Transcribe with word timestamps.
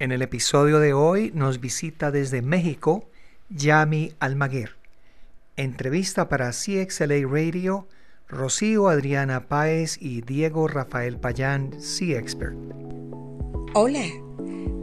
En 0.00 0.12
el 0.12 0.22
episodio 0.22 0.78
de 0.78 0.92
hoy 0.92 1.32
nos 1.34 1.58
visita 1.58 2.12
desde 2.12 2.40
México 2.40 3.10
Yami 3.50 4.12
Almaguer. 4.20 4.76
Entrevista 5.56 6.28
para 6.28 6.52
CXLA 6.52 7.26
Radio, 7.28 7.88
Rocío 8.28 8.88
Adriana 8.88 9.48
Páez 9.48 9.98
y 10.00 10.20
Diego 10.20 10.68
Rafael 10.68 11.18
Payán, 11.18 11.82
C-Expert. 11.82 12.56
Hola, 13.74 14.04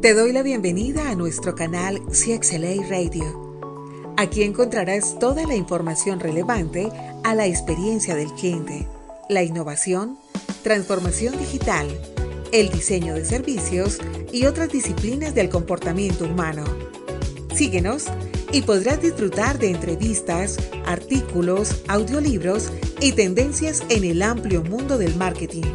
te 0.02 0.14
doy 0.14 0.34
la 0.34 0.44
bienvenida 0.44 1.10
a 1.10 1.16
nuestro 1.16 1.56
canal 1.56 2.02
CXLA 2.08 2.86
Radio. 2.90 4.14
Aquí 4.18 4.44
encontrarás 4.44 5.18
toda 5.18 5.48
la 5.48 5.56
información 5.56 6.20
relevante 6.20 6.90
a 7.24 7.36
la 7.36 7.46
experiencia 7.46 8.16
del 8.16 8.34
cliente, 8.34 8.86
la 9.30 9.44
innovación, 9.44 10.18
transformación 10.62 11.38
digital, 11.38 11.88
el 12.56 12.70
diseño 12.70 13.16
de 13.16 13.26
servicios 13.26 14.00
y 14.32 14.46
otras 14.46 14.70
disciplinas 14.70 15.36
del 15.36 15.50
comportamiento 15.50 16.24
humano. 16.24 16.64
Síguenos 17.54 18.06
y 18.50 18.62
podrás 18.62 19.02
disfrutar 19.02 19.60
de 19.60 19.72
entrevistas, 19.72 20.58
artículos, 20.86 21.84
audiolibros 21.90 22.72
y 23.02 23.12
tendencias 23.12 23.84
en 23.90 24.06
el 24.06 24.22
amplio 24.22 24.64
mundo 24.64 24.98
del 24.98 25.18
marketing. 25.18 25.66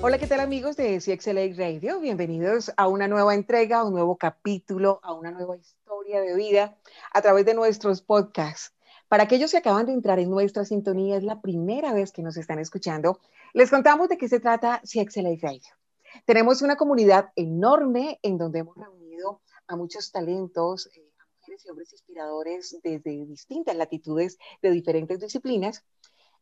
Hola, 0.00 0.18
¿qué 0.18 0.26
tal 0.26 0.40
amigos 0.40 0.76
de 0.76 0.98
CXLA 0.98 1.42
Radio? 1.56 2.00
Bienvenidos 2.00 2.72
a 2.76 2.88
una 2.88 3.06
nueva 3.06 3.36
entrega, 3.36 3.78
a 3.78 3.84
un 3.84 3.92
nuevo 3.92 4.16
capítulo, 4.16 4.98
a 5.04 5.12
una 5.12 5.30
nueva 5.30 5.56
historia 5.56 6.20
de 6.20 6.34
vida 6.34 6.76
a 7.12 7.22
través 7.22 7.44
de 7.46 7.54
nuestros 7.54 8.02
podcasts. 8.02 8.72
Para 9.12 9.24
aquellos 9.24 9.50
que 9.50 9.58
acaban 9.58 9.84
de 9.84 9.92
entrar 9.92 10.18
en 10.20 10.30
nuestra 10.30 10.64
sintonía, 10.64 11.18
es 11.18 11.22
la 11.22 11.42
primera 11.42 11.92
vez 11.92 12.12
que 12.12 12.22
nos 12.22 12.38
están 12.38 12.58
escuchando, 12.58 13.20
les 13.52 13.68
contamos 13.68 14.08
de 14.08 14.16
qué 14.16 14.26
se 14.26 14.40
trata 14.40 14.80
CXLA 14.90 15.36
Radio. 15.38 15.68
Tenemos 16.24 16.62
una 16.62 16.76
comunidad 16.76 17.28
enorme 17.36 18.18
en 18.22 18.38
donde 18.38 18.60
hemos 18.60 18.74
reunido 18.74 19.42
a 19.66 19.76
muchos 19.76 20.10
talentos, 20.12 20.86
eh, 20.96 21.12
a 21.18 21.26
mujeres 21.26 21.62
y 21.62 21.68
hombres 21.68 21.92
inspiradores 21.92 22.78
desde 22.82 23.26
distintas 23.26 23.76
latitudes 23.76 24.38
de 24.62 24.70
diferentes 24.70 25.20
disciplinas. 25.20 25.84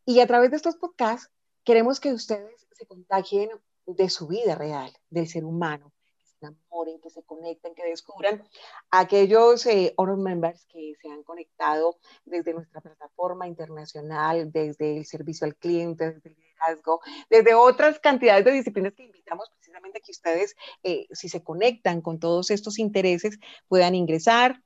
Y 0.07 0.21
a 0.21 0.29
través 0.29 0.53
de 0.53 0.59
estos 0.59 0.77
podcasts 0.77 1.29
queremos 1.65 1.99
que 1.99 2.13
ustedes 2.13 2.69
se 2.71 2.87
contagien 2.87 3.51
de 3.85 4.09
su 4.09 4.29
vida 4.29 4.55
real, 4.55 4.93
del 5.09 5.27
ser 5.27 5.45
humano, 5.45 5.93
enamoren, 6.41 7.01
que 7.01 7.11
se 7.11 7.23
conecten, 7.23 7.75
que 7.75 7.85
descubran 7.85 8.43
aquellos 8.91 9.67
eh, 9.67 9.93
honor 9.97 10.19
members 10.19 10.67
que 10.67 10.95
se 11.01 11.09
han 11.09 11.23
conectado 11.23 11.99
desde 12.25 12.55
nuestra 12.55 12.81
plataforma 12.81 13.47
internacional, 13.47 14.51
desde 14.51 14.99
el 14.99 15.07
servicio 15.07 15.47
al 15.47 15.57
cliente, 15.57 16.13
desde 16.13 16.31
el 16.31 16.37
liderazgo, 16.37 17.01
desde 17.29 17.55
otras 17.55 17.99
cantidades 17.99 18.45
de 18.45 18.53
disciplinas 18.53 18.95
que 18.95 19.05
invitamos 19.05 19.49
precisamente 19.51 19.99
a 19.99 20.01
que 20.01 20.13
ustedes, 20.13 20.57
eh, 20.83 21.07
si 21.13 21.29
se 21.29 21.43
conectan 21.43 22.01
con 22.01 22.19
todos 22.19 22.51
estos 22.51 22.79
intereses, 22.79 23.39
puedan 23.69 23.95
ingresar, 23.95 24.63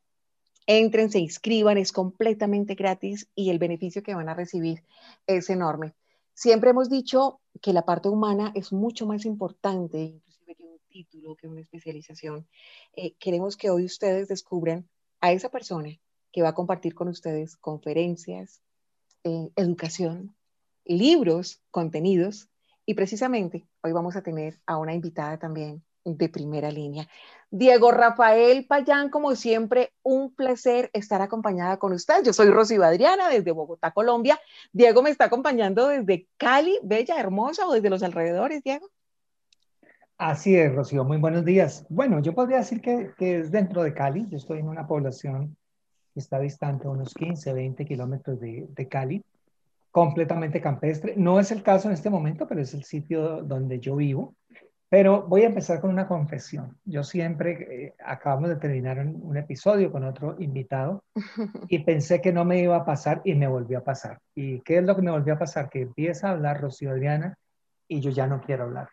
entren, 0.66 1.10
se 1.10 1.18
inscriban, 1.18 1.78
es 1.78 1.92
completamente 1.92 2.74
gratis 2.74 3.28
y 3.34 3.50
el 3.50 3.58
beneficio 3.58 4.02
que 4.02 4.14
van 4.14 4.28
a 4.28 4.34
recibir 4.34 4.84
es 5.26 5.50
enorme. 5.50 5.94
Siempre 6.34 6.70
hemos 6.70 6.90
dicho 6.90 7.40
que 7.62 7.72
la 7.72 7.84
parte 7.84 8.08
humana 8.08 8.50
es 8.54 8.72
mucho 8.72 9.06
más 9.06 9.24
importante, 9.24 10.20
título, 10.94 11.34
que 11.34 11.48
una 11.48 11.60
especialización. 11.60 12.46
Eh, 12.94 13.14
queremos 13.18 13.56
que 13.56 13.68
hoy 13.68 13.84
ustedes 13.84 14.28
descubran 14.28 14.88
a 15.20 15.32
esa 15.32 15.48
persona 15.48 15.90
que 16.30 16.42
va 16.42 16.50
a 16.50 16.54
compartir 16.54 16.94
con 16.94 17.08
ustedes 17.08 17.56
conferencias, 17.56 18.62
eh, 19.24 19.50
educación, 19.56 20.36
libros, 20.84 21.60
contenidos 21.72 22.48
y 22.86 22.94
precisamente 22.94 23.66
hoy 23.82 23.90
vamos 23.90 24.14
a 24.14 24.22
tener 24.22 24.60
a 24.66 24.78
una 24.78 24.94
invitada 24.94 25.36
también 25.36 25.82
de 26.04 26.28
primera 26.28 26.70
línea. 26.70 27.08
Diego 27.50 27.90
Rafael 27.90 28.64
Payán, 28.66 29.10
como 29.10 29.34
siempre, 29.34 29.92
un 30.04 30.32
placer 30.32 30.90
estar 30.92 31.22
acompañada 31.22 31.78
con 31.78 31.92
usted. 31.92 32.22
Yo 32.22 32.32
soy 32.32 32.50
Rosy 32.50 32.76
Adriana 32.76 33.28
desde 33.30 33.50
Bogotá, 33.50 33.90
Colombia. 33.90 34.38
Diego 34.72 35.02
me 35.02 35.10
está 35.10 35.24
acompañando 35.24 35.88
desde 35.88 36.28
Cali, 36.36 36.78
bella, 36.82 37.18
hermosa, 37.18 37.66
o 37.66 37.72
desde 37.72 37.90
los 37.90 38.02
alrededores, 38.02 38.62
Diego. 38.62 38.90
Así 40.26 40.56
es, 40.56 40.74
Rocío, 40.74 41.04
muy 41.04 41.18
buenos 41.18 41.44
días. 41.44 41.84
Bueno, 41.90 42.18
yo 42.22 42.34
podría 42.34 42.56
decir 42.56 42.80
que, 42.80 43.12
es 43.18 43.50
dentro 43.50 43.82
de 43.82 43.92
Cali, 43.92 44.26
yo 44.30 44.38
estoy 44.38 44.60
en 44.60 44.68
una 44.68 44.86
población 44.86 45.54
que 46.14 46.20
está 46.20 46.38
distante 46.38 46.88
unos 46.88 47.12
15, 47.12 47.52
20 47.52 47.84
kilómetros 47.84 48.40
de, 48.40 48.88
Cali, 48.90 49.22
completamente 49.90 50.62
campestre. 50.62 51.12
No 51.18 51.38
es 51.38 51.50
el 51.50 51.62
caso 51.62 51.88
en 51.88 51.92
este 51.92 52.08
momento, 52.08 52.48
pero 52.48 52.62
es 52.62 52.72
el 52.72 52.84
sitio 52.84 53.42
donde 53.42 53.80
yo 53.80 53.96
vivo. 53.96 54.34
Pero 54.88 55.24
voy 55.24 55.42
a 55.42 55.48
empezar 55.48 55.82
con 55.82 55.90
una 55.90 56.08
confesión. 56.08 56.78
Yo 56.86 57.04
siempre, 57.04 57.84
eh, 57.88 57.94
acabamos 58.02 58.48
de 58.48 58.56
terminar 58.56 59.00
un, 59.00 59.20
un, 59.22 59.36
episodio 59.36 59.92
con 59.92 60.04
otro 60.04 60.36
invitado 60.38 61.04
y 61.68 61.80
pensé 61.80 62.22
que 62.22 62.32
no 62.32 62.46
me 62.46 62.62
iba 62.62 62.76
a 62.76 62.86
pasar 62.86 63.20
y 63.26 63.34
me 63.34 63.46
volvió 63.46 63.76
a 63.76 63.84
pasar. 63.84 64.18
¿Y 64.34 64.60
qué 64.60 64.78
es 64.78 64.84
lo 64.84 64.96
que 64.96 65.02
me 65.02 65.10
volvió 65.10 65.34
a 65.34 65.38
pasar? 65.38 65.68
Que 65.68 65.82
empieza 65.82 66.28
a 66.28 66.30
hablar 66.30 66.62
Rocío 66.62 66.92
Adriana 66.92 67.36
y 67.86 68.00
yo 68.00 68.10
ya 68.10 68.26
no 68.26 68.40
quiero 68.40 68.64
hablar 68.64 68.88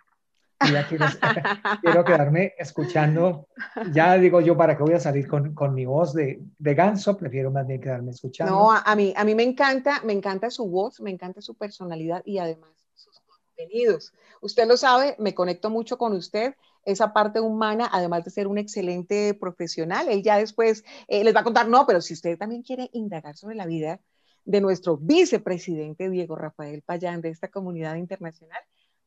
ya 0.70 0.88
quiero, 1.82 2.04
quedarme 2.04 2.54
escuchando. 2.58 3.48
Ya 3.92 4.18
digo 4.18 4.42
yo, 4.42 4.56
¿para 4.58 4.78
qué 4.78 4.84
voy 4.84 4.94
a 4.94 5.00
salir 5.00 5.28
con, 5.28 5.54
con 5.54 5.74
mi 5.74 5.86
voz 5.86 6.14
de, 6.14 6.42
de, 6.58 6.74
ganso? 6.74 7.18
Prefiero 7.18 7.52
más 7.52 7.68
bien 7.68 7.82
quedarme 7.82 8.12
escuchando. 8.12 8.54
No, 8.54 8.72
a, 8.72 8.96
mí, 8.96 9.14
a 9.16 9.24
mí 9.24 9.36
me 9.36 9.44
encanta, 9.44 10.02
me 10.04 10.14
encanta 10.14 10.50
su 10.50 10.68
voz, 10.70 11.02
me 11.02 11.12
encanta 11.12 11.42
su 11.42 11.56
personalidad 11.56 12.22
y 12.26 12.38
además 12.38 12.72
sus 12.96 13.20
contenidos. 13.22 14.14
Usted 14.42 14.68
lo 14.68 14.78
sabe, 14.78 15.16
me 15.20 15.34
conecto 15.34 15.70
mucho 15.70 15.98
con 15.98 16.14
usted 16.14 16.56
esa 16.84 17.14
parte 17.14 17.40
humana, 17.40 17.90
además 17.92 18.24
de 18.24 18.32
ser 18.32 18.48
un 18.48 18.58
excelente 18.58 19.34
profesional. 19.34 20.08
Él 20.10 20.24
ya 20.24 20.38
después 20.38 20.84
eh, 21.08 21.24
les 21.24 21.36
va 21.36 21.42
a 21.42 21.44
contar, 21.44 21.68
no, 21.68 21.86
pero 21.86 22.02
si 22.02 22.14
usted 22.14 22.38
también 22.38 22.64
quiere 22.64 22.90
indagar 22.94 23.38
sobre 23.38 23.56
la 23.56 23.66
vida 23.66 24.00
de 24.46 24.62
nuestro 24.62 24.98
vicepresidente 24.98 26.10
Diego 26.10 26.36
Rafael 26.36 26.82
Payán 26.82 27.22
de 27.22 27.30
esta 27.30 27.50
comunidad 27.50 27.96
internacional, 27.96 28.60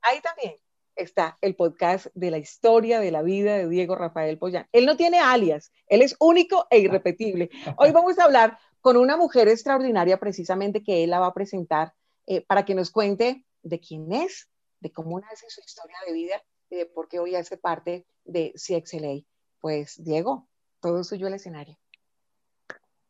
ahí 0.03 0.21
también 0.21 0.54
está 0.97 1.38
el 1.41 1.56
podcast 1.56 2.06
de 2.15 2.31
la 2.31 2.38
historia 2.38 3.00
de 3.00 3.10
la 3.10 3.22
vida 3.22 3.56
de 3.56 3.69
Diego 3.69 3.94
Rafael 3.94 4.38
Pollán. 4.38 4.69
Él 4.72 4.87
no 4.87 4.97
tiene 4.97 5.19
alias, 5.19 5.72
él 5.87 6.03
es 6.03 6.16
único 6.21 6.66
e 6.71 6.78
irrepetible. 6.78 7.50
Hoy 7.77 7.91
vamos 7.93 8.19
a 8.19 8.25
hablar 8.25 8.59
con 8.81 8.97
una 8.97 9.16
mujer 9.16 9.49
extraordinaria 9.49 10.19
precisamente 10.19 10.83
que 10.83 11.04
él 11.04 11.10
la 11.10 11.21
va 11.21 11.27
a 11.27 11.34
presentar 11.34 11.94
eh, 12.27 12.43
para 12.43 12.65
que 12.65 12.75
nos 12.75 12.91
cuente 12.91 13.44
de 13.62 13.81
quién 13.81 14.12
es, 14.12 14.49
de 14.81 14.93
cómo 14.93 15.19
nace 15.21 15.47
su 15.49 15.60
historia 15.60 15.97
de 16.06 16.12
vida 16.12 16.43
y 16.71 16.77
de 16.77 16.87
por 16.87 17.09
qué 17.09 17.19
hoy 17.19 17.34
hace 17.34 17.56
parte 17.56 18.06
de 18.25 18.53
CXLA. 18.54 19.22
Pues 19.60 20.03
Diego, 20.03 20.49
todo 20.81 21.03
suyo 21.04 21.27
el 21.27 21.34
escenario. 21.34 21.78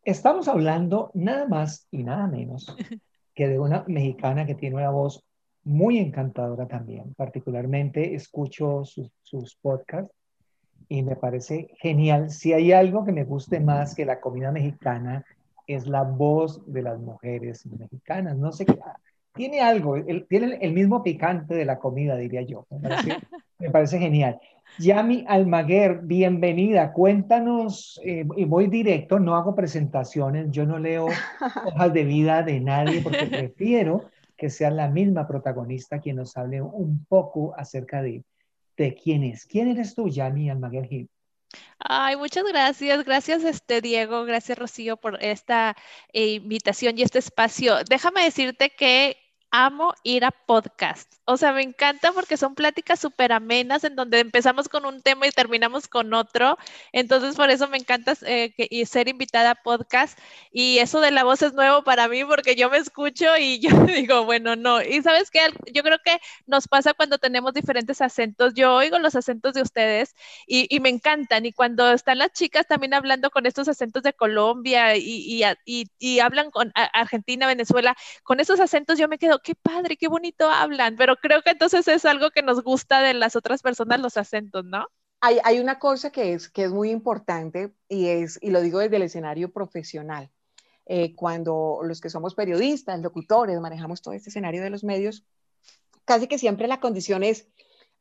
Estamos 0.05 0.49
hablando 0.49 1.11
nada 1.15 1.47
más 1.47 1.89
y 1.91 2.05
nada 2.05 2.27
menos 2.27 2.67
que 3.35 3.49
de 3.49 3.59
una 3.59 3.85
mexicana 3.89 4.47
que 4.47 4.55
tiene 4.55 4.77
una 4.77 4.91
voz 4.91 5.25
muy 5.65 5.99
encantadora 5.99 6.67
también. 6.67 7.15
Particularmente 7.15 8.15
escucho 8.15 8.85
sus, 8.85 9.11
sus 9.23 9.57
podcasts 9.57 10.15
y 10.89 11.03
me 11.03 11.17
parece 11.17 11.69
genial. 11.79 12.31
Si 12.31 12.53
hay 12.53 12.73
algo 12.73 13.05
que 13.05 13.13
me 13.13 13.25
guste 13.25 13.61
más 13.61 13.95
que 13.95 14.05
la 14.05 14.21
comida 14.21 14.53
mexicana, 14.53 15.25
es 15.67 15.87
la 15.87 16.03
voz 16.03 16.63
de 16.71 16.83
las 16.83 16.99
mujeres 17.01 17.67
mexicanas. 17.67 18.37
No 18.37 18.53
sé 18.53 18.67
qué, 18.67 18.79
tiene 19.35 19.61
algo, 19.61 19.97
tiene 20.29 20.59
el 20.61 20.73
mismo 20.73 21.03
picante 21.03 21.55
de 21.55 21.65
la 21.65 21.79
comida, 21.79 22.17
diría 22.17 22.43
yo. 22.43 22.67
Me 22.71 22.81
parece, 22.81 23.19
me 23.59 23.71
parece 23.71 23.99
genial. 23.99 24.39
Yami 24.79 25.25
Almaguer, 25.27 26.01
bienvenida. 26.03 26.93
Cuéntanos, 26.93 28.01
eh, 28.05 28.27
y 28.37 28.45
voy 28.45 28.67
directo, 28.67 29.19
no 29.19 29.37
hago 29.37 29.55
presentaciones, 29.55 30.51
yo 30.51 30.67
no 30.67 30.79
leo 30.79 31.07
hojas 31.67 31.93
de 31.93 32.05
vida 32.05 32.43
de 32.43 32.61
nadie 32.61 33.01
porque 33.01 33.27
prefiero 33.27 34.05
que 34.45 34.51
sea 34.51 34.71
la 34.71 34.89
misma 34.89 35.27
protagonista 35.27 36.03
quien 36.03 36.17
nos 36.17 36.37
hable 36.37 36.61
un 36.61 37.07
poco 37.07 37.55
acerca 37.57 38.03
de, 38.03 38.25
de 38.77 38.95
quién 38.95 39.25
es. 39.25 39.47
¿Quién 39.47 39.69
eres 39.69 39.95
tú, 39.95 40.07
Yami 40.07 40.51
Almaguer 40.51 40.87
Gil? 40.87 41.09
Ay, 41.79 42.17
muchas 42.17 42.45
gracias. 42.45 43.03
Gracias, 43.07 43.43
este 43.43 43.81
Diego. 43.81 44.27
Gracias, 44.27 44.59
Rocío, 44.59 44.99
por 44.99 45.17
esta 45.25 45.75
eh, 46.13 46.33
invitación 46.33 46.99
y 46.99 47.03
este 47.05 47.21
espacio. 47.21 47.77
Déjame 47.89 48.23
decirte 48.23 48.69
que 48.69 49.17
amo 49.55 49.95
ir 50.03 50.25
a 50.25 50.33
podcast. 50.33 51.15
O 51.27 51.37
sea, 51.37 51.53
me 51.53 51.63
encanta 51.63 52.11
porque 52.13 52.37
son 52.37 52.57
pláticas 52.57 52.99
súper 52.99 53.33
amenas 53.33 53.85
en 53.85 53.95
donde 53.95 54.19
empezamos 54.19 54.69
con 54.69 54.85
un 54.85 55.01
tema 55.01 55.29
y 55.29 55.31
terminamos 55.31 55.87
con 55.87 56.13
otro. 56.13 56.59
Entonces, 56.93 57.37
por 57.37 57.51
eso 57.51 57.69
me 57.69 57.79
encanta 57.79 58.15
eh, 58.27 58.53
y 58.59 58.85
ser 58.87 59.09
invitada 59.09 59.53
a 59.53 59.55
podcast. 59.55 60.19
Y 60.51 60.79
eso 60.79 61.01
de 61.01 61.13
la 61.13 61.23
voz 61.23 61.41
es 61.43 61.55
nuevo 61.55 61.85
para 61.85 62.09
mí 62.09 62.25
porque 62.25 62.57
yo 62.57 62.69
me 62.69 62.79
escucho 62.79 63.37
y 63.39 63.61
yo 63.61 63.71
digo, 63.87 64.25
bueno, 64.25 64.57
no. 64.57 64.83
Y 64.83 65.03
sabes 65.03 65.31
qué, 65.31 65.41
yo 65.73 65.85
creo 65.85 65.99
que 66.05 66.19
nos 66.47 66.67
pasa 66.67 66.93
cuando 66.93 67.19
tenemos 67.19 67.55
diferentes 67.55 68.01
acentos. 68.01 68.55
Yo 68.55 68.75
oigo 68.75 68.99
los 68.99 69.15
acentos 69.15 69.55
de 69.55 69.63
ustedes 69.63 70.17
y, 70.49 70.67
y 70.75 70.81
me 70.81 70.89
encantan. 70.89 71.47
Y 71.47 71.53
cuando 71.53 71.93
están 71.93 72.19
las 72.19 72.33
chicas 72.33 72.67
también 72.67 72.93
hablando 72.93 73.31
con 73.31 73.47
estos 73.47 73.69
acentos 73.69 74.03
de 74.03 74.15
Colombia 74.15 74.97
y, 74.97 75.45
y, 75.65 75.87
y 75.99 76.19
hablan 76.19 76.51
con 76.51 76.73
Argentina, 76.75 77.47
Venezuela, 77.47 77.97
con 78.25 78.41
esos 78.41 78.59
acentos 78.59 78.99
yo 78.99 79.07
me 79.09 79.19
quedo, 79.19 79.39
qué 79.45 79.55
padre, 79.55 79.97
qué 79.97 80.09
bonito 80.09 80.51
hablan, 80.51 80.97
pero 80.97 81.17
creo 81.17 81.43
que 81.43 81.51
entonces 81.51 81.87
es 81.87 82.05
algo 82.05 82.31
que 82.31 82.43
nos 82.43 82.65
gusta 82.65 83.01
de 83.03 83.15
las 83.15 83.37
otras 83.37 83.63
personas, 83.63 84.01
los 84.01 84.17
acentos, 84.17 84.65
¿no? 84.65 84.89
Hay, 85.21 85.39
hay 85.45 85.61
una 85.61 85.79
cosa 85.79 86.11
que 86.11 86.33
es, 86.33 86.49
que 86.49 86.65
es 86.65 86.73
muy 86.73 86.91
importante 86.91 87.73
y, 87.89 88.09
es, 88.09 88.39
y 88.43 88.51
lo 88.51 88.61
digo 88.61 88.81
desde 88.81 88.97
el 88.97 89.03
escenario 89.03 89.53
profesional. 89.53 90.31
Eh, 90.87 91.15
cuando 91.15 91.81
los 91.83 92.01
que 92.01 92.11
somos 92.11 92.35
periodistas, 92.35 93.01
locutores, 93.01 93.59
manejamos 93.61 94.03
todo 94.03 94.13
este 94.13 94.31
escenario 94.31 94.63
de 94.63 94.71
los 94.71 94.85
medios, 94.85 95.25
casi 96.05 96.27
que 96.27 96.39
siempre 96.39 96.69
la 96.69 96.81
condición 96.81 97.23
es 97.23 97.47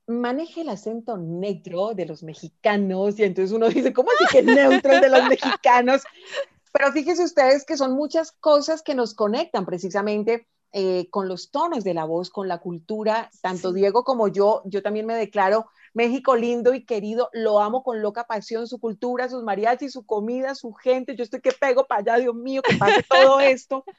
maneje 0.05 0.61
el 0.61 0.69
acento 0.69 1.17
neutro 1.17 1.93
de 1.93 2.05
los 2.05 2.23
mexicanos 2.23 3.17
y 3.19 3.23
entonces 3.23 3.55
uno 3.55 3.69
dice, 3.69 3.93
¿cómo 3.93 4.09
así 4.11 4.25
que 4.35 4.43
neutro 4.43 4.99
de 4.99 5.09
los 5.09 5.29
mexicanos? 5.29 6.01
Pero 6.73 6.91
fíjense 6.91 7.23
ustedes 7.23 7.63
que 7.65 7.77
son 7.77 7.93
muchas 7.93 8.31
cosas 8.31 8.81
que 8.81 8.95
nos 8.95 9.13
conectan 9.13 9.65
precisamente 9.65 10.47
eh, 10.73 11.07
con 11.11 11.27
los 11.27 11.51
tonos 11.51 11.83
de 11.83 11.93
la 11.93 12.05
voz, 12.05 12.29
con 12.29 12.47
la 12.47 12.57
cultura. 12.57 13.29
Tanto 13.41 13.71
Diego 13.71 14.03
como 14.03 14.27
yo, 14.27 14.63
yo 14.65 14.81
también 14.81 15.05
me 15.05 15.15
declaro 15.15 15.67
México 15.93 16.35
lindo 16.35 16.73
y 16.73 16.83
querido, 16.83 17.29
lo 17.31 17.59
amo 17.59 17.83
con 17.83 18.01
loca 18.01 18.25
pasión, 18.25 18.67
su 18.67 18.79
cultura, 18.79 19.29
sus 19.29 19.43
mariachis, 19.43 19.93
su 19.93 20.05
comida, 20.05 20.55
su 20.55 20.73
gente. 20.73 21.15
Yo 21.15 21.23
estoy 21.23 21.41
que 21.41 21.51
pego 21.51 21.85
para 21.85 22.01
allá, 22.01 22.23
Dios 22.23 22.35
mío, 22.35 22.63
que 22.63 22.75
pase 22.75 23.03
todo 23.09 23.39
esto. 23.39 23.85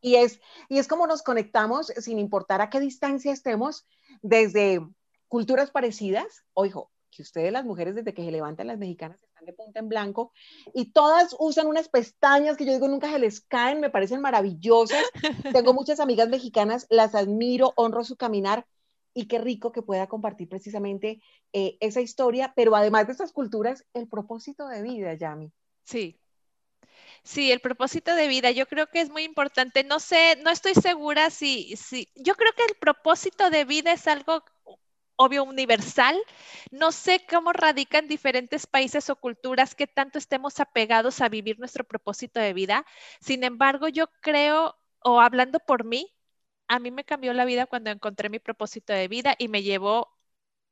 Y 0.00 0.14
es, 0.14 0.40
y 0.68 0.78
es 0.78 0.86
como 0.86 1.08
nos 1.08 1.22
conectamos 1.22 1.88
sin 1.88 2.20
importar 2.20 2.60
a 2.60 2.70
qué 2.70 2.78
distancia 2.78 3.32
estemos, 3.32 3.86
desde 4.22 4.80
culturas 5.26 5.72
parecidas. 5.72 6.44
Ojo, 6.54 6.92
que 7.16 7.22
ustedes 7.22 7.50
las 7.50 7.64
mujeres 7.64 7.94
desde 7.94 8.12
que 8.12 8.24
se 8.24 8.30
levantan 8.30 8.66
las 8.66 8.78
mexicanas 8.78 9.18
de 9.40 9.52
punta 9.52 9.80
en 9.80 9.88
blanco 9.88 10.32
y 10.74 10.92
todas 10.92 11.34
usan 11.38 11.66
unas 11.66 11.88
pestañas 11.88 12.56
que 12.56 12.66
yo 12.66 12.72
digo 12.72 12.88
nunca 12.88 13.10
se 13.10 13.18
les 13.18 13.40
caen, 13.40 13.80
me 13.80 13.90
parecen 13.90 14.20
maravillosas. 14.20 15.04
Tengo 15.64 15.72
muchas 15.72 16.00
amigas 16.00 16.28
mexicanas, 16.28 16.86
las 16.90 17.14
admiro, 17.14 17.72
honro 17.76 18.04
su 18.04 18.16
caminar 18.16 18.66
y 19.14 19.28
qué 19.28 19.38
rico 19.38 19.72
que 19.72 19.82
pueda 19.82 20.08
compartir 20.08 20.48
precisamente 20.48 21.22
eh, 21.52 21.78
esa 21.80 22.02
historia, 22.02 22.52
pero 22.54 22.76
además 22.76 23.06
de 23.06 23.12
estas 23.12 23.32
culturas, 23.32 23.86
el 23.94 24.08
propósito 24.08 24.68
de 24.68 24.82
vida, 24.82 25.14
Yami. 25.14 25.50
Sí, 25.84 26.20
Sí, 27.22 27.50
el 27.50 27.60
propósito 27.60 28.14
de 28.14 28.28
vida, 28.28 28.52
yo 28.52 28.66
creo 28.66 28.86
que 28.86 29.00
es 29.00 29.10
muy 29.10 29.24
importante. 29.24 29.82
No 29.82 29.98
sé, 29.98 30.38
no 30.44 30.50
estoy 30.50 30.74
segura 30.74 31.30
si, 31.30 31.76
si, 31.76 32.08
yo 32.14 32.36
creo 32.36 32.52
que 32.52 32.62
el 32.62 32.76
propósito 32.76 33.50
de 33.50 33.64
vida 33.64 33.92
es 33.92 34.06
algo 34.06 34.44
obvio 35.16 35.44
universal. 35.44 36.16
No 36.70 36.92
sé 36.92 37.24
cómo 37.28 37.52
radica 37.52 37.98
en 37.98 38.08
diferentes 38.08 38.66
países 38.66 39.10
o 39.10 39.16
culturas 39.16 39.74
que 39.74 39.86
tanto 39.86 40.18
estemos 40.18 40.60
apegados 40.60 41.20
a 41.20 41.28
vivir 41.28 41.58
nuestro 41.58 41.84
propósito 41.84 42.40
de 42.40 42.52
vida. 42.52 42.86
Sin 43.20 43.44
embargo, 43.44 43.88
yo 43.88 44.06
creo, 44.20 44.76
o 45.02 45.20
hablando 45.20 45.58
por 45.60 45.84
mí, 45.84 46.12
a 46.68 46.78
mí 46.78 46.90
me 46.90 47.04
cambió 47.04 47.32
la 47.32 47.44
vida 47.44 47.66
cuando 47.66 47.90
encontré 47.90 48.28
mi 48.28 48.38
propósito 48.40 48.92
de 48.92 49.08
vida 49.08 49.34
y 49.38 49.48
me 49.48 49.62
llevó 49.62 50.12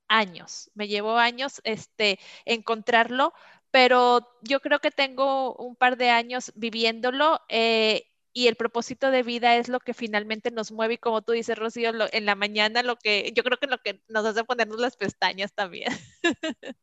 años, 0.08 0.70
me 0.74 0.88
llevó 0.88 1.16
años 1.18 1.60
este, 1.64 2.18
encontrarlo, 2.44 3.32
pero 3.70 4.28
yo 4.42 4.60
creo 4.60 4.80
que 4.80 4.90
tengo 4.90 5.54
un 5.56 5.76
par 5.76 5.96
de 5.96 6.10
años 6.10 6.52
viviéndolo. 6.56 7.40
Eh, 7.48 8.06
y 8.34 8.48
el 8.48 8.56
propósito 8.56 9.10
de 9.12 9.22
vida 9.22 9.56
es 9.56 9.68
lo 9.68 9.78
que 9.78 9.94
finalmente 9.94 10.50
nos 10.50 10.72
mueve 10.72 10.94
y 10.94 10.98
como 10.98 11.22
tú 11.22 11.32
dices, 11.32 11.56
Rocío, 11.56 11.92
en 12.12 12.26
la 12.26 12.34
mañana 12.34 12.82
lo 12.82 12.96
que 12.96 13.32
yo 13.34 13.44
creo 13.44 13.58
que 13.58 13.68
lo 13.68 13.78
que 13.78 14.02
nos 14.08 14.26
hace 14.26 14.44
ponernos 14.44 14.80
las 14.80 14.96
pestañas 14.96 15.54
también. 15.54 15.92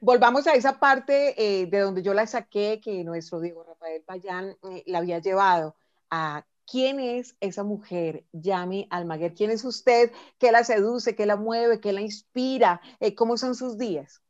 Volvamos 0.00 0.46
a 0.46 0.52
esa 0.52 0.78
parte 0.78 1.34
eh, 1.42 1.66
de 1.66 1.78
donde 1.78 2.02
yo 2.02 2.12
la 2.12 2.26
saqué, 2.26 2.78
que 2.84 3.04
nuestro 3.04 3.40
Diego 3.40 3.64
Rafael 3.64 4.02
Payán 4.02 4.54
eh, 4.70 4.84
la 4.86 4.98
había 4.98 5.18
llevado 5.18 5.76
a 6.10 6.44
quién 6.66 7.00
es 7.00 7.36
esa 7.40 7.64
mujer, 7.64 8.26
Yami 8.32 8.86
Almaguer, 8.90 9.32
quién 9.32 9.50
es 9.50 9.64
usted, 9.64 10.12
qué 10.38 10.52
la 10.52 10.62
seduce, 10.62 11.16
qué 11.16 11.24
la 11.24 11.36
mueve, 11.36 11.80
qué 11.80 11.94
la 11.94 12.02
inspira, 12.02 12.82
eh, 13.00 13.14
cómo 13.14 13.38
son 13.38 13.54
sus 13.54 13.78
días. 13.78 14.23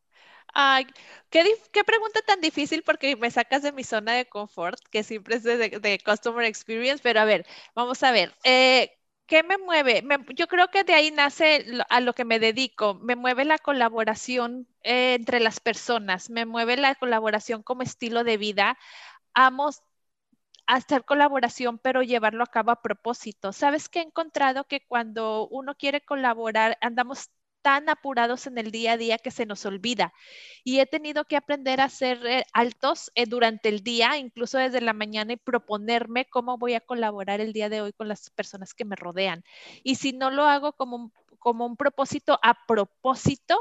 Ay, 0.54 0.86
qué, 1.30 1.44
qué, 1.72 1.82
pregunta 1.84 2.20
tan 2.22 2.40
difícil 2.40 2.82
porque 2.84 3.16
me 3.16 3.30
sacas 3.30 3.62
de 3.62 3.72
mi 3.72 3.82
zona 3.84 4.12
de 4.14 4.26
confort, 4.28 4.78
que 4.90 5.02
siempre 5.02 5.36
es 5.36 5.42
de, 5.42 6.00
Customer 6.04 6.44
Experience, 6.44 7.02
pero 7.02 7.20
a 7.20 7.24
ver, 7.24 7.44
vamos 7.74 8.02
a 8.04 8.12
ver. 8.12 8.32
Eh, 8.44 8.90
¿Qué 9.26 9.42
me 9.42 9.58
mueve? 9.58 10.04
yo 10.36 10.46
creo 10.48 10.68
que 10.68 10.84
de 10.84 10.94
ahí 10.94 11.10
nace 11.10 11.64
a 11.88 12.00
lo 12.00 12.12
que 12.14 12.24
me 12.24 12.38
dedico. 12.38 12.94
Me 12.94 13.16
mueve 13.16 13.44
la 13.44 13.58
colaboración 13.58 14.68
eh, 14.82 15.14
entre 15.14 15.40
las 15.40 15.60
personas, 15.60 16.30
me 16.30 16.46
mueve 16.46 16.76
la 16.76 16.94
colaboración 16.94 17.62
como 17.62 17.82
estilo 17.82 18.22
de 18.24 18.36
vida. 18.36 18.78
Amo 19.34 19.70
hacer 20.66 21.04
colaboración, 21.04 21.78
pero 21.78 22.02
llevarlo 22.02 22.44
a 22.44 22.46
cabo 22.46 22.70
a 22.70 22.82
propósito. 22.82 23.52
¿Sabes 23.52 23.88
que 23.88 24.00
he 24.00 24.02
encontrado 24.02 24.64
que 24.64 24.80
cuando 24.86 25.48
uno 25.48 25.74
quiere 25.76 26.00
colaborar, 26.02 26.78
andamos 26.80 27.30
tan 27.64 27.88
apurados 27.88 28.46
en 28.46 28.58
el 28.58 28.70
día 28.70 28.92
a 28.92 28.96
día 28.98 29.16
que 29.16 29.30
se 29.30 29.46
nos 29.46 29.64
olvida. 29.64 30.12
Y 30.64 30.80
he 30.80 30.86
tenido 30.86 31.24
que 31.24 31.36
aprender 31.36 31.80
a 31.80 31.88
ser 31.88 32.24
eh, 32.26 32.44
altos 32.52 33.10
eh, 33.14 33.24
durante 33.24 33.70
el 33.70 33.82
día, 33.82 34.18
incluso 34.18 34.58
desde 34.58 34.82
la 34.82 34.92
mañana, 34.92 35.32
y 35.32 35.38
proponerme 35.38 36.26
cómo 36.26 36.58
voy 36.58 36.74
a 36.74 36.80
colaborar 36.80 37.40
el 37.40 37.54
día 37.54 37.70
de 37.70 37.80
hoy 37.80 37.94
con 37.94 38.06
las 38.06 38.28
personas 38.28 38.74
que 38.74 38.84
me 38.84 38.96
rodean. 38.96 39.42
Y 39.82 39.94
si 39.94 40.12
no 40.12 40.30
lo 40.30 40.44
hago 40.44 40.74
como 40.74 41.10
como 41.44 41.66
un 41.66 41.76
propósito 41.76 42.38
a 42.42 42.66
propósito, 42.66 43.60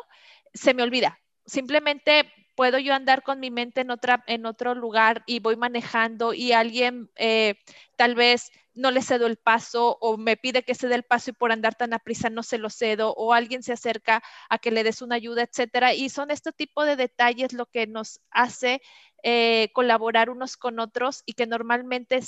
se 0.53 0.73
me 0.73 0.83
olvida. 0.83 1.19
Simplemente 1.45 2.31
puedo 2.55 2.79
yo 2.79 2.93
andar 2.93 3.23
con 3.23 3.39
mi 3.39 3.51
mente 3.51 3.81
en, 3.81 3.91
otra, 3.91 4.23
en 4.27 4.45
otro 4.45 4.75
lugar 4.75 5.23
y 5.25 5.39
voy 5.39 5.55
manejando 5.55 6.33
y 6.33 6.51
alguien 6.53 7.09
eh, 7.15 7.55
tal 7.95 8.15
vez 8.15 8.51
no 8.75 8.91
le 8.91 9.01
cedo 9.01 9.27
el 9.27 9.37
paso 9.37 9.97
o 10.01 10.17
me 10.17 10.37
pide 10.37 10.63
que 10.63 10.75
ceda 10.75 10.95
el 10.95 11.03
paso 11.03 11.31
y 11.31 11.33
por 11.33 11.51
andar 11.51 11.75
tan 11.75 11.93
a 11.93 11.99
prisa 11.99 12.29
no 12.29 12.43
se 12.43 12.57
lo 12.57 12.69
cedo 12.69 13.13
o 13.15 13.33
alguien 13.33 13.63
se 13.63 13.73
acerca 13.73 14.23
a 14.49 14.57
que 14.57 14.71
le 14.71 14.83
des 14.83 15.01
una 15.01 15.15
ayuda, 15.15 15.43
etcétera. 15.43 15.93
Y 15.93 16.09
son 16.09 16.31
este 16.31 16.51
tipo 16.51 16.83
de 16.83 16.95
detalles 16.95 17.53
lo 17.53 17.67
que 17.67 17.87
nos 17.87 18.19
hace 18.31 18.81
eh, 19.23 19.69
colaborar 19.73 20.29
unos 20.29 20.57
con 20.57 20.79
otros 20.79 21.23
y 21.25 21.33
que 21.33 21.45
normalmente 21.47 22.19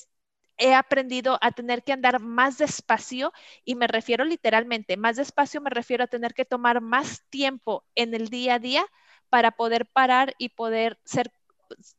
he 0.58 0.74
aprendido 0.74 1.38
a 1.42 1.52
tener 1.52 1.84
que 1.84 1.94
andar 1.94 2.20
más 2.22 2.58
despacio 2.58 3.34
y 3.66 3.76
me 3.76 3.88
refiero 3.88 4.24
literalmente, 4.24 4.96
más 4.98 5.18
despacio 5.18 5.62
me 5.62 5.70
refiero 5.70 6.04
a 6.06 6.08
tener 6.08 6.34
que 6.34 6.46
tomar 6.46 6.80
más 6.82 7.24
tiempo 7.30 7.86
en 7.96 8.14
el 8.14 8.30
día 8.30 8.56
a 8.56 8.60
día 8.60 8.86
para 9.36 9.52
poder 9.52 9.86
parar 9.86 10.34
y 10.38 10.48
poder 10.48 10.98
ser 11.04 11.30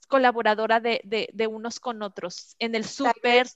colaboradora 0.09 0.81
de, 0.81 1.03
de, 1.05 1.47
unos 1.47 1.81
con 1.81 2.01
otros 2.01 2.57
en 2.59 2.75
el 2.75 2.87
súper. 2.87 3.47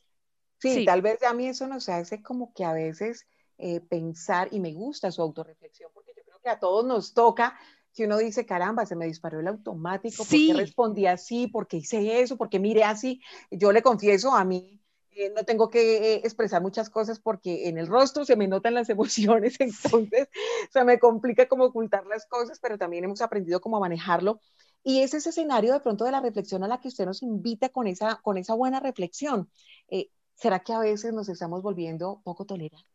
Sí, 0.59 0.85
tal 0.85 1.01
vez 1.01 1.23
a 1.23 1.33
mí 1.33 1.47
eso 1.47 1.67
nos 1.67 1.89
hace 1.89 2.23
como 2.23 2.53
que 2.53 2.63
a 2.63 2.75
veces 2.75 3.27
eh, 3.57 3.81
pensar, 3.81 4.49
y 4.51 4.61
me 4.61 4.75
gusta 4.75 5.11
su 5.11 5.23
autorreflexión, 5.23 5.91
porque 5.95 6.13
yo 6.15 6.23
creo 6.25 6.41
que 6.43 6.51
a 6.51 6.59
todos 6.59 6.85
nos 6.85 7.15
toca, 7.15 7.59
si 7.91 8.05
uno 8.05 8.19
dice, 8.19 8.45
caramba, 8.45 8.85
se 8.85 8.97
me 8.97 9.07
disparó 9.07 9.41
el 9.41 9.49
automático, 9.49 10.27
¿por 10.27 10.29
qué 10.29 10.53
respondí 10.53 11.07
así? 11.07 11.47
¿Por 11.47 11.67
qué 11.67 11.79
hice 11.79 12.21
eso? 12.21 12.37
¿Por 12.37 12.51
qué 12.51 12.59
miré 12.59 12.85
así? 12.85 13.23
Yo 13.51 13.73
le 13.73 13.81
confieso, 13.81 14.35
a 14.35 14.45
mí 14.45 14.80
eh, 15.21 15.33
no 15.37 15.45
tengo 15.45 15.69
que 15.69 16.15
eh, 16.15 16.21
expresar 16.25 16.63
muchas 16.63 16.89
cosas 16.89 17.21
porque 17.21 17.69
en 17.69 17.77
el 17.77 17.87
rostro 17.87 18.25
se 18.25 18.37
me 18.37 18.49
notan 18.49 18.75
las 18.75 18.89
emociones, 18.91 19.61
entonces 19.61 20.29
se 20.73 20.85
me 20.85 20.99
complica 20.99 21.47
como 21.47 21.65
ocultar 21.65 22.07
las 22.07 22.27
cosas, 22.27 22.59
pero 22.61 22.79
también 22.79 23.05
hemos 23.05 23.21
aprendido 23.21 23.61
cómo 23.61 23.81
manejarlo. 23.81 24.41
Y 24.83 25.01
es 25.03 25.13
ese 25.13 25.29
escenario 25.29 25.75
de 25.75 25.81
pronto 25.81 26.05
de 26.05 26.13
la 26.13 26.21
reflexión 26.21 26.65
a 26.65 26.69
la 26.69 26.81
que 26.81 26.89
usted 26.89 27.05
nos 27.05 27.23
invita 27.23 27.69
con 27.69 27.87
esa, 27.87 28.21
con 28.23 28.39
esa 28.39 28.55
buena 28.55 28.81
reflexión. 28.81 29.51
Eh, 29.89 30.09
¿Será 30.35 30.61
que 30.61 30.73
a 30.73 30.79
veces 30.79 31.13
nos 31.13 31.29
estamos 31.29 31.63
volviendo 31.63 32.23
poco 32.25 32.47
tolerantes? 32.47 32.89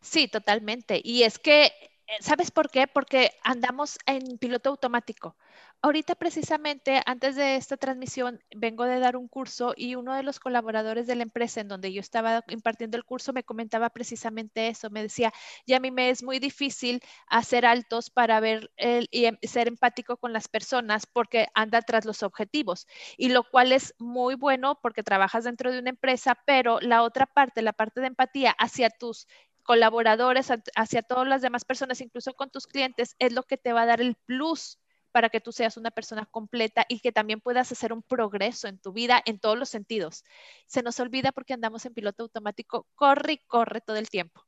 Sí, 0.00 0.28
totalmente. 0.28 1.00
Y 1.02 1.24
es 1.24 1.40
que 1.40 1.72
¿Sabes 2.20 2.50
por 2.50 2.70
qué? 2.70 2.86
Porque 2.86 3.32
andamos 3.42 3.98
en 4.06 4.36
piloto 4.38 4.68
automático. 4.70 5.36
Ahorita 5.80 6.14
precisamente, 6.14 7.00
antes 7.06 7.34
de 7.36 7.56
esta 7.56 7.76
transmisión, 7.76 8.40
vengo 8.54 8.84
de 8.84 9.00
dar 9.00 9.16
un 9.16 9.28
curso 9.28 9.72
y 9.76 9.94
uno 9.96 10.14
de 10.14 10.22
los 10.22 10.38
colaboradores 10.38 11.06
de 11.06 11.16
la 11.16 11.22
empresa 11.24 11.60
en 11.60 11.68
donde 11.68 11.92
yo 11.92 12.00
estaba 12.00 12.44
impartiendo 12.48 12.96
el 12.96 13.04
curso 13.04 13.32
me 13.32 13.42
comentaba 13.44 13.90
precisamente 13.90 14.68
eso. 14.68 14.90
Me 14.90 15.02
decía, 15.02 15.32
ya 15.66 15.78
a 15.78 15.80
mí 15.80 15.90
me 15.90 16.10
es 16.10 16.22
muy 16.22 16.38
difícil 16.38 17.00
hacer 17.26 17.66
altos 17.66 18.10
para 18.10 18.40
ver 18.40 18.70
y 18.76 19.24
em, 19.24 19.38
ser 19.42 19.66
empático 19.66 20.16
con 20.18 20.32
las 20.32 20.48
personas 20.48 21.06
porque 21.06 21.48
anda 21.54 21.80
tras 21.82 22.04
los 22.04 22.22
objetivos. 22.22 22.86
Y 23.16 23.30
lo 23.30 23.42
cual 23.42 23.72
es 23.72 23.94
muy 23.98 24.34
bueno 24.34 24.78
porque 24.82 25.02
trabajas 25.02 25.44
dentro 25.44 25.72
de 25.72 25.78
una 25.80 25.90
empresa, 25.90 26.38
pero 26.46 26.78
la 26.80 27.02
otra 27.02 27.26
parte, 27.26 27.62
la 27.62 27.72
parte 27.72 28.00
de 28.00 28.08
empatía 28.08 28.52
hacia 28.58 28.90
tus 28.90 29.26
colaboradores, 29.62 30.48
hacia 30.76 31.02
todas 31.02 31.28
las 31.28 31.42
demás 31.42 31.64
personas, 31.64 32.00
incluso 32.00 32.34
con 32.34 32.50
tus 32.50 32.66
clientes, 32.66 33.16
es 33.18 33.32
lo 33.32 33.42
que 33.44 33.56
te 33.56 33.72
va 33.72 33.82
a 33.82 33.86
dar 33.86 34.00
el 34.00 34.16
plus 34.26 34.78
para 35.12 35.28
que 35.28 35.40
tú 35.40 35.52
seas 35.52 35.76
una 35.76 35.90
persona 35.90 36.26
completa 36.26 36.84
y 36.88 37.00
que 37.00 37.12
también 37.12 37.40
puedas 37.40 37.70
hacer 37.70 37.92
un 37.92 38.02
progreso 38.02 38.66
en 38.66 38.78
tu 38.78 38.92
vida 38.92 39.22
en 39.24 39.38
todos 39.38 39.58
los 39.58 39.68
sentidos. 39.68 40.24
Se 40.66 40.82
nos 40.82 40.98
olvida 40.98 41.32
porque 41.32 41.52
andamos 41.52 41.84
en 41.84 41.94
piloto 41.94 42.24
automático, 42.24 42.86
corre 42.94 43.34
y 43.34 43.38
corre 43.46 43.80
todo 43.82 43.96
el 43.96 44.08
tiempo. 44.08 44.42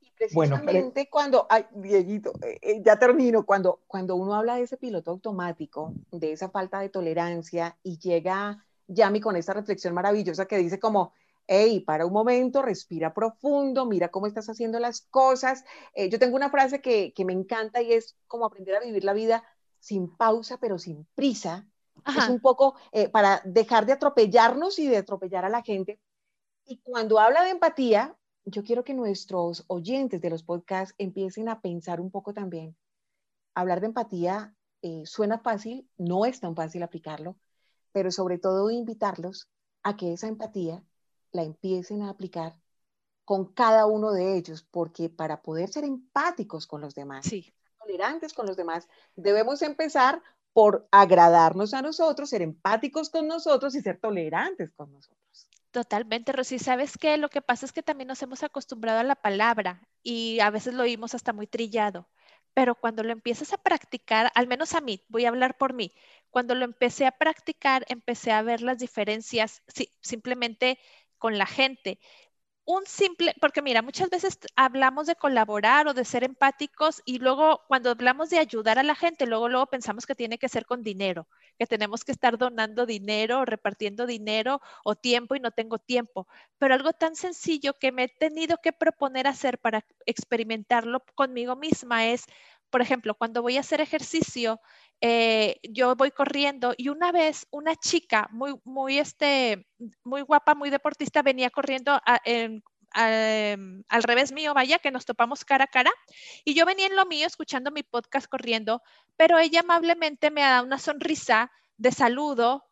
Y 0.00 0.10
precisamente 0.16 1.08
cuando, 1.10 1.46
ay, 1.48 1.66
Dieguito, 1.72 2.32
eh, 2.42 2.58
eh, 2.62 2.82
ya 2.84 2.98
termino, 2.98 3.44
cuando, 3.44 3.82
cuando 3.86 4.16
uno 4.16 4.34
habla 4.34 4.56
de 4.56 4.62
ese 4.62 4.78
piloto 4.78 5.10
automático, 5.10 5.92
de 6.10 6.32
esa 6.32 6.48
falta 6.48 6.80
de 6.80 6.88
tolerancia 6.88 7.76
y 7.82 7.98
llega 7.98 8.64
Yami 8.88 9.20
con 9.20 9.36
esa 9.36 9.52
reflexión 9.52 9.94
maravillosa 9.94 10.46
que 10.46 10.58
dice 10.58 10.80
como, 10.80 11.12
hey, 11.52 11.80
para 11.80 12.06
un 12.06 12.14
momento, 12.14 12.62
respira 12.62 13.12
profundo, 13.12 13.84
mira 13.84 14.08
cómo 14.08 14.26
estás 14.26 14.48
haciendo 14.48 14.78
las 14.78 15.02
cosas. 15.02 15.64
Eh, 15.94 16.08
yo 16.08 16.18
tengo 16.18 16.34
una 16.34 16.50
frase 16.50 16.80
que, 16.80 17.12
me 17.26 17.34
encanta 17.34 17.82
y 17.82 17.92
es 17.92 18.16
como 18.26 18.46
aprender 18.46 18.74
a 18.76 18.80
vivir 18.80 19.04
la 19.04 19.12
vida 19.12 19.44
sin 19.78 20.16
pausa, 20.16 20.58
pero 20.58 20.78
sin 20.78 21.06
prisa. 21.14 21.68
Es 22.16 22.28
un 22.28 22.40
poco 22.40 22.74
eh, 22.90 23.10
para 23.10 23.42
dejar 23.44 23.84
de 23.84 23.92
atropellarnos 23.92 24.78
y 24.78 24.88
de 24.88 24.96
atropellar 24.96 25.44
a 25.44 25.50
la 25.50 25.62
gente. 25.62 26.00
Y 26.64 26.78
cuando 26.78 27.18
habla 27.20 27.44
de 27.44 27.50
empatía, 27.50 28.16
yo 28.44 28.64
quiero 28.64 28.82
que 28.82 28.94
nuestros 28.94 29.64
oyentes 29.66 30.22
de 30.22 30.30
los 30.30 30.42
podcasts 30.42 30.94
empiecen 30.96 31.50
a 31.50 31.60
pensar 31.60 32.00
un 32.00 32.10
poco 32.10 32.32
también. 32.32 32.76
Hablar 33.54 33.80
de 33.80 33.88
empatía 33.88 34.56
eh, 34.80 35.02
suena 35.04 35.38
fácil, 35.38 35.86
no 35.98 36.24
es 36.24 36.40
tan 36.40 36.56
fácil 36.56 36.82
aplicarlo, 36.82 37.36
pero 37.92 38.10
sobre 38.10 38.38
todo 38.38 38.70
invitarlos 38.70 39.50
a 39.82 39.96
que 39.96 40.14
esa 40.14 40.28
empatía 40.28 40.82
la 41.32 41.42
empiecen 41.42 42.02
a 42.02 42.10
aplicar 42.10 42.56
con 43.24 43.52
cada 43.52 43.86
uno 43.86 44.12
de 44.12 44.36
ellos, 44.36 44.62
porque 44.62 45.08
para 45.08 45.42
poder 45.42 45.68
ser 45.70 45.84
empáticos 45.84 46.66
con 46.66 46.80
los 46.80 46.94
demás, 46.94 47.28
tolerantes 47.78 48.32
con 48.32 48.46
los 48.46 48.56
demás, 48.56 48.88
debemos 49.16 49.62
empezar 49.62 50.22
por 50.52 50.86
agradarnos 50.90 51.72
a 51.72 51.82
nosotros, 51.82 52.28
ser 52.28 52.42
empáticos 52.42 53.10
con 53.10 53.26
nosotros 53.26 53.74
y 53.74 53.80
ser 53.80 53.98
tolerantes 53.98 54.70
con 54.72 54.92
nosotros. 54.92 55.48
Totalmente, 55.70 56.32
Rosy. 56.32 56.58
¿Sabes 56.58 56.98
qué? 56.98 57.16
Lo 57.16 57.30
que 57.30 57.40
pasa 57.40 57.64
es 57.64 57.72
que 57.72 57.82
también 57.82 58.08
nos 58.08 58.22
hemos 58.22 58.42
acostumbrado 58.42 59.00
a 59.00 59.04
la 59.04 59.16
palabra 59.16 59.88
y 60.02 60.40
a 60.40 60.50
veces 60.50 60.74
lo 60.74 60.82
oímos 60.82 61.14
hasta 61.14 61.32
muy 61.32 61.46
trillado 61.46 62.06
pero 62.54 62.74
cuando 62.74 63.02
lo 63.02 63.12
empiezas 63.12 63.52
a 63.52 63.58
practicar, 63.58 64.30
al 64.34 64.46
menos 64.46 64.74
a 64.74 64.80
mí, 64.80 65.00
voy 65.08 65.24
a 65.24 65.28
hablar 65.28 65.56
por 65.56 65.72
mí, 65.72 65.92
cuando 66.30 66.54
lo 66.54 66.64
empecé 66.64 67.06
a 67.06 67.12
practicar, 67.12 67.84
empecé 67.88 68.32
a 68.32 68.42
ver 68.42 68.62
las 68.62 68.78
diferencias 68.78 69.62
simplemente 70.00 70.78
con 71.22 71.38
la 71.38 71.46
gente 71.46 72.00
un 72.64 72.86
simple, 72.86 73.34
porque 73.40 73.62
mira, 73.62 73.82
muchas 73.82 74.08
veces 74.10 74.38
hablamos 74.56 75.06
de 75.06 75.16
colaborar 75.16 75.88
o 75.88 75.94
de 75.94 76.04
ser 76.04 76.22
empáticos 76.24 77.02
y 77.04 77.18
luego 77.18 77.62
cuando 77.68 77.90
hablamos 77.90 78.30
de 78.30 78.38
ayudar 78.38 78.78
a 78.78 78.84
la 78.84 78.94
gente, 78.94 79.26
luego 79.26 79.48
luego 79.48 79.66
pensamos 79.66 80.06
que 80.06 80.14
tiene 80.14 80.38
que 80.38 80.48
ser 80.48 80.64
con 80.64 80.82
dinero, 80.82 81.28
que 81.58 81.66
tenemos 81.66 82.04
que 82.04 82.12
estar 82.12 82.38
donando 82.38 82.86
dinero 82.86 83.40
o 83.40 83.44
repartiendo 83.44 84.06
dinero 84.06 84.60
o 84.84 84.94
tiempo 84.94 85.34
y 85.34 85.40
no 85.40 85.50
tengo 85.50 85.78
tiempo. 85.78 86.28
Pero 86.58 86.74
algo 86.74 86.92
tan 86.92 87.16
sencillo 87.16 87.74
que 87.78 87.92
me 87.92 88.04
he 88.04 88.08
tenido 88.08 88.58
que 88.62 88.72
proponer 88.72 89.26
hacer 89.26 89.58
para 89.58 89.84
experimentarlo 90.06 91.04
conmigo 91.14 91.56
misma 91.56 92.06
es, 92.06 92.24
por 92.70 92.80
ejemplo, 92.80 93.14
cuando 93.14 93.42
voy 93.42 93.56
a 93.56 93.60
hacer 93.60 93.80
ejercicio, 93.80 94.60
eh, 95.04 95.58
yo 95.64 95.96
voy 95.96 96.12
corriendo 96.12 96.74
y 96.76 96.88
una 96.88 97.10
vez 97.10 97.48
una 97.50 97.74
chica 97.74 98.28
muy, 98.30 98.54
muy, 98.62 99.00
este, 99.00 99.66
muy 100.04 100.22
guapa, 100.22 100.54
muy 100.54 100.70
deportista, 100.70 101.22
venía 101.22 101.50
corriendo 101.50 102.00
em, 102.24 102.62
al 103.88 104.02
revés 104.04 104.30
mío, 104.30 104.54
vaya, 104.54 104.78
que 104.78 104.92
nos 104.92 105.04
topamos 105.04 105.44
cara 105.44 105.64
a 105.64 105.66
cara. 105.66 105.90
Y 106.44 106.54
yo 106.54 106.64
venía 106.66 106.86
en 106.86 106.94
lo 106.94 107.04
mío 107.04 107.26
escuchando 107.26 107.72
mi 107.72 107.82
podcast 107.82 108.28
corriendo, 108.28 108.80
pero 109.16 109.38
ella 109.40 109.60
amablemente 109.60 110.30
me 110.30 110.42
da 110.42 110.62
una 110.62 110.78
sonrisa 110.78 111.50
de 111.76 111.90
saludo 111.90 112.64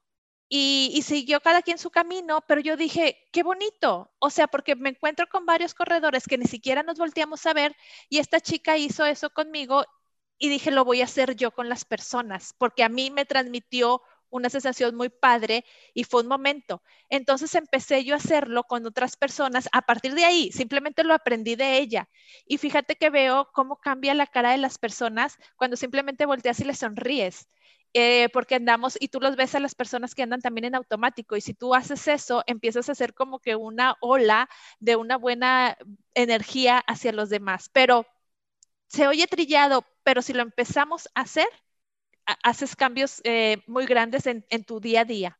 y, 0.48 0.92
y, 0.94 1.02
siguió 1.02 1.40
cada 1.40 1.62
quien 1.62 1.78
su 1.78 1.90
camino, 1.90 2.44
pero 2.46 2.60
yo 2.60 2.76
dije, 2.76 3.18
qué 3.32 3.42
bonito, 3.42 4.12
o 4.20 4.30
sea, 4.30 4.46
porque 4.46 4.76
me 4.76 4.90
encuentro 4.90 5.26
con 5.28 5.46
varios 5.46 5.74
corredores 5.74 6.26
que 6.26 6.38
ni 6.38 6.46
siquiera 6.46 6.82
nos 6.84 6.98
volteamos 6.98 7.44
a 7.46 7.54
ver 7.54 7.76
y 8.08 8.18
esta 8.18 8.40
chica 8.40 8.76
hizo 8.76 9.04
eso 9.06 9.30
conmigo 9.30 9.84
y 10.40 10.48
dije, 10.48 10.72
lo 10.72 10.84
voy 10.84 11.02
a 11.02 11.04
hacer 11.04 11.36
yo 11.36 11.52
con 11.52 11.68
las 11.68 11.84
personas, 11.84 12.54
porque 12.58 12.82
a 12.82 12.88
mí 12.88 13.10
me 13.10 13.26
transmitió 13.26 14.02
una 14.30 14.48
sensación 14.48 14.96
muy 14.96 15.10
padre 15.10 15.64
y 15.92 16.04
fue 16.04 16.22
un 16.22 16.28
momento. 16.28 16.82
Entonces 17.10 17.54
empecé 17.54 18.04
yo 18.04 18.14
a 18.14 18.18
hacerlo 18.18 18.64
con 18.64 18.86
otras 18.86 19.16
personas. 19.16 19.68
A 19.72 19.82
partir 19.82 20.14
de 20.14 20.24
ahí, 20.24 20.50
simplemente 20.52 21.04
lo 21.04 21.12
aprendí 21.14 21.56
de 21.56 21.78
ella. 21.78 22.08
Y 22.46 22.56
fíjate 22.58 22.96
que 22.96 23.10
veo 23.10 23.50
cómo 23.52 23.76
cambia 23.76 24.14
la 24.14 24.26
cara 24.26 24.52
de 24.52 24.58
las 24.58 24.78
personas 24.78 25.36
cuando 25.56 25.76
simplemente 25.76 26.26
volteas 26.26 26.60
y 26.60 26.64
les 26.64 26.78
sonríes. 26.78 27.48
Eh, 27.92 28.28
porque 28.32 28.54
andamos 28.54 28.96
y 29.00 29.08
tú 29.08 29.18
los 29.20 29.34
ves 29.34 29.56
a 29.56 29.60
las 29.60 29.74
personas 29.74 30.14
que 30.14 30.22
andan 30.22 30.40
también 30.40 30.66
en 30.66 30.76
automático 30.76 31.36
y 31.36 31.40
si 31.40 31.54
tú 31.54 31.74
haces 31.74 32.06
eso, 32.06 32.44
empiezas 32.46 32.88
a 32.88 32.92
hacer 32.92 33.14
como 33.14 33.40
que 33.40 33.56
una 33.56 33.96
ola 34.00 34.48
de 34.78 34.94
una 34.94 35.16
buena 35.16 35.76
energía 36.14 36.78
hacia 36.78 37.10
los 37.12 37.30
demás. 37.30 37.68
Pero 37.72 38.06
se 38.90 39.06
oye 39.06 39.26
trillado, 39.28 39.84
pero 40.02 40.20
si 40.20 40.32
lo 40.32 40.42
empezamos 40.42 41.08
a 41.14 41.20
hacer, 41.20 41.46
haces 42.42 42.74
cambios 42.74 43.20
eh, 43.24 43.58
muy 43.66 43.86
grandes 43.86 44.26
en, 44.26 44.44
tu 44.64 44.80
día 44.80 45.02
a 45.02 45.04
día. 45.04 45.38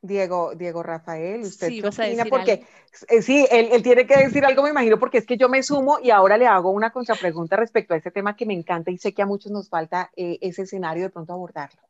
Diego, 0.00 0.54
Diego 0.54 0.82
Rafael, 0.82 1.40
usted 1.40 1.68
sí, 1.68 1.82
porque 2.28 2.64
eh, 3.08 3.22
sí, 3.22 3.46
él, 3.50 3.82
tiene 3.82 4.06
que 4.06 4.18
decir 4.18 4.44
algo, 4.44 4.62
me 4.62 4.70
imagino, 4.70 4.98
porque 4.98 5.18
es 5.18 5.26
que 5.26 5.36
yo 5.36 5.48
me 5.48 5.62
sumo 5.62 5.98
y 6.00 6.10
ahora 6.10 6.36
le 6.36 6.46
hago 6.46 6.70
una 6.70 6.90
contrapregunta 6.90 7.56
respecto 7.56 7.94
a 7.94 7.96
ese 7.96 8.10
tema 8.10 8.36
que 8.36 8.46
me 8.46 8.52
encanta 8.52 8.90
y 8.90 8.98
sé 8.98 9.14
que 9.14 9.22
a 9.22 9.26
muchos 9.26 9.50
nos 9.50 9.68
falta 9.68 10.10
eh, 10.14 10.38
ese 10.42 10.62
escenario 10.62 11.04
de 11.04 11.10
pronto 11.10 11.32
abordarlo. 11.32 11.80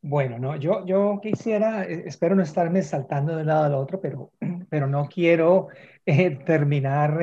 Bueno, 0.00 0.38
no, 0.38 0.56
yo, 0.56 0.86
yo 0.86 1.18
quisiera, 1.20 1.84
espero 1.84 2.36
no 2.36 2.42
estarme 2.42 2.82
saltando 2.82 3.34
de 3.34 3.42
un 3.42 3.48
lado 3.48 3.64
al 3.64 3.74
otro, 3.74 4.00
pero, 4.00 4.30
pero 4.70 4.86
no 4.86 5.08
quiero 5.08 5.68
terminar 6.46 7.18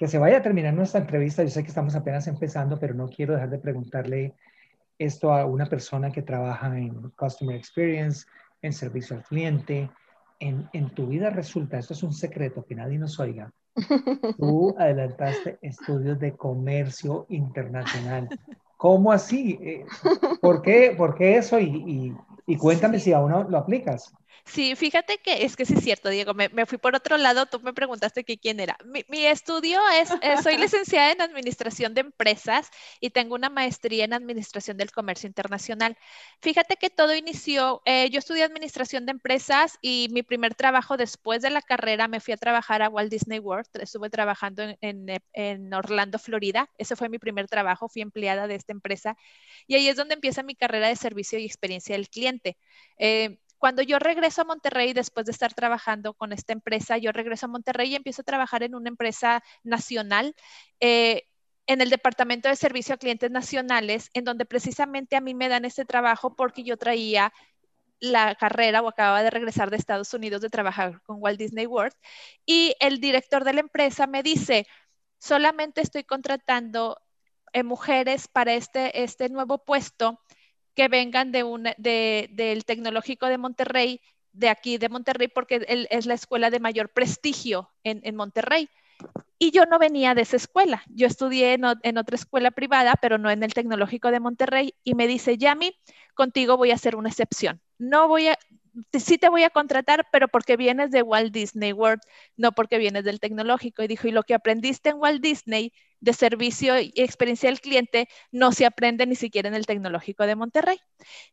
que 0.00 0.08
se 0.08 0.16
vaya 0.16 0.38
a 0.38 0.42
terminar 0.42 0.72
nuestra 0.72 0.98
entrevista. 0.98 1.42
Yo 1.42 1.50
sé 1.50 1.62
que 1.62 1.68
estamos 1.68 1.94
apenas 1.94 2.26
empezando, 2.26 2.78
pero 2.78 2.94
no 2.94 3.06
quiero 3.06 3.34
dejar 3.34 3.50
de 3.50 3.58
preguntarle 3.58 4.34
esto 4.98 5.30
a 5.30 5.44
una 5.44 5.66
persona 5.66 6.10
que 6.10 6.22
trabaja 6.22 6.74
en 6.74 7.10
Customer 7.10 7.54
Experience, 7.54 8.26
en 8.62 8.72
servicio 8.72 9.14
al 9.14 9.24
cliente. 9.24 9.90
En, 10.38 10.66
en 10.72 10.88
tu 10.94 11.08
vida 11.08 11.28
resulta, 11.28 11.78
esto 11.78 11.92
es 11.92 12.02
un 12.02 12.14
secreto 12.14 12.64
que 12.64 12.74
nadie 12.74 12.98
nos 12.98 13.20
oiga, 13.20 13.52
tú 14.38 14.74
adelantaste 14.78 15.58
estudios 15.60 16.18
de 16.18 16.32
comercio 16.32 17.26
internacional. 17.28 18.26
¿Cómo 18.78 19.12
así? 19.12 19.58
Eh, 19.60 19.84
¿Por 20.40 20.62
qué, 20.62 20.94
por 20.96 21.14
qué 21.14 21.36
eso? 21.36 21.60
Y, 21.60 21.66
y, 21.66 22.16
y 22.46 22.56
cuéntame 22.56 23.00
si 23.00 23.12
aún 23.12 23.32
lo 23.50 23.58
aplicas. 23.58 24.14
Sí, 24.44 24.74
fíjate 24.74 25.18
que 25.18 25.44
es 25.44 25.56
que 25.56 25.64
sí 25.64 25.74
es 25.74 25.84
cierto, 25.84 26.08
Diego, 26.08 26.34
me, 26.34 26.48
fui 26.66 26.78
por 26.78 26.94
otro 26.94 27.16
lado, 27.16 27.46
tú 27.46 27.60
me 27.60 27.72
preguntaste 27.72 28.24
que 28.24 28.38
quién 28.38 28.60
era. 28.60 28.76
Mi, 29.08 29.26
estudio 29.26 29.80
es, 30.00 30.10
eh, 30.22 30.42
soy 30.42 30.56
licenciada 30.58 31.12
en 31.12 31.20
Administración 31.20 31.94
de 31.94 32.02
Empresas 32.02 32.70
y 33.00 33.10
tengo 33.10 33.34
una 33.34 33.50
maestría 33.50 34.04
en 34.04 34.12
Administración 34.12 34.76
del 34.76 34.90
Comercio 34.90 35.26
Internacional. 35.26 35.96
Fíjate 36.40 36.76
que 36.76 36.90
todo 36.90 37.14
inició, 37.14 37.82
eh, 37.84 38.08
yo 38.10 38.18
estudié 38.18 38.44
Administración 38.44 39.06
de 39.06 39.12
Empresas 39.12 39.78
y 39.82 40.08
mi 40.10 40.22
primer 40.22 40.54
trabajo 40.54 40.96
después 40.96 41.42
de 41.42 41.50
la 41.50 41.62
carrera 41.62 42.08
me 42.08 42.20
fui 42.20 42.34
a 42.34 42.36
trabajar 42.36 42.82
a 42.82 42.88
Walt 42.88 43.10
Disney 43.10 43.38
World, 43.38 43.66
estuve 43.74 44.10
trabajando 44.10 44.62
en, 44.80 45.72
Orlando, 45.74 46.18
Florida, 46.18 46.68
ese 46.78 46.96
fue 46.96 47.08
mi 47.08 47.18
primer 47.18 47.46
trabajo, 47.46 47.88
fui 47.88 48.02
empleada 48.02 48.46
de 48.46 48.54
esta 48.54 48.72
empresa 48.72 49.16
y 49.66 49.74
ahí 49.74 49.88
es 49.88 49.96
donde 49.96 50.14
empieza 50.14 50.42
mi 50.42 50.54
carrera 50.54 50.88
de 50.88 50.96
servicio 50.96 51.38
y 51.38 51.44
experiencia 51.44 51.94
del 51.94 52.08
cliente. 52.08 52.56
Eh, 52.98 53.38
cuando 53.60 53.82
yo 53.82 53.98
regreso 53.98 54.40
a 54.40 54.46
Monterrey, 54.46 54.94
después 54.94 55.26
de 55.26 55.32
estar 55.32 55.52
trabajando 55.52 56.14
con 56.14 56.32
esta 56.32 56.54
empresa, 56.54 56.96
yo 56.96 57.12
regreso 57.12 57.44
a 57.44 57.50
Monterrey 57.50 57.92
y 57.92 57.94
empiezo 57.94 58.22
a 58.22 58.24
trabajar 58.24 58.62
en 58.62 58.74
una 58.74 58.88
empresa 58.88 59.44
nacional. 59.62 60.34
Eh, 60.80 61.24
en 61.66 61.80
el 61.82 61.90
departamento 61.90 62.48
de 62.48 62.56
servicio 62.56 62.94
a 62.94 62.98
clientes 62.98 63.30
nacionales, 63.30 64.10
en 64.14 64.24
donde 64.24 64.46
precisamente 64.46 65.14
a 65.14 65.20
mí 65.20 65.34
me 65.34 65.48
dan 65.48 65.64
este 65.66 65.84
trabajo 65.84 66.34
porque 66.34 66.64
yo 66.64 66.78
traía 66.78 67.32
la 68.00 68.34
carrera 68.34 68.80
o 68.80 68.88
acababa 68.88 69.22
de 69.22 69.30
regresar 69.30 69.70
de 69.70 69.76
Estados 69.76 70.12
Unidos 70.14 70.40
de 70.40 70.48
trabajar 70.48 71.02
con 71.02 71.18
Walt 71.20 71.38
Disney 71.38 71.66
World 71.66 71.94
y 72.46 72.74
el 72.80 72.98
director 72.98 73.44
de 73.44 73.52
la 73.52 73.60
empresa 73.60 74.06
me 74.06 74.22
dice, 74.22 74.66
solamente 75.18 75.82
estoy 75.82 76.04
contratando 76.04 76.98
eh, 77.52 77.62
mujeres 77.62 78.26
para 78.26 78.54
este, 78.54 79.02
este 79.02 79.28
nuevo 79.28 79.58
puesto 79.58 80.18
que 80.80 80.88
vengan 80.88 81.30
de 81.30 81.44
una, 81.44 81.74
de, 81.76 82.30
del 82.32 82.64
Tecnológico 82.64 83.26
de 83.26 83.36
Monterrey, 83.36 84.00
de 84.32 84.48
aquí 84.48 84.78
de 84.78 84.88
Monterrey, 84.88 85.28
porque 85.28 85.86
es 85.90 86.06
la 86.06 86.14
escuela 86.14 86.48
de 86.48 86.58
mayor 86.58 86.88
prestigio 86.88 87.70
en, 87.84 88.00
en 88.02 88.16
Monterrey. 88.16 88.70
Y 89.38 89.50
yo 89.50 89.66
no 89.66 89.78
venía 89.78 90.14
de 90.14 90.22
esa 90.22 90.36
escuela. 90.36 90.82
Yo 90.88 91.06
estudié 91.06 91.52
en, 91.52 91.64
en, 91.82 91.98
otra 91.98 92.16
escuela 92.16 92.50
privada, 92.50 92.94
pero 92.96 93.18
no 93.18 93.30
en 93.30 93.42
el 93.42 93.52
Tecnológico 93.52 94.10
de 94.10 94.20
Monterrey. 94.20 94.72
Y 94.82 94.94
me 94.94 95.06
dice, 95.06 95.36
Yami, 95.36 95.76
contigo 96.14 96.56
voy 96.56 96.70
a 96.70 96.76
hacer 96.76 96.96
una 96.96 97.10
excepción. 97.10 97.60
No 97.76 98.08
voy 98.08 98.28
a, 98.28 98.38
sí 98.92 99.18
te 99.18 99.28
voy 99.28 99.44
a 99.44 99.50
contratar, 99.50 100.06
pero 100.12 100.28
porque 100.28 100.56
vienes 100.56 100.90
de 100.90 101.02
Walt 101.02 101.32
Disney 101.32 101.72
World, 101.72 102.00
no 102.36 102.52
porque 102.52 102.78
vienes 102.78 103.04
del 103.04 103.20
tecnológico. 103.20 103.82
Y 103.82 103.88
dijo, 103.88 104.08
y 104.08 104.12
lo 104.12 104.22
que 104.22 104.34
aprendiste 104.34 104.90
en 104.90 104.96
Walt 104.96 105.22
Disney 105.22 105.72
de 106.00 106.12
servicio 106.12 106.78
y 106.80 106.92
experiencia 106.96 107.48
del 107.48 107.60
cliente 107.60 108.08
no 108.30 108.52
se 108.52 108.66
aprende 108.66 109.06
ni 109.06 109.16
siquiera 109.16 109.48
en 109.48 109.54
el 109.54 109.66
tecnológico 109.66 110.26
de 110.26 110.36
Monterrey. 110.36 110.78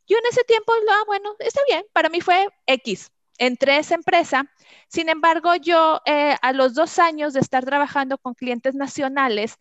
Yo 0.06 0.18
en 0.18 0.24
ese 0.30 0.44
tiempo, 0.44 0.72
ah, 0.90 1.04
bueno, 1.06 1.34
está 1.38 1.60
bien, 1.68 1.84
para 1.92 2.08
mí 2.08 2.20
fue 2.20 2.48
X. 2.66 3.10
Entré 3.38 3.74
a 3.74 3.78
esa 3.78 3.94
empresa, 3.94 4.50
sin 4.88 5.08
embargo, 5.08 5.54
yo 5.54 6.00
eh, 6.06 6.34
a 6.42 6.52
los 6.52 6.74
dos 6.74 6.98
años 6.98 7.34
de 7.34 7.40
estar 7.40 7.64
trabajando 7.64 8.18
con 8.18 8.34
clientes 8.34 8.74
nacionales, 8.74 9.58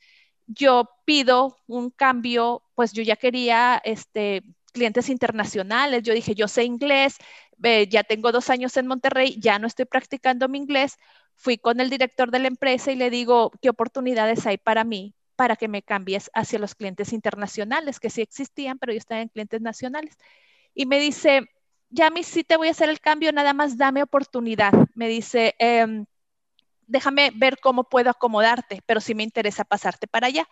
yo 0.47 0.89
pido 1.05 1.57
un 1.67 1.91
cambio, 1.91 2.63
pues 2.73 2.93
yo 2.93 3.03
ya 3.03 3.17
quería 3.17 3.79
este, 3.83 4.41
clientes 4.77 5.09
internacionales. 5.09 6.03
Yo 6.03 6.13
dije, 6.13 6.35
yo 6.35 6.47
sé 6.47 6.63
inglés, 6.63 7.17
ya 7.89 8.03
tengo 8.03 8.31
dos 8.31 8.49
años 8.49 8.77
en 8.77 8.87
Monterrey, 8.87 9.39
ya 9.39 9.59
no 9.59 9.67
estoy 9.67 9.85
practicando 9.85 10.47
mi 10.47 10.57
inglés. 10.59 10.97
Fui 11.35 11.57
con 11.57 11.79
el 11.79 11.89
director 11.89 12.31
de 12.31 12.39
la 12.39 12.47
empresa 12.47 12.91
y 12.91 12.95
le 12.95 13.09
digo, 13.09 13.51
¿qué 13.61 13.69
oportunidades 13.69 14.45
hay 14.45 14.57
para 14.57 14.83
mí 14.83 15.13
para 15.35 15.55
que 15.55 15.67
me 15.67 15.83
cambies 15.83 16.31
hacia 16.33 16.59
los 16.59 16.73
clientes 16.75 17.13
internacionales, 17.13 17.99
que 17.99 18.09
sí 18.09 18.21
existían, 18.21 18.79
pero 18.79 18.91
yo 18.93 18.97
estaba 18.97 19.21
en 19.21 19.29
clientes 19.29 19.61
nacionales? 19.61 20.17
Y 20.73 20.85
me 20.85 20.99
dice, 20.99 21.41
Yami, 21.89 22.23
sí 22.23 22.43
te 22.43 22.57
voy 22.57 22.67
a 22.69 22.71
hacer 22.71 22.89
el 22.89 22.99
cambio, 22.99 23.31
nada 23.31 23.53
más 23.53 23.77
dame 23.77 24.03
oportunidad. 24.03 24.73
Me 24.95 25.07
dice, 25.07 25.55
em, 25.59 26.05
déjame 26.87 27.31
ver 27.35 27.59
cómo 27.59 27.83
puedo 27.85 28.09
acomodarte, 28.09 28.81
pero 28.85 29.01
sí 29.01 29.15
me 29.15 29.23
interesa 29.23 29.63
pasarte 29.65 30.07
para 30.07 30.27
allá. 30.27 30.47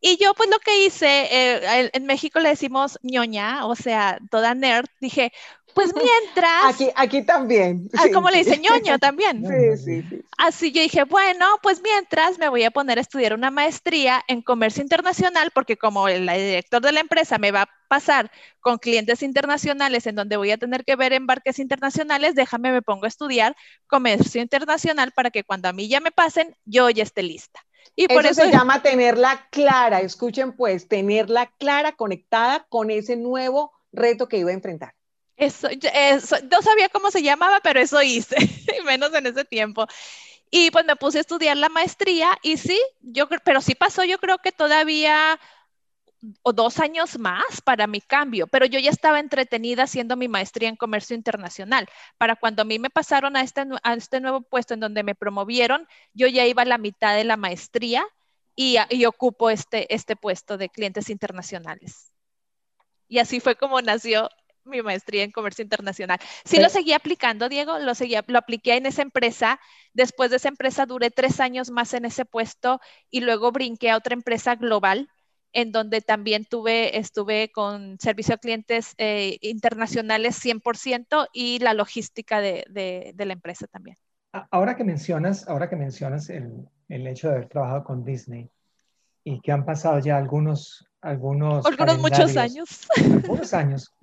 Y 0.00 0.16
yo 0.16 0.32
pues 0.34 0.48
lo 0.48 0.58
que 0.60 0.84
hice, 0.86 1.06
eh, 1.06 1.90
en 1.92 2.06
México 2.06 2.38
le 2.38 2.50
decimos 2.50 2.98
ñoña, 3.02 3.66
o 3.66 3.74
sea, 3.74 4.18
toda 4.30 4.54
nerd, 4.54 4.86
dije, 5.00 5.32
pues 5.74 5.92
mientras... 5.94 6.74
Aquí, 6.74 6.90
aquí 6.94 7.22
también. 7.22 7.88
Ah, 7.98 8.06
como 8.12 8.30
le 8.30 8.38
dice 8.38 8.58
ñoño 8.58 8.98
también. 8.98 9.44
Sí, 9.46 9.84
sí, 9.84 10.08
sí. 10.08 10.22
Así 10.36 10.72
yo 10.72 10.82
dije, 10.82 11.04
bueno, 11.04 11.46
pues 11.62 11.82
mientras 11.82 12.38
me 12.38 12.48
voy 12.48 12.64
a 12.64 12.70
poner 12.70 12.98
a 12.98 13.00
estudiar 13.00 13.34
una 13.34 13.50
maestría 13.50 14.22
en 14.28 14.42
comercio 14.42 14.82
internacional, 14.82 15.50
porque 15.52 15.76
como 15.76 16.08
el 16.08 16.26
director 16.26 16.80
de 16.80 16.92
la 16.92 17.00
empresa 17.00 17.38
me 17.38 17.50
va 17.50 17.62
a 17.62 17.68
pasar 17.88 18.30
con 18.60 18.78
clientes 18.78 19.22
internacionales 19.22 20.06
en 20.06 20.14
donde 20.14 20.36
voy 20.36 20.50
a 20.50 20.58
tener 20.58 20.84
que 20.84 20.96
ver 20.96 21.12
embarques 21.12 21.58
internacionales, 21.58 22.34
déjame 22.34 22.72
me 22.72 22.82
pongo 22.82 23.04
a 23.04 23.08
estudiar 23.08 23.56
comercio 23.86 24.42
internacional 24.42 25.12
para 25.12 25.30
que 25.30 25.44
cuando 25.44 25.68
a 25.68 25.72
mí 25.72 25.88
ya 25.88 26.00
me 26.00 26.12
pasen, 26.12 26.54
yo 26.64 26.90
ya 26.90 27.02
esté 27.02 27.22
lista. 27.22 27.60
Y 27.96 28.06
por 28.08 28.24
eso, 28.24 28.42
se 28.42 28.50
llama 28.50 28.82
tenerla 28.82 29.48
clara, 29.50 30.00
escuchen 30.00 30.52
pues, 30.52 30.86
tenerla 30.88 31.52
clara, 31.58 31.92
conectada 31.92 32.66
con 32.68 32.90
ese 32.90 33.16
nuevo 33.16 33.72
reto 33.92 34.28
que 34.28 34.38
iba 34.38 34.50
a 34.50 34.54
enfrentar. 34.54 34.94
Eso, 35.36 35.68
no 36.50 36.62
sabía 36.62 36.88
cómo 36.88 37.10
se 37.10 37.22
llamaba, 37.22 37.60
pero 37.60 37.80
eso 37.80 38.02
hice, 38.02 38.36
menos 38.84 39.14
en 39.14 39.26
ese 39.26 39.44
tiempo. 39.44 39.86
Y 40.50 40.70
pues 40.70 40.84
me 40.84 40.96
puse 40.96 41.18
a 41.18 41.20
estudiar 41.20 41.56
la 41.56 41.68
maestría 41.68 42.38
y 42.42 42.56
sí, 42.56 42.80
yo 43.00 43.28
pero 43.44 43.60
sí 43.60 43.74
pasó, 43.74 44.04
yo 44.04 44.18
creo 44.18 44.38
que 44.38 44.50
todavía 44.50 45.38
o 46.42 46.52
dos 46.52 46.80
años 46.80 47.18
más 47.18 47.60
para 47.62 47.86
mi 47.86 48.00
cambio, 48.00 48.46
pero 48.46 48.66
yo 48.66 48.78
ya 48.78 48.90
estaba 48.90 49.20
entretenida 49.20 49.84
haciendo 49.84 50.16
mi 50.16 50.28
maestría 50.28 50.68
en 50.68 50.76
comercio 50.76 51.14
internacional. 51.14 51.88
Para 52.16 52.36
cuando 52.36 52.62
a 52.62 52.64
mí 52.64 52.78
me 52.78 52.90
pasaron 52.90 53.36
a 53.36 53.42
este, 53.42 53.64
a 53.82 53.94
este 53.94 54.20
nuevo 54.20 54.42
puesto 54.42 54.74
en 54.74 54.80
donde 54.80 55.02
me 55.02 55.14
promovieron, 55.14 55.86
yo 56.12 56.26
ya 56.26 56.46
iba 56.46 56.62
a 56.62 56.66
la 56.66 56.78
mitad 56.78 57.14
de 57.14 57.24
la 57.24 57.36
maestría 57.36 58.04
y, 58.56 58.76
y 58.90 59.04
ocupo 59.04 59.50
este, 59.50 59.92
este 59.94 60.16
puesto 60.16 60.58
de 60.58 60.68
clientes 60.68 61.10
internacionales. 61.10 62.12
Y 63.08 63.18
así 63.18 63.40
fue 63.40 63.56
como 63.56 63.80
nació 63.80 64.28
mi 64.64 64.82
maestría 64.82 65.24
en 65.24 65.32
comercio 65.32 65.62
internacional. 65.62 66.18
Sí, 66.44 66.60
lo 66.60 66.68
seguí 66.68 66.92
aplicando, 66.92 67.48
Diego, 67.48 67.78
lo, 67.78 67.94
seguía, 67.94 68.22
lo 68.26 68.38
apliqué 68.38 68.76
en 68.76 68.86
esa 68.86 69.02
empresa. 69.02 69.60
Después 69.94 70.30
de 70.30 70.36
esa 70.36 70.48
empresa 70.48 70.84
duré 70.84 71.10
tres 71.10 71.40
años 71.40 71.70
más 71.70 71.94
en 71.94 72.04
ese 72.04 72.24
puesto 72.24 72.80
y 73.10 73.20
luego 73.20 73.50
brinqué 73.50 73.90
a 73.90 73.96
otra 73.96 74.14
empresa 74.14 74.56
global 74.56 75.08
en 75.52 75.72
donde 75.72 76.00
también 76.00 76.44
tuve, 76.44 76.98
estuve 76.98 77.50
con 77.52 77.98
servicio 77.98 78.34
a 78.34 78.38
clientes 78.38 78.94
eh, 78.98 79.38
internacionales 79.40 80.38
100% 80.44 81.28
y 81.32 81.58
la 81.58 81.74
logística 81.74 82.40
de, 82.40 82.64
de, 83.14 83.24
la 83.24 83.32
empresa 83.32 83.66
también. 83.66 83.96
Ahora 84.50 84.76
que 84.76 84.84
mencionas, 84.84 85.48
ahora 85.48 85.68
que 85.68 85.76
mencionas 85.76 86.28
el, 86.28 86.68
el, 86.88 87.06
hecho 87.06 87.28
de 87.28 87.36
haber 87.36 87.48
trabajado 87.48 87.84
con 87.84 88.04
Disney 88.04 88.50
y 89.24 89.40
que 89.40 89.52
han 89.52 89.64
pasado 89.64 89.98
ya 89.98 90.16
algunos, 90.16 90.86
algunos, 91.00 91.64
algunos 91.64 91.98
muchos 91.98 92.36
años. 92.36 92.86
Algunos 92.96 93.54
años. 93.54 93.94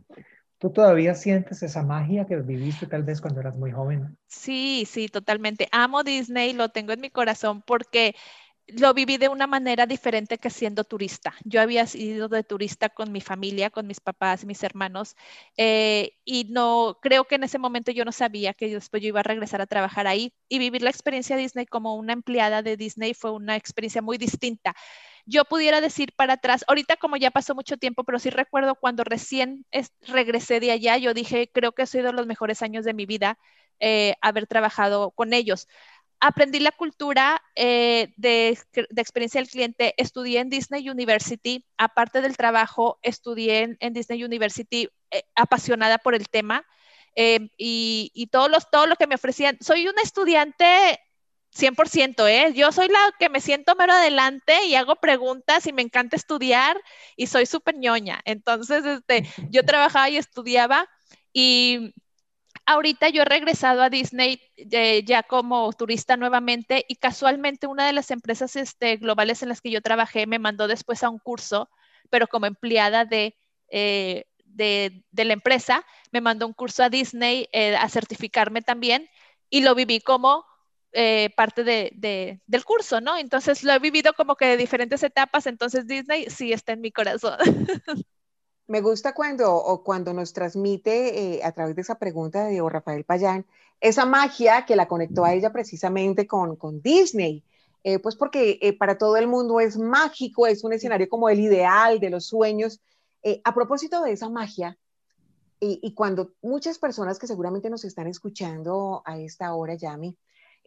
¿Tú 0.57 0.71
todavía 0.71 1.13
sientes 1.13 1.61
esa 1.63 1.83
magia 1.83 2.25
que 2.25 2.37
viviste 2.37 2.87
tal 2.87 3.03
vez 3.03 3.21
cuando 3.21 3.41
eras 3.41 3.57
muy 3.57 3.71
joven? 3.71 4.17
Sí, 4.27 4.87
sí, 4.89 5.09
totalmente. 5.09 5.67
Amo 5.71 6.03
Disney, 6.03 6.53
lo 6.53 6.69
tengo 6.69 6.93
en 6.93 7.01
mi 7.01 7.09
corazón 7.09 7.61
porque 7.61 8.15
lo 8.67 8.93
viví 8.93 9.17
de 9.17 9.29
una 9.29 9.45
manera 9.47 9.85
diferente 9.85 10.39
que 10.39 10.49
siendo 10.49 10.83
turista. 10.83 11.35
Yo 11.43 11.61
había 11.61 11.85
ido 11.93 12.27
de 12.29 12.43
turista 12.43 12.89
con 12.89 13.11
mi 13.11 13.21
familia, 13.21 13.69
con 13.69 13.85
mis 13.85 13.99
papás, 13.99 14.45
mis 14.45 14.63
hermanos, 14.63 15.15
eh, 15.57 16.13
y 16.25 16.45
no 16.45 16.97
creo 17.01 17.25
que 17.25 17.35
en 17.35 17.43
ese 17.43 17.59
momento 17.59 17.91
yo 17.91 18.05
no 18.05 18.11
sabía 18.11 18.53
que 18.53 18.67
después 18.69 19.03
yo 19.03 19.09
iba 19.09 19.19
a 19.19 19.23
regresar 19.23 19.61
a 19.61 19.67
trabajar 19.67 20.07
ahí 20.07 20.33
y 20.49 20.57
vivir 20.59 20.81
la 20.81 20.89
experiencia 20.89 21.37
Disney 21.37 21.65
como 21.67 21.95
una 21.95 22.13
empleada 22.13 22.63
de 22.63 22.75
Disney 22.77 23.13
fue 23.13 23.31
una 23.31 23.55
experiencia 23.55 24.01
muy 24.01 24.17
distinta. 24.17 24.75
Yo 25.27 25.45
pudiera 25.45 25.81
decir 25.81 26.13
para 26.15 26.33
atrás, 26.33 26.65
ahorita 26.67 26.97
como 26.97 27.17
ya 27.17 27.31
pasó 27.31 27.55
mucho 27.55 27.77
tiempo, 27.77 28.03
pero 28.03 28.19
sí 28.19 28.29
recuerdo 28.29 28.75
cuando 28.75 29.03
recién 29.03 29.65
regresé 30.07 30.59
de 30.59 30.71
allá, 30.71 30.97
yo 30.97 31.13
dije, 31.13 31.49
creo 31.51 31.71
que 31.73 31.83
ha 31.83 31.85
sido 31.87 32.11
los 32.13 32.27
mejores 32.27 32.61
años 32.61 32.85
de 32.85 32.93
mi 32.93 33.05
vida 33.05 33.37
eh, 33.79 34.15
haber 34.21 34.47
trabajado 34.47 35.11
con 35.11 35.33
ellos 35.33 35.67
aprendí 36.25 36.59
la 36.59 36.71
cultura 36.71 37.39
eh, 37.55 38.11
de, 38.17 38.57
experiencia 38.97 39.39
del 39.39 39.49
cliente. 39.49 39.93
Estudié 39.97 40.39
en 40.39 40.49
Disney 40.49 40.89
University, 40.89 41.63
aparte 41.77 42.21
del 42.21 42.35
trabajo, 42.35 42.97
estudié 43.03 43.77
en, 43.79 43.93
Disney 43.93 44.23
University 44.23 44.89
eh, 45.11 45.23
apasionada 45.35 45.99
por 45.99 46.15
el 46.15 46.27
tema 46.27 46.65
eh, 47.15 47.49
y, 47.57 48.11
y 48.15 48.27
todo, 48.27 48.49
los, 48.49 48.71
todo 48.71 48.87
lo 48.87 48.95
que 48.95 49.05
me 49.05 49.15
ofrecían. 49.15 49.57
Soy 49.61 49.87
una 49.87 50.01
estudiante 50.01 50.99
100%, 51.55 52.27
¿eh? 52.27 52.53
Yo 52.55 52.71
soy 52.71 52.87
la 52.87 53.13
que 53.19 53.29
me 53.29 53.39
siento 53.39 53.75
mero 53.75 53.93
adelante 53.93 54.65
y 54.65 54.73
hago 54.73 54.95
preguntas 54.95 55.67
y 55.67 55.73
me 55.73 55.83
encanta 55.83 56.15
estudiar 56.15 56.81
y 57.15 57.27
soy 57.27 57.45
súper 57.45 57.77
ñoña. 57.77 58.19
Entonces, 58.25 58.83
este, 58.83 59.29
yo 59.51 59.63
trabajaba 59.63 60.09
y 60.09 60.17
estudiaba 60.17 60.89
y 61.31 61.93
ahorita 62.65 63.09
yo 63.09 63.21
he 63.21 63.25
regresado 63.25 63.81
a 63.81 63.89
Disney 63.89 64.41
eh, 64.57 65.03
ya 65.03 65.23
como 65.23 65.71
turista 65.73 66.17
nuevamente 66.17 66.85
y 66.87 66.95
casualmente 66.95 67.67
una 67.67 67.85
de 67.85 67.93
las 67.93 68.11
empresas 68.11 68.55
este, 68.55 68.97
globales 68.97 69.43
en 69.43 69.49
las 69.49 69.61
que 69.61 69.71
yo 69.71 69.81
trabajé 69.81 70.27
me 70.27 70.39
mandó 70.39 70.67
después 70.67 71.03
a 71.03 71.09
un 71.09 71.19
curso, 71.19 71.69
pero 72.09 72.27
como 72.27 72.45
empleada 72.45 73.05
de, 73.05 73.37
eh, 73.69 74.25
de, 74.45 75.03
la 75.13 75.33
empresa, 75.33 75.85
me 76.11 76.21
mandó 76.21 76.47
un 76.47 76.53
curso 76.53 76.83
a 76.83 76.89
Disney 76.89 77.47
eh, 77.51 77.75
a 77.75 77.89
certificarme 77.89 78.61
también 78.61 79.09
y 79.49 79.61
lo 79.61 79.75
viví 79.75 79.99
como 80.01 80.45
parte 81.35 81.65
de, 81.65 82.39
del 82.47 82.63
curso, 82.63 83.01
¿no? 83.01 83.17
Entonces 83.17 83.63
lo 83.63 83.73
he 83.73 83.79
vivido 83.79 84.13
como 84.13 84.37
que 84.37 84.45
de 84.45 84.55
diferentes 84.55 85.03
etapas, 85.03 85.45
entonces 85.45 85.87
Disney 85.87 86.29
sí 86.29 86.53
está 86.53 86.71
en 86.71 86.79
mi 86.79 86.91
corazón. 86.93 87.37
Me 88.67 88.81
gusta 88.81 89.13
cuando, 89.13 89.55
o 89.55 89.83
cuando 89.83 90.13
nos 90.13 90.33
transmite 90.33 91.35
eh, 91.37 91.43
a 91.43 91.51
través 91.51 91.75
de 91.75 91.81
esa 91.81 91.99
pregunta 91.99 92.43
de 92.43 92.51
Diego 92.51 92.69
Rafael 92.69 93.03
Payán, 93.03 93.45
esa 93.79 94.05
magia 94.05 94.65
que 94.65 94.75
la 94.75 94.87
conectó 94.87 95.23
a 95.23 95.33
ella 95.33 95.51
precisamente 95.51 96.25
con, 96.25 96.55
con 96.55 96.81
Disney. 96.81 97.43
Eh, 97.83 97.99
pues 97.99 98.15
porque 98.15 98.57
eh, 98.61 98.75
para 98.75 98.97
todo 98.97 99.17
el 99.17 99.27
mundo 99.27 99.59
es 99.59 99.77
mágico, 99.77 100.47
es 100.47 100.63
un 100.63 100.73
escenario 100.73 101.07
como 101.07 101.29
el 101.29 101.39
ideal 101.39 101.99
de 101.99 102.09
los 102.09 102.25
sueños. 102.25 102.81
a 103.43 103.53
propósito 103.53 104.03
de 104.03 104.11
esa 104.11 104.29
magia, 104.29 104.77
y, 105.59 105.93
cuando 105.93 106.33
muchas 106.41 106.77
personas 106.77 107.17
que 107.17 107.27
seguramente 107.27 107.69
nos 107.69 107.85
están 107.85 108.07
escuchando 108.07 109.01
a 109.05 109.17
esta 109.17 109.53
hora, 109.55 109.75
Yami, 109.75 110.17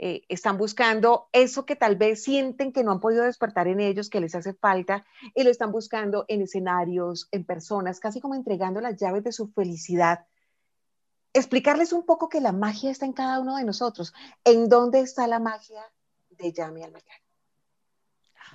eh, 0.01 0.23
están 0.29 0.59
buscando 0.59 1.29
eso 1.33 1.67
que 1.67 1.75
tal 1.75 1.97
vez 1.97 2.23
sienten 2.23 2.73
que 2.73 2.85
no 2.85 2.93
han 2.93 3.01
podido 3.01 3.25
despertar 3.25 3.67
en 3.67 3.81
ellos, 3.81 4.09
que 4.09 4.21
les 4.21 4.37
hace 4.37 4.55
falta, 4.55 5.05
y 5.35 5.43
lo 5.43 5.51
están 5.51 5.73
buscando 5.73 6.25
en 6.29 6.43
escenarios, 6.43 7.29
en 7.33 7.45
personas, 7.45 7.99
casi 7.99 8.21
como 8.21 8.37
entregando 8.37 8.81
las 8.81 8.97
llaves 8.97 9.25
de 9.25 9.33
su 9.33 9.49
felicidad. 9.49 10.25
Explicarles 11.33 11.93
un 11.93 12.07
poco 12.07 12.29
que 12.29 12.41
la 12.41 12.53
magia 12.53 12.93
está 12.93 13.07
en 13.07 13.13
cada 13.13 13.41
uno 13.41 13.57
de 13.57 13.65
nosotros. 13.65 14.15
¿En 14.45 14.69
dónde 14.69 15.01
está 15.01 15.27
la 15.27 15.41
magia 15.41 15.83
de 16.31 16.53
Yami 16.53 16.85
Almayán? 16.85 17.21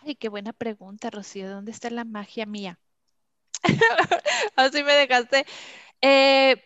Ay, 0.02 0.16
qué 0.16 0.30
buena 0.30 0.54
pregunta, 0.54 1.10
Rocío. 1.10 1.50
¿Dónde 1.50 1.72
está 1.72 1.90
la 1.90 2.06
magia 2.06 2.46
mía? 2.46 2.80
Así 4.56 4.82
me 4.84 4.94
dejaste. 4.94 5.46
Eh, 6.02 6.62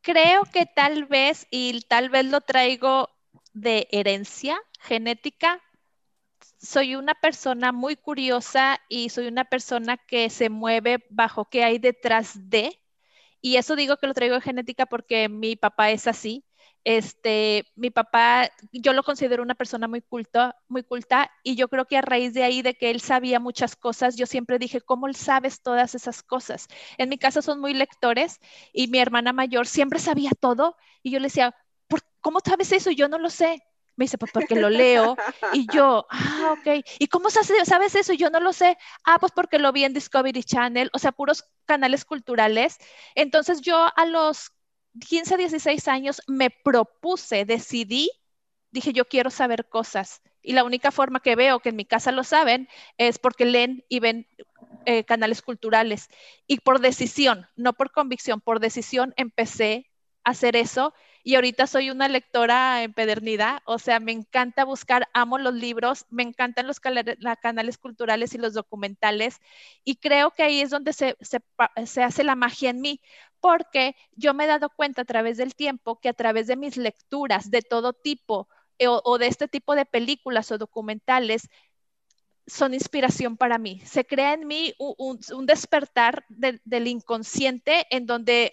creo 0.00 0.42
que 0.44 0.64
tal 0.64 1.04
vez, 1.04 1.46
y 1.50 1.82
tal 1.82 2.08
vez 2.08 2.24
lo 2.24 2.40
traigo 2.40 3.10
de 3.56 3.88
herencia 3.90 4.60
genética, 4.80 5.62
soy 6.58 6.94
una 6.94 7.14
persona 7.14 7.72
muy 7.72 7.96
curiosa 7.96 8.78
y 8.88 9.08
soy 9.08 9.28
una 9.28 9.44
persona 9.44 9.96
que 9.96 10.28
se 10.30 10.50
mueve 10.50 11.04
bajo 11.08 11.46
qué 11.46 11.64
hay 11.64 11.78
detrás 11.78 12.50
de. 12.50 12.78
Y 13.40 13.56
eso 13.56 13.74
digo 13.76 13.96
que 13.96 14.06
lo 14.08 14.14
traigo 14.14 14.34
de 14.34 14.42
genética 14.42 14.86
porque 14.86 15.28
mi 15.30 15.56
papá 15.56 15.90
es 15.90 16.06
así. 16.06 16.44
Este, 16.84 17.64
mi 17.76 17.90
papá, 17.90 18.50
yo 18.72 18.92
lo 18.92 19.02
considero 19.02 19.42
una 19.42 19.54
persona 19.54 19.88
muy 19.88 20.02
culta, 20.02 20.56
muy 20.68 20.84
culta, 20.84 21.32
y 21.42 21.56
yo 21.56 21.68
creo 21.68 21.86
que 21.86 21.96
a 21.96 22.02
raíz 22.02 22.32
de 22.34 22.44
ahí, 22.44 22.62
de 22.62 22.74
que 22.74 22.90
él 22.90 23.00
sabía 23.00 23.40
muchas 23.40 23.74
cosas, 23.74 24.16
yo 24.16 24.26
siempre 24.26 24.58
dije, 24.58 24.80
¿cómo 24.80 25.12
sabes 25.12 25.62
todas 25.62 25.96
esas 25.96 26.22
cosas? 26.22 26.68
En 26.98 27.08
mi 27.08 27.18
casa 27.18 27.42
son 27.42 27.60
muy 27.60 27.74
lectores 27.74 28.38
y 28.72 28.86
mi 28.88 28.98
hermana 28.98 29.32
mayor 29.32 29.66
siempre 29.66 29.98
sabía 29.98 30.30
todo, 30.38 30.76
y 31.02 31.10
yo 31.10 31.18
le 31.18 31.26
decía, 31.26 31.56
¿cómo 32.26 32.40
sabes 32.44 32.72
eso? 32.72 32.90
Yo 32.90 33.06
no 33.06 33.20
lo 33.20 33.30
sé. 33.30 33.62
Me 33.94 34.06
dice, 34.06 34.18
pues 34.18 34.32
porque 34.32 34.56
lo 34.56 34.68
leo. 34.68 35.16
Y 35.52 35.64
yo, 35.72 36.08
ah, 36.10 36.56
ok. 36.58 36.84
¿Y 36.98 37.06
cómo 37.06 37.30
sabes 37.30 37.94
eso? 37.94 38.14
Yo 38.14 38.30
no 38.30 38.40
lo 38.40 38.52
sé. 38.52 38.76
Ah, 39.04 39.18
pues 39.20 39.30
porque 39.30 39.60
lo 39.60 39.70
vi 39.70 39.84
en 39.84 39.94
Discovery 39.94 40.42
Channel, 40.42 40.90
o 40.92 40.98
sea, 40.98 41.12
puros 41.12 41.44
canales 41.66 42.04
culturales. 42.04 42.78
Entonces 43.14 43.60
yo 43.60 43.76
a 43.94 44.06
los 44.06 44.50
15, 45.08 45.36
16 45.36 45.86
años 45.86 46.20
me 46.26 46.50
propuse, 46.50 47.44
decidí, 47.44 48.10
dije, 48.72 48.92
yo 48.92 49.04
quiero 49.04 49.30
saber 49.30 49.68
cosas. 49.68 50.20
Y 50.42 50.54
la 50.54 50.64
única 50.64 50.90
forma 50.90 51.20
que 51.20 51.36
veo 51.36 51.60
que 51.60 51.68
en 51.68 51.76
mi 51.76 51.84
casa 51.84 52.10
lo 52.10 52.24
saben 52.24 52.68
es 52.98 53.20
porque 53.20 53.44
leen 53.44 53.84
y 53.88 54.00
ven 54.00 54.26
eh, 54.84 55.04
canales 55.04 55.42
culturales. 55.42 56.08
Y 56.48 56.58
por 56.58 56.80
decisión, 56.80 57.46
no 57.54 57.72
por 57.74 57.92
convicción, 57.92 58.40
por 58.40 58.58
decisión 58.58 59.14
empecé 59.16 59.92
a 60.24 60.30
hacer 60.30 60.56
eso. 60.56 60.92
Y 61.26 61.34
ahorita 61.34 61.66
soy 61.66 61.90
una 61.90 62.06
lectora 62.06 62.84
empedernida, 62.84 63.60
o 63.64 63.80
sea, 63.80 63.98
me 63.98 64.12
encanta 64.12 64.64
buscar, 64.64 65.08
amo 65.12 65.38
los 65.38 65.54
libros, 65.54 66.06
me 66.08 66.22
encantan 66.22 66.68
los 66.68 66.78
canales 66.78 67.78
culturales 67.78 68.32
y 68.32 68.38
los 68.38 68.54
documentales. 68.54 69.40
Y 69.82 69.96
creo 69.96 70.30
que 70.30 70.44
ahí 70.44 70.60
es 70.60 70.70
donde 70.70 70.92
se, 70.92 71.16
hace 71.76 72.22
la 72.22 72.36
magia 72.36 72.70
en 72.70 72.80
mí, 72.80 73.00
porque 73.40 73.96
yo 74.12 74.34
me 74.34 74.44
he 74.44 74.46
dado 74.46 74.70
cuenta 74.70 75.02
a 75.02 75.04
través 75.04 75.36
del 75.36 75.56
tiempo 75.56 75.98
que 75.98 76.10
a 76.10 76.12
través 76.12 76.46
de 76.46 76.54
mis 76.54 76.76
lecturas 76.76 77.50
de 77.50 77.62
todo 77.62 77.92
tipo, 77.92 78.48
eh, 78.78 78.86
o, 78.86 79.18
de 79.18 79.26
este 79.26 79.48
tipo 79.48 79.74
de 79.74 79.84
películas 79.84 80.52
o 80.52 80.58
documentales 80.58 81.48
son 82.46 82.72
inspiración 82.72 83.36
para 83.36 83.58
mí. 83.58 83.80
Se 83.84 84.04
crea 84.06 84.32
en 84.34 84.46
mí 84.46 84.74
un, 84.78 85.18
despertar 85.44 86.24
del 86.28 86.86
inconsciente 86.86 87.84
en 87.90 88.06
donde 88.06 88.52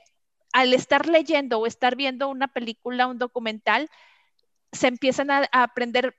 al 0.53 0.73
estar 0.73 1.07
leyendo 1.07 1.59
o 1.59 1.67
estar 1.67 1.95
viendo 1.95 2.29
una 2.29 2.47
película, 2.47 3.07
un 3.07 3.17
documental, 3.17 3.89
se 4.71 4.87
empiezan 4.87 5.31
a, 5.31 5.49
aprender 5.51 6.15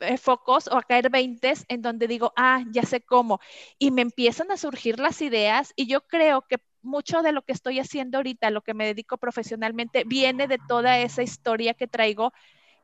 eh, 0.00 0.18
focos 0.18 0.68
o 0.68 0.76
a 0.76 0.82
caer 0.82 1.10
veintes 1.10 1.64
en 1.68 1.82
donde 1.82 2.08
digo, 2.08 2.32
ah, 2.36 2.62
ya 2.70 2.82
sé 2.82 3.00
cómo. 3.00 3.40
Y 3.78 3.90
me 3.90 4.02
empiezan 4.02 4.50
a 4.50 4.56
surgir 4.56 4.98
las 4.98 5.22
ideas 5.22 5.72
y 5.76 5.86
yo 5.86 6.02
creo 6.02 6.42
que 6.42 6.58
mucho 6.82 7.22
de 7.22 7.32
lo 7.32 7.42
que 7.42 7.52
estoy 7.52 7.78
haciendo 7.78 8.18
ahorita, 8.18 8.50
lo 8.50 8.62
que 8.62 8.74
me 8.74 8.86
dedico 8.86 9.16
profesionalmente, 9.18 10.04
viene 10.04 10.48
de 10.48 10.58
toda 10.68 10.98
esa 10.98 11.22
historia 11.22 11.74
que 11.74 11.86
traigo 11.86 12.32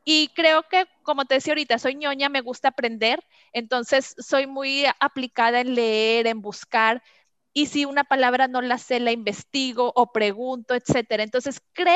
y 0.07 0.29
creo 0.35 0.63
que, 0.69 0.85
como 1.01 1.25
te 1.25 1.35
decía 1.35 1.53
ahorita, 1.53 1.79
soy 1.79 1.95
ñoña, 1.95 2.29
me 2.29 2.41
gusta 2.41 2.69
aprender, 2.69 3.25
entonces 3.53 4.15
soy 4.19 4.45
muy 4.45 4.85
aplicada 4.99 5.61
en 5.61 5.73
leer, 5.73 6.27
en 6.27 6.41
buscar, 6.41 7.01
y 7.57 7.67
si 7.67 7.85
una 7.85 8.03
palabra 8.03 8.49
no 8.49 8.61
la 8.61 8.77
sé, 8.77 8.99
la 8.99 9.13
investigo 9.13 9.93
o 9.95 10.11
pregunto, 10.11 10.75
etcétera. 10.75 11.23
Entonces 11.23 11.61
creo 11.71 11.95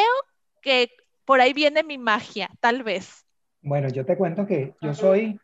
que 0.62 0.90
por 1.26 1.42
ahí 1.42 1.52
viene 1.52 1.84
mi 1.84 1.98
magia, 1.98 2.50
tal 2.62 2.82
vez. 2.82 3.26
Bueno, 3.62 3.90
yo 3.90 4.06
te 4.06 4.16
cuento 4.16 4.48
que 4.48 4.74
yo 4.82 4.94
soy, 4.94 5.38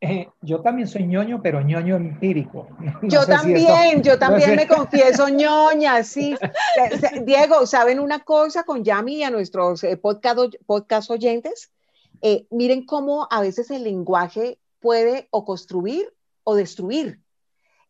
eh, 0.00 0.28
yo 0.42 0.60
también 0.60 0.88
soy 0.88 1.06
ñoño, 1.06 1.40
pero 1.40 1.60
ñoño 1.60 1.94
empírico. 1.94 2.66
yo 3.02 3.24
también, 3.26 4.02
yo 4.02 4.18
también 4.18 4.56
me 4.56 4.66
confieso 4.76 5.28
ñoña, 5.28 6.02
sí. 6.02 6.34
Diego, 7.22 7.64
¿saben 7.64 8.00
una 8.00 8.24
cosa 8.24 8.64
con 8.64 8.82
Yami 8.82 9.18
y 9.18 9.22
a 9.22 9.30
nuestros 9.30 9.84
eh, 9.84 9.96
podcast, 9.96 10.56
podcast 10.66 11.12
oyentes? 11.12 11.70
Eh, 12.22 12.48
miren 12.50 12.84
cómo 12.86 13.28
a 13.30 13.40
veces 13.40 13.70
el 13.70 13.84
lenguaje 13.84 14.58
puede 14.80 15.28
o 15.30 15.44
construir 15.44 16.12
o 16.42 16.56
destruir. 16.56 17.20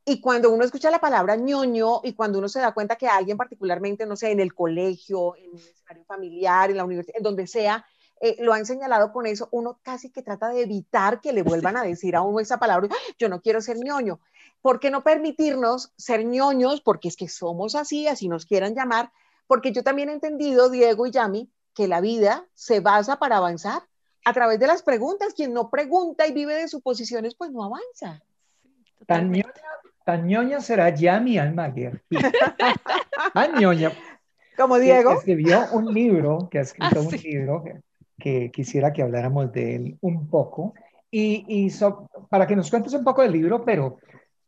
Y 0.04 0.20
cuando 0.20 0.50
uno 0.50 0.64
escucha 0.64 0.90
la 0.90 0.98
palabra 0.98 1.36
ñoño 1.36 2.00
y 2.02 2.14
cuando 2.14 2.38
uno 2.38 2.48
se 2.48 2.60
da 2.60 2.72
cuenta 2.72 2.96
que 2.96 3.06
alguien 3.06 3.36
particularmente, 3.36 4.06
no 4.06 4.16
sé, 4.16 4.30
en 4.30 4.40
el 4.40 4.54
colegio, 4.54 5.36
en 5.36 5.50
el 5.52 5.58
escenario 5.58 6.04
familiar, 6.04 6.70
en 6.70 6.78
la 6.78 6.84
universidad, 6.84 7.18
en 7.18 7.22
donde 7.22 7.46
sea, 7.46 7.84
eh, 8.20 8.36
lo 8.40 8.52
han 8.52 8.66
señalado 8.66 9.12
con 9.12 9.26
eso, 9.26 9.48
uno 9.50 9.78
casi 9.82 10.10
que 10.10 10.22
trata 10.22 10.48
de 10.48 10.62
evitar 10.62 11.20
que 11.20 11.32
le 11.32 11.42
vuelvan 11.42 11.76
a 11.76 11.82
decir 11.82 12.16
a 12.16 12.22
uno 12.22 12.40
esa 12.40 12.58
palabra, 12.58 12.88
yo 13.18 13.28
no 13.28 13.40
quiero 13.40 13.60
ser 13.60 13.78
ñoño. 13.78 14.20
¿Por 14.60 14.78
qué 14.78 14.90
no 14.90 15.02
permitirnos 15.02 15.92
ser 15.96 16.24
ñoños? 16.24 16.82
Porque 16.82 17.08
es 17.08 17.16
que 17.16 17.28
somos 17.28 17.74
así, 17.74 18.08
así 18.08 18.28
nos 18.28 18.44
quieran 18.44 18.74
llamar, 18.74 19.10
porque 19.46 19.72
yo 19.72 19.82
también 19.82 20.10
he 20.10 20.12
entendido, 20.12 20.68
Diego 20.68 21.06
y 21.06 21.12
Yami, 21.12 21.50
que 21.74 21.88
la 21.88 22.00
vida 22.00 22.46
se 22.54 22.80
basa 22.80 23.18
para 23.18 23.38
avanzar 23.38 23.82
a 24.24 24.32
través 24.34 24.60
de 24.60 24.66
las 24.66 24.82
preguntas. 24.82 25.32
Quien 25.34 25.54
no 25.54 25.70
pregunta 25.70 26.26
y 26.26 26.32
vive 26.32 26.54
de 26.54 26.68
suposiciones, 26.68 27.34
pues 27.34 27.50
no 27.50 27.64
avanza. 27.64 28.22
Tan 29.06 29.30
ñoña, 29.30 29.52
será 30.61 30.90
ya 30.90 31.20
mi 31.20 31.38
alma 31.38 31.73
Tan 33.35 33.55
ñoña. 33.61 33.92
Como 34.57 34.79
Diego. 34.79 35.12
escribió 35.12 35.66
un 35.73 35.92
libro, 35.92 36.49
que 36.51 36.59
ha 36.59 36.62
escrito 36.62 37.01
ah, 37.01 37.01
un 37.01 37.11
libro 37.16 37.64
que, 38.18 38.51
quisiera 38.51 38.92
que 38.92 39.03
habláramos 39.03 39.53
de 39.53 39.77
él 39.77 39.99
un 40.01 40.29
poco. 40.29 40.75
Y, 41.11 41.44
y 41.49 41.73
para 42.29 42.46
que 42.46 42.55
nos 42.55 42.70
cuentes 42.70 42.92
un 42.92 43.03
poco 43.03 43.23
del 43.23 43.33
libro, 43.33 43.64
pero, 43.64 43.99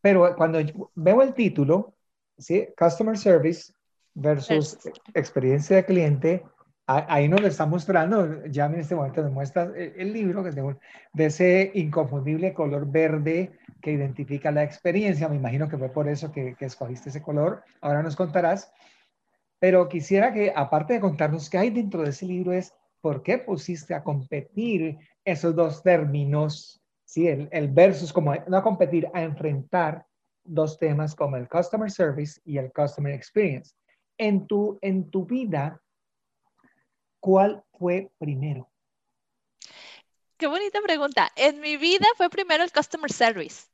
pero 0.01 0.37
cuando 0.37 0.59
veo 0.95 1.23
el 1.23 1.35
título, 1.35 1.95
¿sí? 2.39 2.69
Customer 2.79 3.17
Service 3.17 3.73
versus 4.15 4.79
experiencia 5.15 5.77
de 5.77 5.85
cliente, 5.85 6.45
ahí 6.87 7.29
nos 7.29 7.41
lo 7.41 7.47
está 7.47 7.67
mostrando, 7.67 8.45
ya 8.47 8.67
en 8.67 8.75
este 8.75 8.95
momento 8.95 9.23
nos 9.23 9.33
muestra 9.33 9.71
el, 9.75 10.13
libro 10.13 10.43
que 10.43 10.51
es 10.51 10.55
de, 10.55 11.25
ese 11.25 11.71
inconfundible 11.75 12.53
color 12.53 12.91
verde 12.91 13.53
que 13.83 13.93
identifica 13.93 14.51
la 14.51 14.63
experiencia. 14.63 15.29
Me 15.29 15.37
imagino 15.37 15.69
que 15.69 15.77
fue 15.77 15.91
por 15.91 16.09
eso 16.09 16.33
que, 16.33 16.55
que, 16.55 16.65
escogiste 16.65 17.11
ese 17.11 17.21
color. 17.21 17.63
Ahora 17.83 18.03
nos 18.03 18.17
contarás. 18.17 18.73
Pero 19.59 19.89
quisiera 19.89 20.33
que, 20.33 20.53
aparte 20.55 20.95
de 20.95 21.01
contarnos 21.01 21.51
qué 21.51 21.59
hay 21.59 21.71
dentro 21.71 22.03
de 22.03 22.11
ese 22.11 22.27
libro, 22.27 22.53
es 22.53 22.75
por 23.01 23.23
qué 23.23 23.39
pusiste 23.39 23.95
a 23.95 24.03
competir 24.03 24.99
esos 25.25 25.55
dos 25.55 25.83
términos, 25.83 26.81
¿sí? 27.05 27.29
el, 27.29 27.49
el 27.53 27.69
versus, 27.69 28.13
como 28.13 28.35
no 28.49 28.57
a 28.57 28.63
competir, 28.63 29.09
a 29.13 29.23
enfrentar 29.23 30.07
dos 30.45 30.79
temas 30.79 31.15
como 31.15 31.37
el 31.37 31.49
Customer 31.49 31.91
Service 31.91 32.41
y 32.45 32.59
el 32.59 32.73
Customer 32.73 33.13
Experience. 33.13 33.75
En 34.19 34.47
tu, 34.47 34.79
en 34.81 35.11
tu 35.11 35.27
vida, 35.27 35.81
¿cuál 37.21 37.63
fue 37.73 38.11
primero? 38.19 38.69
Qué 40.37 40.47
bonita 40.47 40.81
pregunta. 40.81 41.31
En 41.37 41.61
mi 41.61 41.77
vida 41.77 42.07
fue 42.17 42.29
primero 42.29 42.65
el 42.65 42.73
Customer 42.73 43.11
Service. 43.11 43.67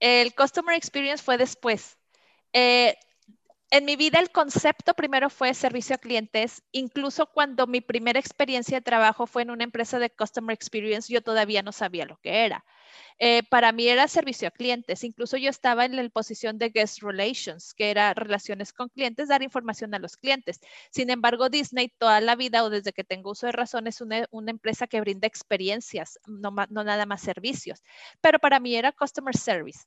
El 0.00 0.34
Customer 0.34 0.76
Experience 0.76 1.22
fue 1.22 1.38
después. 1.38 1.98
Eh, 2.52 2.96
en 3.70 3.84
mi 3.84 3.96
vida 3.96 4.18
el 4.18 4.30
concepto 4.30 4.94
primero 4.94 5.28
fue 5.28 5.52
servicio 5.54 5.96
a 5.96 5.98
clientes. 5.98 6.62
Incluso 6.72 7.26
cuando 7.26 7.66
mi 7.66 7.80
primera 7.80 8.18
experiencia 8.18 8.78
de 8.78 8.82
trabajo 8.82 9.26
fue 9.26 9.42
en 9.42 9.50
una 9.50 9.64
empresa 9.64 9.98
de 9.98 10.10
Customer 10.10 10.54
Experience, 10.54 11.12
yo 11.12 11.22
todavía 11.22 11.62
no 11.62 11.72
sabía 11.72 12.06
lo 12.06 12.16
que 12.18 12.44
era. 12.46 12.64
Eh, 13.18 13.42
para 13.50 13.72
mí 13.72 13.88
era 13.88 14.08
servicio 14.08 14.48
a 14.48 14.50
clientes. 14.50 15.04
Incluso 15.04 15.36
yo 15.36 15.50
estaba 15.50 15.84
en 15.84 15.96
la 15.96 16.08
posición 16.08 16.58
de 16.58 16.70
guest 16.70 17.02
relations, 17.02 17.74
que 17.74 17.90
era 17.90 18.14
relaciones 18.14 18.72
con 18.72 18.88
clientes, 18.88 19.28
dar 19.28 19.42
información 19.42 19.94
a 19.94 19.98
los 19.98 20.16
clientes. 20.16 20.60
Sin 20.90 21.10
embargo, 21.10 21.50
Disney 21.50 21.88
toda 21.98 22.20
la 22.20 22.36
vida 22.36 22.64
o 22.64 22.70
desde 22.70 22.92
que 22.92 23.04
tengo 23.04 23.32
uso 23.32 23.46
de 23.46 23.52
razón 23.52 23.86
es 23.86 24.00
una, 24.00 24.26
empresa 24.46 24.86
que 24.86 25.00
brinda 25.00 25.26
experiencias, 25.26 26.18
no, 26.26 26.54
no 26.70 26.84
nada 26.84 27.06
más 27.06 27.20
servicios. 27.20 27.82
Pero 28.20 28.38
para 28.38 28.60
mí 28.60 28.76
era 28.76 28.92
customer 28.92 29.36
service. 29.36 29.80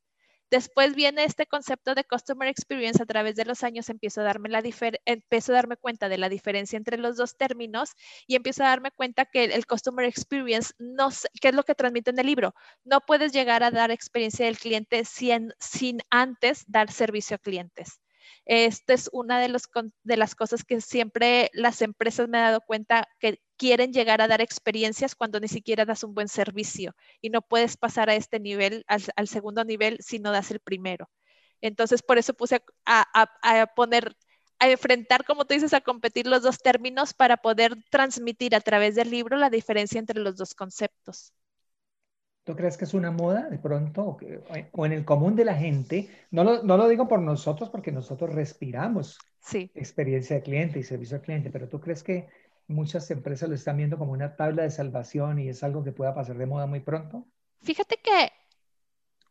Después 0.52 0.96
viene 0.96 1.24
este 1.24 1.46
concepto 1.48 1.96
de 1.96 2.04
Customer 2.04 2.50
Experience. 2.50 3.02
A 3.02 3.06
través 3.06 3.38
de 3.38 3.46
los 3.46 3.64
años 3.64 3.90
empiezo 3.90 4.20
a 4.20 4.26
darme, 4.26 4.50
la 4.50 4.62
empiezo 5.06 5.54
a 5.54 5.56
darme 5.56 5.78
cuenta 5.78 6.10
de 6.10 6.18
la 6.18 6.28
diferencia 6.28 6.76
entre 6.76 6.98
los 6.98 7.16
dos 7.16 7.38
términos 7.38 7.92
y 8.28 8.36
empiezo 8.36 8.64
a 8.64 8.68
darme 8.68 8.92
cuenta 8.92 9.26
que 9.26 9.46
el, 9.46 9.66
Customer 9.66 10.06
Experience, 10.06 10.74
no, 10.78 11.08
¿qué 11.40 11.48
es 11.50 11.56
lo 11.56 11.64
que 11.64 11.74
transmite 11.74 12.12
en 12.12 12.20
el 12.20 12.26
libro? 12.26 12.54
No 12.84 13.00
puedes 13.00 13.32
llegar 13.32 13.64
a 13.64 13.72
dar 13.72 13.92
experiencia 13.92 14.46
del 14.46 14.58
cliente 14.58 15.06
sin, 15.06 15.54
sin 15.58 16.02
antes 16.10 16.66
dar 16.68 16.92
servicio 16.92 17.38
a 17.38 17.40
clientes. 17.40 18.01
Esta 18.46 18.94
es 18.94 19.10
una 19.14 19.40
de, 19.40 19.50
las 20.18 20.36
cosas 20.36 20.64
que 20.64 20.82
siempre 20.82 21.50
las 21.54 21.82
empresas 21.82 22.28
me 22.28 22.38
han 22.38 22.46
dado 22.46 22.62
cuenta 22.62 23.08
que 23.20 23.42
quieren 23.58 23.94
llegar 23.94 24.22
a 24.22 24.28
dar 24.28 24.42
experiencias 24.42 25.16
cuando 25.16 25.40
ni 25.40 25.48
siquiera 25.48 25.86
das 25.86 26.04
un 26.04 26.14
buen 26.14 26.28
servicio 26.28 26.96
y 27.22 27.30
no 27.30 27.42
puedes 27.42 27.78
pasar 27.78 28.10
a 28.10 28.16
este 28.16 28.40
nivel, 28.40 28.84
al, 28.88 29.28
segundo 29.28 29.64
nivel, 29.64 29.98
si 30.02 30.20
no 30.20 30.32
das 30.32 30.52
el 30.52 30.60
primero. 30.60 31.10
Entonces, 31.62 32.02
por 32.02 32.18
eso 32.18 32.34
puse 32.34 32.64
a, 32.86 33.28
a, 33.44 33.68
poner, 33.68 34.16
a 34.60 34.70
enfrentar, 34.70 35.26
como 35.26 35.46
tú 35.46 35.54
dices, 35.54 35.74
a 35.74 35.82
competir 35.82 36.28
los 36.28 36.42
dos 36.42 36.58
términos 36.58 37.14
para 37.14 37.38
poder 37.38 37.76
transmitir 37.92 38.56
a 38.56 38.62
través 38.62 38.96
del 38.96 39.12
libro 39.12 39.38
la 39.38 39.50
diferencia 39.50 40.00
entre 40.00 40.20
los 40.20 40.38
dos 40.38 40.56
conceptos. 40.56 41.34
¿Tú 42.44 42.56
crees 42.56 42.76
que 42.76 42.86
es 42.86 42.94
una 42.94 43.12
moda 43.12 43.50
de 43.50 43.60
pronto 43.60 44.18
o, 44.72 44.86
en 44.86 44.92
el 44.92 45.06
común 45.06 45.36
de 45.36 45.46
la 45.46 45.56
gente? 45.56 46.10
No 46.32 46.44
lo, 46.44 46.64
no 46.64 46.76
lo, 46.76 46.88
digo 46.88 47.08
por 47.08 47.22
nosotros 47.22 47.70
porque 47.70 47.92
nosotros 47.92 48.34
respiramos 48.34 49.20
sí. 49.40 49.70
experiencia 49.76 50.38
de 50.38 50.42
cliente 50.42 50.80
y 50.80 50.84
servicio 50.84 51.18
al 51.18 51.22
cliente, 51.22 51.52
pero 51.52 51.70
¿tú 51.70 51.80
crees 51.80 52.02
que 52.02 52.30
muchas 52.68 53.12
empresas 53.12 53.48
lo 53.48 53.56
están 53.56 53.78
viendo 53.78 53.98
como 53.98 54.14
una 54.14 54.36
tabla 54.36 54.64
de 54.64 54.72
salvación 54.72 55.38
y 55.38 55.50
es 55.50 55.64
algo 55.64 55.84
que 55.84 55.92
pueda 55.92 56.16
pasar 56.16 56.38
de 56.38 56.48
moda 56.48 56.66
muy 56.66 56.80
pronto? 56.80 57.28
Fíjate 57.62 57.98
que 57.98 58.32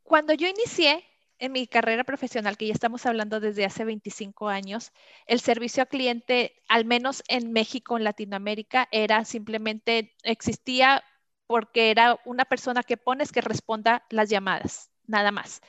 cuando 0.04 0.32
yo 0.32 0.46
inicié 0.46 1.04
en 1.40 1.52
mi 1.52 1.66
carrera 1.66 2.04
profesional, 2.04 2.56
que 2.56 2.66
ya 2.66 2.74
estamos 2.74 3.06
hablando 3.06 3.40
desde 3.40 3.64
hace 3.64 3.84
25 3.84 4.48
años, 4.48 4.92
el 5.26 5.40
servicio 5.40 5.82
al 5.82 5.88
cliente, 5.88 6.62
al 6.68 6.84
menos 6.84 7.24
en 7.28 7.52
México, 7.52 7.96
en 7.96 8.04
Latinoamérica, 8.04 8.88
era 8.92 9.24
simplemente, 9.24 10.14
existía 10.22 11.02
porque 11.50 11.90
era 11.90 12.16
una 12.24 12.44
persona 12.44 12.84
que 12.84 12.96
pones 12.96 13.32
que 13.32 13.40
responda 13.40 14.04
las 14.08 14.30
llamadas, 14.30 14.88
nada 15.08 15.32
más. 15.32 15.62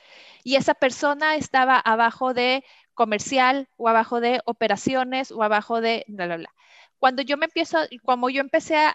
Y 0.44 0.54
esa 0.54 0.74
persona 0.74 1.34
estaba 1.34 1.76
abajo 1.76 2.34
de 2.34 2.62
comercial 2.94 3.68
o 3.76 3.88
abajo 3.88 4.20
de 4.20 4.40
operaciones 4.44 5.32
o 5.32 5.42
abajo 5.42 5.80
de 5.80 6.04
bla, 6.06 6.26
bla, 6.26 6.36
bla 6.36 6.54
cuando 7.02 7.22
yo 7.22 7.36
me 7.36 7.46
empiezo, 7.46 7.78
como 8.04 8.30
yo 8.30 8.40
empecé 8.40 8.76
a, 8.76 8.94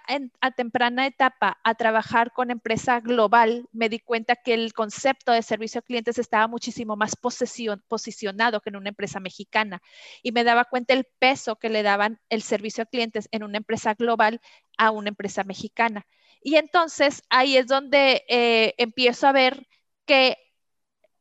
temprana 0.56 1.08
etapa 1.08 1.60
a 1.62 1.76
trabajar 1.76 2.32
con 2.32 2.52
empresa 2.52 3.02
global, 3.02 3.68
me 3.74 3.90
di 3.90 4.00
cuenta 4.00 4.38
que 4.38 4.54
el 4.54 4.72
concepto 4.72 5.34
de 5.34 5.42
servicio 5.42 5.80
a 5.80 5.82
clientes 5.82 6.18
estaba 6.18 6.48
muchísimo 6.48 6.96
más 6.96 7.18
posicionado 7.18 8.62
que 8.62 8.70
en 8.70 8.78
una 8.78 8.88
empresa 8.88 9.20
mexicana 9.20 9.82
y 10.24 10.32
me 10.32 10.46
daba 10.46 10.64
cuenta 10.64 10.94
el 10.94 11.04
peso 11.20 11.58
que 11.58 11.68
le 11.68 11.84
daban 11.84 12.22
el 12.30 12.44
servicio 12.44 12.84
a 12.84 12.86
clientes 12.86 13.28
en 13.34 13.44
una 13.44 13.58
empresa 13.58 13.94
global 13.94 14.40
a 14.78 14.92
una 14.92 15.10
empresa 15.10 15.44
mexicana. 15.44 16.06
Y 16.42 16.56
entonces 16.56 17.24
ahí 17.30 17.58
es 17.58 17.68
donde 17.68 18.24
eh, 18.30 18.74
empiezo 18.78 19.28
a 19.28 19.32
ver 19.32 19.68
que 20.06 20.38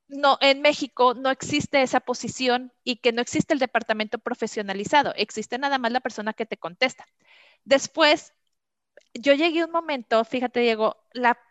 no, 0.08 0.38
en 0.40 0.62
México 0.62 1.14
no 1.14 1.30
existe 1.30 1.82
esa 1.82 2.00
posición 2.00 2.72
y 2.84 2.96
que 2.96 3.12
no 3.12 3.20
existe 3.22 3.54
el 3.54 3.60
departamento 3.60 4.18
profesionalizado, 4.18 5.12
existe 5.16 5.58
nada 5.58 5.78
más 5.78 5.92
la 5.92 6.00
persona 6.00 6.32
que 6.32 6.46
te 6.46 6.56
contesta. 6.56 7.06
Después, 7.64 8.34
yo 9.14 9.34
llegué 9.34 9.64
un 9.64 9.70
momento, 9.72 10.24
fíjate 10.24 10.60
Diego 10.60 10.96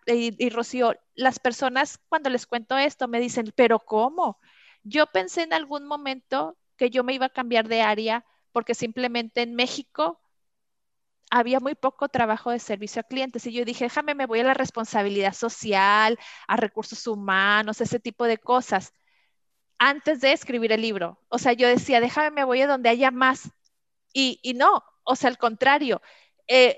y, 0.07 0.35
y 0.43 0.49
Rocío, 0.49 0.95
las 1.15 1.39
personas 1.39 1.99
cuando 2.09 2.29
les 2.29 2.45
cuento 2.47 2.77
esto 2.77 3.07
me 3.07 3.19
dicen, 3.19 3.53
pero 3.55 3.79
¿cómo? 3.79 4.39
Yo 4.83 5.07
pensé 5.07 5.43
en 5.43 5.53
algún 5.53 5.85
momento 5.87 6.57
que 6.77 6.89
yo 6.89 7.03
me 7.03 7.13
iba 7.13 7.27
a 7.27 7.29
cambiar 7.29 7.67
de 7.67 7.81
área 7.81 8.25
porque 8.51 8.75
simplemente 8.75 9.41
en 9.41 9.55
México 9.55 10.21
había 11.31 11.59
muy 11.59 11.75
poco 11.75 12.09
trabajo 12.09 12.51
de 12.51 12.59
servicio 12.59 13.01
a 13.01 13.03
clientes 13.03 13.45
y 13.47 13.53
yo 13.53 13.65
dije, 13.65 13.85
déjame, 13.85 14.15
me 14.15 14.25
voy 14.25 14.39
a 14.39 14.43
la 14.43 14.53
responsabilidad 14.53 15.33
social, 15.33 16.17
a 16.47 16.57
recursos 16.57 17.07
humanos, 17.07 17.81
ese 17.81 17.99
tipo 17.99 18.25
de 18.25 18.37
cosas, 18.37 18.93
antes 19.79 20.21
de 20.21 20.33
escribir 20.33 20.71
el 20.71 20.81
libro. 20.81 21.19
O 21.29 21.37
sea, 21.39 21.53
yo 21.53 21.67
decía, 21.67 21.99
déjame, 22.01 22.31
me 22.31 22.43
voy 22.43 22.61
a 22.61 22.67
donde 22.67 22.89
haya 22.89 23.11
más. 23.11 23.51
Y, 24.13 24.39
y 24.43 24.53
no, 24.55 24.83
o 25.03 25.15
sea, 25.15 25.29
al 25.29 25.37
contrario, 25.37 26.01
eh, 26.47 26.77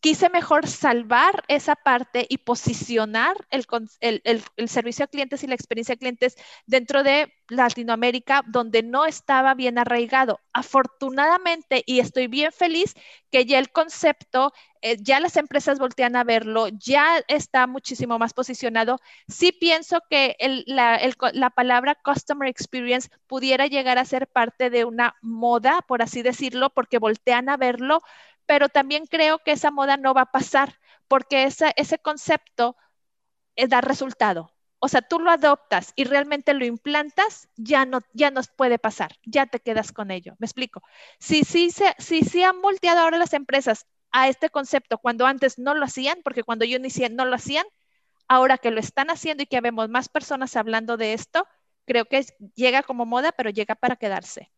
quise 0.00 0.30
mejor 0.30 0.66
salvar 0.66 1.44
esa 1.48 1.76
parte 1.76 2.26
y 2.28 2.38
posicionar 2.38 3.36
el, 3.50 4.68
servicio 4.68 5.04
a 5.04 5.08
clientes 5.08 5.44
y 5.44 5.46
la 5.46 5.54
experiencia 5.54 5.94
a 5.94 5.98
clientes 5.98 6.36
dentro 6.66 7.02
de 7.02 7.32
Latinoamérica, 7.48 8.42
donde 8.46 8.82
no 8.82 9.04
estaba 9.04 9.54
bien 9.54 9.78
arraigado. 9.78 10.40
Afortunadamente, 10.52 11.82
y 11.84 12.00
estoy 12.00 12.28
bien 12.28 12.52
feliz 12.52 12.94
que 13.30 13.44
ya 13.44 13.58
el 13.58 13.70
concepto, 13.70 14.52
eh, 14.82 14.96
ya 15.00 15.20
las 15.20 15.36
empresas 15.36 15.78
voltean 15.78 16.16
a 16.16 16.24
verlo, 16.24 16.68
ya 16.68 17.18
está 17.28 17.66
muchísimo 17.66 18.18
más 18.18 18.32
posicionado. 18.32 18.98
Sí 19.28 19.52
pienso 19.52 20.00
que 20.08 20.36
la, 20.66 21.00
la 21.32 21.50
palabra 21.50 21.96
customer 21.96 22.48
experience 22.48 23.10
pudiera 23.26 23.66
llegar 23.66 23.98
a 23.98 24.04
ser 24.04 24.26
parte 24.28 24.70
de 24.70 24.84
una 24.84 25.16
moda, 25.20 25.80
por 25.86 26.02
así 26.02 26.22
decirlo, 26.22 26.70
porque 26.70 26.98
voltean 26.98 27.48
a 27.48 27.56
verlo 27.56 28.00
pero 28.50 28.68
también 28.68 29.06
creo 29.06 29.38
que 29.38 29.52
esa 29.52 29.70
moda 29.70 29.96
no 29.96 30.12
va 30.12 30.22
a 30.22 30.32
pasar 30.32 30.80
porque 31.06 31.44
ese 31.44 31.98
concepto 32.00 32.76
eh, 33.54 33.68
da 33.68 33.80
resultado. 33.80 34.52
O 34.80 34.88
sea, 34.88 35.02
tú 35.02 35.20
lo 35.20 35.30
adoptas 35.30 35.92
y 35.94 36.02
realmente 36.02 36.52
lo 36.52 36.64
implantas, 36.64 37.48
ya 37.54 37.84
no, 37.86 38.00
ya 38.12 38.32
no 38.32 38.40
puede 38.56 38.80
pasar, 38.80 39.12
ya 39.24 39.46
te 39.46 39.60
quedas 39.60 39.92
con 39.92 40.10
ello. 40.10 40.34
¿Me 40.40 40.46
explico? 40.46 40.82
Si 41.20 41.44
sí 41.44 41.70
si, 41.70 41.84
si, 41.98 42.24
si, 42.24 42.42
han 42.42 42.60
volteado 42.60 42.98
ahora 42.98 43.18
las 43.18 43.34
empresas 43.34 43.86
a 44.10 44.26
este 44.26 44.50
concepto 44.50 44.98
cuando 44.98 45.26
antes 45.26 45.56
no 45.60 45.74
lo 45.74 45.84
hacían, 45.84 46.18
porque 46.24 46.42
cuando 46.42 46.64
yo 46.64 46.76
inicié 46.76 47.08
no 47.08 47.26
lo 47.26 47.36
hacían, 47.36 47.66
ahora 48.26 48.58
que 48.58 48.72
lo 48.72 48.80
están 48.80 49.10
haciendo 49.10 49.44
y 49.44 49.46
que 49.46 49.60
vemos 49.60 49.88
más 49.90 50.08
personas 50.08 50.56
hablando 50.56 50.96
de 50.96 51.12
esto, 51.12 51.46
creo 51.86 52.04
que 52.06 52.26
llega 52.56 52.82
como 52.82 53.06
moda, 53.06 53.30
pero 53.30 53.50
llega 53.50 53.76
para 53.76 53.94
quedarse. 53.94 54.50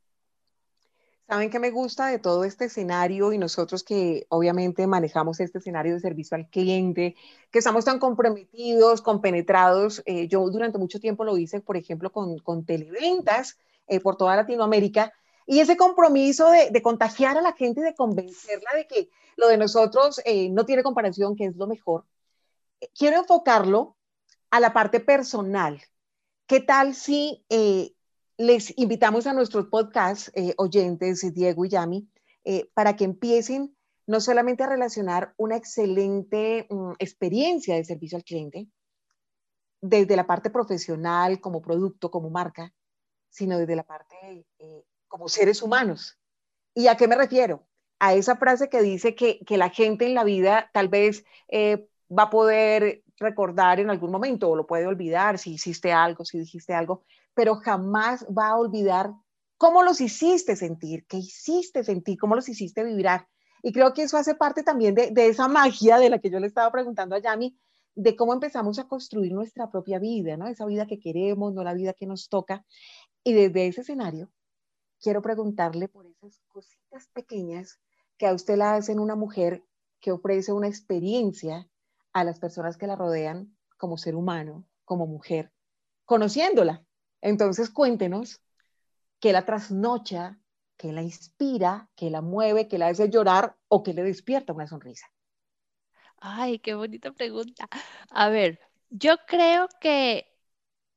¿Saben 1.32 1.48
qué 1.48 1.58
me 1.58 1.70
gusta 1.70 2.08
de 2.08 2.18
todo 2.18 2.44
este 2.44 2.66
escenario 2.66 3.32
y 3.32 3.38
nosotros 3.38 3.82
que 3.82 4.26
obviamente 4.28 4.86
manejamos 4.86 5.40
este 5.40 5.60
escenario 5.60 5.94
de 5.94 6.00
servicio 6.00 6.34
al 6.36 6.46
cliente, 6.50 7.16
que 7.50 7.58
estamos 7.58 7.86
tan 7.86 7.98
comprometidos, 7.98 9.00
compenetrados? 9.00 10.02
Eh, 10.04 10.28
yo 10.28 10.46
durante 10.50 10.76
mucho 10.76 11.00
tiempo 11.00 11.24
lo 11.24 11.38
hice, 11.38 11.62
por 11.62 11.78
ejemplo, 11.78 12.12
con, 12.12 12.38
con 12.40 12.66
televentas 12.66 13.56
eh, 13.86 13.98
por 13.98 14.18
toda 14.18 14.36
Latinoamérica 14.36 15.14
y 15.46 15.60
ese 15.60 15.78
compromiso 15.78 16.50
de, 16.50 16.68
de, 16.68 16.82
contagiar 16.82 17.38
a 17.38 17.40
la 17.40 17.54
gente 17.54 17.80
y 17.80 17.84
de 17.84 17.94
convencerla 17.94 18.68
de 18.74 18.86
que 18.86 19.08
lo 19.36 19.48
de 19.48 19.56
nosotros 19.56 20.20
eh, 20.26 20.50
no 20.50 20.66
tiene 20.66 20.82
comparación, 20.82 21.34
que 21.34 21.46
es 21.46 21.56
lo 21.56 21.66
mejor. 21.66 22.04
Quiero 22.94 23.16
enfocarlo 23.16 23.96
a 24.50 24.60
la 24.60 24.74
parte 24.74 25.00
personal. 25.00 25.80
¿Qué 26.46 26.60
tal 26.60 26.94
si 26.94 27.42
les 28.38 28.76
invitamos 28.78 29.26
a 29.26 29.32
nuestros 29.32 29.66
podcast 29.66 30.28
eh, 30.34 30.54
oyentes, 30.56 31.32
Diego 31.34 31.64
y 31.64 31.68
Yami, 31.68 32.08
eh, 32.44 32.70
para 32.74 32.96
que 32.96 33.04
empiecen 33.04 33.76
no 34.06 34.20
solamente 34.20 34.62
a 34.62 34.68
relacionar 34.68 35.34
una 35.36 35.56
excelente 35.56 36.66
mm, 36.68 36.92
experiencia 36.98 37.76
de 37.76 37.84
servicio 37.84 38.16
al 38.16 38.24
cliente, 38.24 38.68
desde 39.80 40.16
la 40.16 40.26
parte 40.26 40.50
profesional, 40.50 41.40
como 41.40 41.60
producto, 41.60 42.10
como 42.10 42.30
marca, 42.30 42.72
sino 43.28 43.58
desde 43.58 43.76
la 43.76 43.84
parte 43.84 44.16
eh, 44.58 44.84
como 45.08 45.28
seres 45.28 45.62
humanos. 45.62 46.18
¿Y 46.74 46.86
a 46.86 46.96
qué 46.96 47.08
me 47.08 47.16
refiero? 47.16 47.66
A 47.98 48.14
esa 48.14 48.36
frase 48.36 48.68
que 48.68 48.82
dice 48.82 49.14
que, 49.14 49.40
que 49.44 49.56
la 49.56 49.70
gente 49.70 50.06
en 50.06 50.14
la 50.14 50.24
vida 50.24 50.70
tal 50.72 50.88
vez 50.88 51.24
va 51.50 52.24
a 52.24 52.30
poder 52.30 53.04
recordar 53.18 53.78
en 53.78 53.90
algún 53.90 54.10
momento 54.10 54.50
o 54.50 54.56
lo 54.56 54.66
puede 54.66 54.86
olvidar 54.86 55.38
si 55.38 55.54
hiciste 55.54 55.92
algo, 55.92 56.24
si 56.24 56.38
dijiste 56.38 56.74
algo, 56.74 57.04
pero 57.34 57.56
jamás 57.56 58.26
va 58.26 58.48
a 58.48 58.56
olvidar 58.56 59.12
cómo 59.56 59.82
los 59.82 60.00
hiciste 60.00 60.56
sentir, 60.56 61.06
qué 61.06 61.18
hiciste 61.18 61.84
sentir, 61.84 62.18
cómo 62.18 62.34
los 62.34 62.48
hiciste 62.48 62.82
vibrar. 62.84 63.28
Y 63.62 63.72
creo 63.72 63.92
que 63.92 64.02
eso 64.02 64.16
hace 64.16 64.34
parte 64.34 64.62
también 64.62 64.94
de, 64.94 65.12
esa 65.28 65.46
magia 65.46 65.98
de 65.98 66.10
la 66.10 66.18
que 66.18 66.30
yo 66.30 66.40
le 66.40 66.48
estaba 66.48 66.70
preguntando 66.72 67.14
a 67.14 67.20
Yami, 67.20 67.56
de 67.94 68.16
cómo 68.16 68.32
empezamos 68.32 68.78
a 68.78 68.88
construir 68.88 69.32
nuestra 69.32 69.70
propia 69.70 69.98
vida, 69.98 70.36
¿no? 70.36 70.48
Esa 70.48 70.66
vida 70.66 70.86
que 70.86 70.98
queremos, 70.98 71.54
no 71.54 71.62
la 71.62 71.74
vida 71.74 71.92
que 71.92 72.06
nos 72.06 72.28
toca. 72.28 72.64
Y 73.22 73.34
desde 73.34 73.68
ese 73.68 73.82
escenario, 73.82 74.32
quiero 75.00 75.22
preguntarle 75.22 75.88
por 75.88 76.06
esas 76.06 76.40
cositas 76.48 77.06
pequeñas 77.12 77.78
que 78.16 78.26
a 78.26 78.34
usted 78.34 78.56
la 78.56 78.74
hacen 78.74 78.98
una 78.98 79.14
mujer 79.14 79.64
que 80.00 80.10
ofrece 80.10 80.52
una 80.52 80.68
experiencia 80.68 81.68
a 82.12 82.24
las 82.24 82.40
personas 82.40 82.76
que 82.76 82.86
la 82.86 82.96
rodean 82.96 83.56
como 83.76 83.96
ser 83.96 84.16
humano, 84.16 84.66
como 84.84 85.06
mujer, 85.06 85.52
conociéndola, 86.04 86.84
entonces 87.22 87.70
cuéntenos 87.70 88.42
qué 89.20 89.32
la 89.32 89.46
trasnocha, 89.46 90.38
qué 90.76 90.92
la 90.92 91.02
inspira, 91.02 91.90
qué 91.96 92.10
la 92.10 92.20
mueve, 92.22 92.68
qué 92.68 92.78
la 92.78 92.88
hace 92.88 93.08
llorar 93.10 93.56
o 93.68 93.82
qué 93.82 93.94
le 93.94 94.02
despierta 94.02 94.52
una 94.52 94.66
sonrisa. 94.66 95.06
Ay, 96.20 96.58
qué 96.60 96.74
bonita 96.74 97.12
pregunta. 97.12 97.68
A 98.10 98.28
ver, 98.28 98.60
yo 98.90 99.16
creo 99.26 99.68
que 99.80 100.26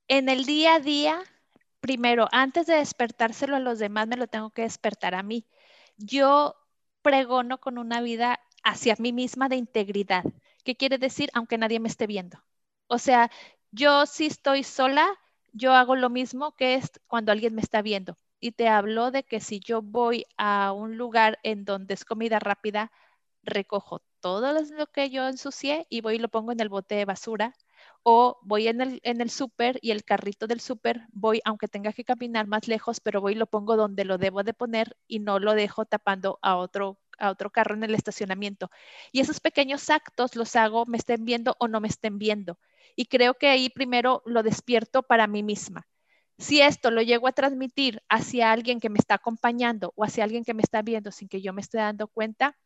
en 0.08 0.30
el 0.30 0.46
día 0.46 0.76
a 0.76 0.80
día, 0.80 1.24
primero, 1.82 2.28
antes 2.32 2.68
de 2.68 2.76
despertárselo 2.76 3.56
a 3.56 3.60
los 3.60 3.80
demás, 3.80 4.08
me 4.08 4.18
lo 4.18 4.28
tengo 4.28 4.52
que 4.52 4.64
despertar 4.64 5.16
a 5.16 5.24
mí. 5.24 5.48
Yo 5.98 6.56
pregono 7.02 7.60
con 7.60 7.78
una 7.78 8.02
vida 8.02 8.40
hacia 8.64 8.96
mí 9.00 9.14
misma 9.14 9.50
de 9.50 9.58
integridad. 9.58 10.26
¿Qué 10.64 10.76
quiere 10.76 10.98
decir? 10.98 11.30
Aunque 11.34 11.58
nadie 11.58 11.80
me 11.80 11.90
esté 11.90 12.08
viendo. 12.08 12.40
O 12.88 12.98
sea, 13.00 13.32
yo 13.72 14.06
si 14.06 14.28
estoy 14.28 14.64
sola, 14.64 15.08
yo 15.56 15.74
hago 15.74 15.96
lo 15.96 16.10
mismo 16.10 16.54
que 16.56 16.76
es 16.76 16.92
cuando 17.08 17.32
alguien 17.32 17.56
me 17.56 17.62
está 17.62 17.82
viendo. 17.82 18.18
Y 18.40 18.52
te 18.52 18.68
hablo 18.68 19.12
de 19.12 19.24
que 19.24 19.40
si 19.40 19.60
yo 19.60 19.82
voy 19.82 20.26
a 20.38 20.72
un 20.74 20.98
lugar 20.98 21.40
en 21.44 21.66
donde 21.66 21.94
es 21.96 22.06
comida 22.06 22.40
rápida, 22.40 22.92
recojo 23.44 24.02
todo 24.20 24.54
lo 24.54 24.88
que 24.88 25.10
yo 25.10 25.28
ensucié 25.28 25.86
y 25.90 26.02
voy 26.02 26.16
y 26.16 26.20
lo 26.20 26.30
pongo 26.30 26.52
en 26.52 26.60
el 26.60 26.70
bote 26.70 26.96
de 26.96 27.06
basura. 27.06 27.56
O 28.04 28.40
voy 28.44 28.68
en 28.68 28.82
el, 28.82 29.00
en 29.04 29.22
el 29.22 29.30
súper 29.30 29.80
y 29.82 29.92
el 29.92 30.04
carrito 30.04 30.48
del 30.48 30.60
súper, 30.62 31.02
voy, 31.12 31.42
aunque 31.46 31.68
tenga 31.68 31.92
que 31.94 32.04
caminar 32.04 32.48
más 32.48 32.68
lejos, 32.68 33.00
pero 33.00 33.22
voy 33.22 33.34
y 33.34 33.36
lo 33.36 33.48
pongo 33.48 33.76
donde 33.78 34.06
lo 34.06 34.18
debo 34.18 34.44
de 34.44 34.54
poner 34.54 34.96
y 35.08 35.20
no 35.20 35.40
lo 35.40 35.54
dejo 35.54 35.86
tapando 35.86 36.40
a 36.42 36.56
otro, 36.58 37.00
a 37.18 37.30
otro 37.32 37.52
carro 37.52 37.76
en 37.76 37.84
el 37.84 37.96
estacionamiento. 37.96 38.70
Y 39.12 39.20
esos 39.22 39.40
pequeños 39.40 39.90
actos 39.90 40.36
los 40.36 40.56
hago, 40.56 40.86
me 40.86 40.98
estén 40.98 41.26
viendo 41.26 41.56
o 41.60 41.68
no 41.68 41.82
me 41.82 41.88
estén 41.88 42.18
viendo. 42.20 42.60
Y 42.96 43.06
creo 43.08 43.36
que 43.36 43.48
ahí 43.48 43.70
primero 43.70 44.22
lo 44.26 44.44
despierto 44.44 45.04
para 45.04 45.28
mí 45.28 45.44
misma. 45.44 45.88
Si 46.38 46.62
esto 46.62 46.92
lo 46.92 47.02
llego 47.02 47.28
a 47.28 47.32
transmitir 47.34 48.04
hacia 48.10 48.52
alguien 48.52 48.80
que 48.80 48.90
me 48.90 49.00
está 49.00 49.16
acompañando 49.16 49.94
o 49.96 50.04
hacia 50.04 50.24
alguien 50.24 50.44
que 50.44 50.54
me 50.54 50.62
está 50.62 50.82
viendo 50.82 51.12
sin 51.12 51.30
que 51.30 51.42
yo 51.42 51.54
me 51.54 51.62
esté 51.62 51.78
dando 51.78 52.08
cuenta, 52.08 52.58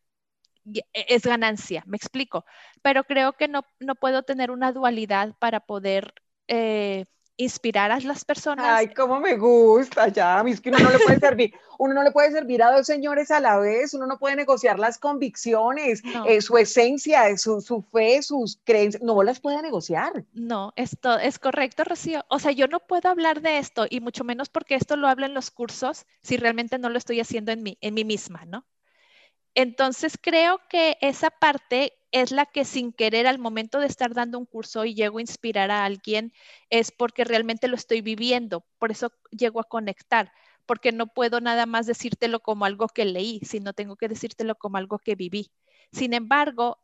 e, 0.74 0.84
es 0.94 1.24
ganancia, 1.24 1.84
me 1.88 1.98
explico. 1.98 2.46
Pero 2.82 3.04
creo 3.04 3.34
que 3.34 3.48
no, 3.48 3.64
puedo 4.00 4.24
tener 4.24 4.52
una 4.52 4.72
dualidad 4.72 5.36
para 5.40 5.60
poder 5.62 6.14
eh, 6.48 7.06
inspirar 7.40 7.90
a 7.90 8.00
las 8.02 8.26
personas. 8.26 8.66
Ay, 8.68 8.94
cómo 8.94 9.20
me 9.22 9.38
gusta, 9.38 10.10
ya, 10.10 10.44
es 10.46 10.60
que 10.60 10.70
uno 10.70 10.80
no 10.80 10.92
le 10.92 11.00
puede 11.00 11.20
servir, 11.20 11.54
uno 11.78 11.94
no 11.94 12.04
le 12.04 12.12
puede 12.12 12.32
servir 12.32 12.62
a 12.62 12.72
dos 12.72 12.86
señores 12.86 13.32
a 13.32 13.40
la 13.40 13.58
vez, 13.58 13.94
uno 13.94 14.06
no 14.08 14.20
puede 14.20 14.36
negociar 14.36 14.78
las 14.78 14.98
convicciones, 14.98 16.04
eh, 16.28 16.42
su 16.42 16.58
esencia, 16.58 17.36
su, 17.38 17.62
su, 17.62 17.82
fe, 17.82 18.22
sus 18.22 18.60
creencias, 18.66 19.02
no 19.02 19.24
las 19.24 19.40
puede 19.40 19.62
negociar. 19.62 20.26
No, 20.34 20.74
esto 20.76 21.18
es 21.18 21.40
correcto, 21.40 21.86
Rocío. 21.86 22.26
O 22.28 22.40
sea, 22.40 22.52
yo 22.52 22.68
no 22.68 22.82
puedo 22.82 23.08
hablar 23.08 23.42
de 23.42 23.58
esto 23.58 23.86
y 23.90 24.02
mucho 24.02 24.26
menos 24.26 24.50
porque 24.50 24.76
esto 24.76 24.98
lo 24.98 25.08
hablo 25.08 25.26
en 25.26 25.34
los 25.34 25.50
cursos 25.50 26.06
si 26.22 26.36
realmente 26.36 26.78
no 26.78 26.90
lo 26.90 26.98
estoy 26.98 27.22
haciendo 27.22 27.54
en 27.54 27.64
mí, 27.64 27.78
en 27.80 27.94
mí 27.94 28.04
misma, 28.04 28.44
¿no? 28.46 28.66
Entonces 29.56 30.18
creo 30.22 30.60
que 30.70 30.98
esa 31.00 31.30
parte 31.30 31.94
es 32.12 32.32
la 32.32 32.46
que 32.46 32.66
sin 32.66 32.92
querer 32.94 33.28
al 33.28 33.40
momento 33.40 33.80
de 33.80 33.88
estar 33.88 34.14
dando 34.14 34.40
un 34.40 34.46
curso 34.46 34.86
y 34.86 34.96
llego 34.96 35.20
a 35.20 35.22
inspirar 35.22 35.72
a 35.72 35.86
alguien 35.86 36.34
es 36.70 36.92
porque 36.92 37.24
realmente 37.24 37.68
lo 37.68 37.76
estoy 37.76 38.02
viviendo, 38.02 38.66
por 38.80 38.92
eso 38.92 39.12
llego 39.32 39.60
a 39.60 39.64
conectar, 39.66 40.32
porque 40.66 40.92
no 40.92 41.08
puedo 41.08 41.42
nada 41.42 41.66
más 41.66 41.86
decírtelo 41.86 42.40
como 42.42 42.66
algo 42.66 42.88
que 42.88 43.06
leí, 43.06 43.40
sino 43.44 43.74
tengo 43.74 43.96
que 43.96 44.08
decírtelo 44.08 44.56
como 44.56 44.78
algo 44.78 45.00
que 45.00 45.16
viví. 45.16 45.52
Sin 45.92 46.14
embargo, 46.14 46.80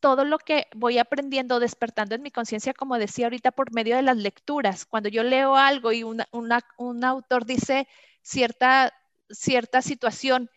todo 0.00 0.24
lo 0.24 0.38
que 0.38 0.66
voy 0.74 0.98
aprendiendo, 0.98 1.60
despertando 1.60 2.14
en 2.14 2.22
mi 2.22 2.30
conciencia, 2.30 2.72
como 2.74 2.98
decía 2.98 3.26
ahorita, 3.26 3.50
por 3.52 3.72
medio 3.74 3.96
de 3.96 4.02
las 4.02 4.16
lecturas, 4.16 4.86
cuando 4.86 5.08
yo 5.08 5.22
leo 5.24 5.56
algo 5.56 5.92
y 5.92 6.04
un 6.04 7.04
autor 7.04 7.46
dice 7.46 7.88
cierta, 8.22 8.94
cierta 9.30 9.82
situación 9.82 10.50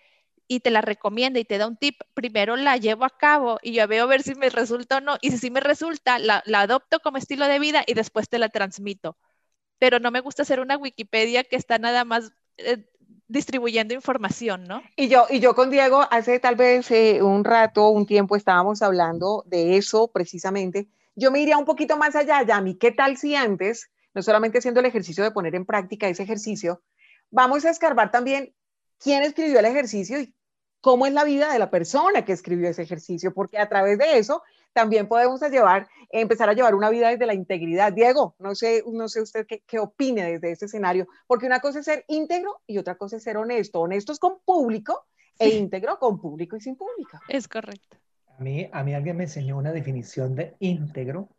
y 0.52 0.60
te 0.60 0.70
la 0.70 0.82
recomienda 0.82 1.40
y 1.40 1.46
te 1.46 1.58
da 1.58 1.66
un 1.66 1.78
tip, 1.78 2.02
primero 2.14 2.58
la 2.58 2.76
llevo 2.76 3.06
a 3.06 3.10
cabo 3.10 3.58
y 3.62 3.72
yo 3.72 3.88
veo 3.88 4.04
a 4.04 4.08
ver 4.08 4.22
si 4.22 4.36
me 4.36 4.50
resulta 4.50 4.98
o 4.98 5.00
no. 5.00 5.16
Y 5.22 5.32
si 5.32 5.38
sí 5.38 5.50
me 5.50 5.62
resulta, 5.62 6.20
la, 6.20 6.44
adopto 6.56 7.00
como 7.00 7.16
estilo 7.16 7.48
de 7.48 7.58
vida 7.58 7.86
y 7.88 7.94
después 7.94 8.28
te 8.28 8.38
la 8.38 8.50
transmito. 8.50 9.16
Pero 9.80 10.00
no 10.00 10.12
me 10.12 10.20
gusta 10.20 10.42
hacer 10.42 10.60
una 10.60 10.76
Wikipedia 10.76 11.46
que 11.46 11.56
está 11.56 11.78
nada 11.78 12.04
más 12.04 12.34
eh, 12.58 12.86
distribuyendo 13.30 13.94
información, 13.94 14.66
¿no? 14.66 14.84
Y 14.98 15.08
yo, 15.08 15.26
y 15.30 15.40
yo 15.40 15.56
con 15.56 15.70
Diego 15.70 16.06
hace 16.12 16.38
tal 16.40 16.58
vez 16.58 16.92
eh, 16.92 17.24
un 17.24 17.46
rato, 17.46 17.88
un 17.88 18.06
tiempo 18.06 18.36
estábamos 18.36 18.82
hablando 18.82 19.46
de 19.48 19.78
eso 19.78 20.12
precisamente. 20.12 20.90
Yo 21.16 21.32
me 21.32 21.40
iría 21.40 21.58
un 21.58 21.66
poquito 21.66 21.96
más 21.96 22.14
allá, 22.18 22.44
Yami. 22.44 22.76
¿Qué 22.76 22.92
tal 22.92 23.16
si 23.16 23.36
antes, 23.36 23.90
no 24.14 24.22
solamente 24.22 24.58
haciendo 24.58 24.82
el 24.82 24.86
ejercicio 24.86 25.24
de 25.24 25.32
poner 25.32 25.56
en 25.56 25.66
práctica 25.66 26.10
ese 26.10 26.24
ejercicio, 26.24 26.82
vamos 27.30 27.64
a 27.64 27.70
escarbar 27.70 28.12
también 28.12 28.54
quién 29.02 29.24
escribió 29.24 29.60
el 29.60 29.66
ejercicio 29.66 30.20
y 30.20 30.34
cómo 30.82 31.06
es 31.06 31.14
la 31.14 31.24
vida 31.24 31.54
de 31.54 31.60
la 31.60 31.70
persona 31.70 32.26
que 32.26 32.34
escribió 32.34 32.68
ese 32.68 32.82
ejercicio, 32.82 33.34
porque 33.34 33.58
a 33.60 33.70
través 33.70 33.98
de 33.98 34.18
eso 34.18 34.44
también 34.74 35.08
podemos 35.08 35.42
llevar, 35.42 35.88
empezar 36.10 36.50
a 36.50 36.54
llevar 36.54 36.76
una 36.76 36.90
vida 36.90 37.10
desde 37.10 37.26
la 37.26 37.34
integridad. 37.34 37.94
Diego, 37.94 38.36
no 38.40 38.56
sé, 38.56 38.84
no 38.92 39.08
sé 39.08 39.22
usted 39.22 39.46
qué, 39.46 39.62
qué 39.66 39.80
opine 39.80 40.24
desde 40.34 40.52
este 40.52 40.66
escenario, 40.66 41.08
porque 41.28 41.46
una 41.46 41.60
cosa 41.60 41.80
es 41.80 41.86
ser 41.86 42.04
íntegro 42.08 42.62
y 42.68 42.78
otra 42.78 42.96
cosa 42.96 43.18
es 43.18 43.24
ser 43.24 43.38
honesto. 43.38 43.82
Honestos 43.82 44.20
con 44.20 44.40
público 44.44 45.06
e 45.40 45.50
íntegro 45.50 45.98
con 46.00 46.20
público 46.20 46.56
y 46.56 46.62
sin 46.62 46.76
público. 46.76 47.20
Es 47.28 47.48
correcto. 47.48 47.98
A 48.38 48.42
mí, 48.44 48.70
a 48.72 48.84
mí 48.84 48.94
alguien 48.94 49.18
me 49.18 49.26
enseñó 49.26 49.58
una 49.58 49.72
definición 49.72 50.36
de 50.36 50.56
íntegro 50.60 51.30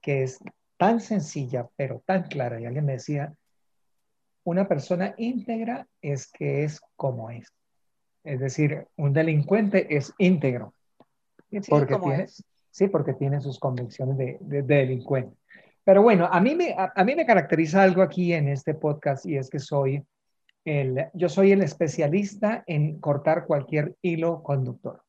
que 0.00 0.24
es 0.24 0.38
tan 0.76 1.00
sencilla, 1.00 1.68
pero 1.76 2.02
tan 2.04 2.24
clara. 2.24 2.60
Y 2.60 2.66
alguien 2.66 2.84
me 2.84 2.94
decía, 2.94 3.32
una 4.44 4.66
persona 4.66 5.14
íntegra 5.16 5.86
es 6.00 6.26
que 6.26 6.64
es 6.64 6.80
como 6.96 7.30
es. 7.30 7.52
Es 8.24 8.40
decir, 8.40 8.86
un 8.96 9.12
delincuente 9.12 9.96
es 9.96 10.12
íntegro. 10.18 10.74
Porque 11.68 11.98
tiene, 11.98 12.26
sí, 12.70 12.88
porque 12.88 13.12
tiene 13.14 13.40
sus 13.40 13.58
convicciones 13.58 14.16
de, 14.16 14.62
delincuente. 14.62 15.36
Pero 15.84 16.02
bueno, 16.02 16.28
a 16.30 16.40
mí, 16.40 16.54
me, 16.54 16.74
a, 16.76 17.04
mí 17.04 17.14
me 17.14 17.26
caracteriza 17.26 17.82
algo 17.82 18.02
aquí 18.02 18.32
en 18.32 18.48
este 18.48 18.74
podcast 18.74 19.26
y 19.26 19.36
es 19.36 19.50
que 19.50 19.58
soy 19.58 20.02
el, 20.64 21.06
yo 21.12 21.28
soy 21.28 21.52
el 21.52 21.62
especialista 21.62 22.62
en 22.66 23.00
cortar 23.00 23.46
cualquier 23.46 23.96
hilo 24.00 24.42
conductor. 24.42 25.02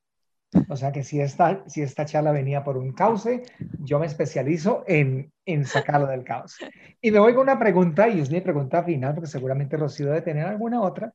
O 0.69 0.75
sea 0.75 0.91
que 0.91 1.03
si 1.03 1.19
esta, 1.19 1.63
si 1.67 1.81
esta 1.81 2.05
charla 2.05 2.31
venía 2.31 2.63
por 2.63 2.77
un 2.77 2.93
cauce, 2.93 3.43
yo 3.79 3.99
me 3.99 4.05
especializo 4.05 4.83
en, 4.87 5.31
en 5.45 5.65
sacarlo 5.65 6.07
del 6.07 6.23
caos. 6.23 6.57
Y 7.01 7.11
me 7.11 7.19
voy 7.19 7.33
con 7.33 7.43
una 7.43 7.59
pregunta, 7.59 8.07
y 8.07 8.19
es 8.19 8.29
mi 8.29 8.41
pregunta 8.41 8.83
final, 8.83 9.15
porque 9.15 9.29
seguramente 9.29 9.77
Rocío 9.77 10.07
debe 10.07 10.21
tener 10.21 10.45
alguna 10.45 10.81
otra. 10.81 11.13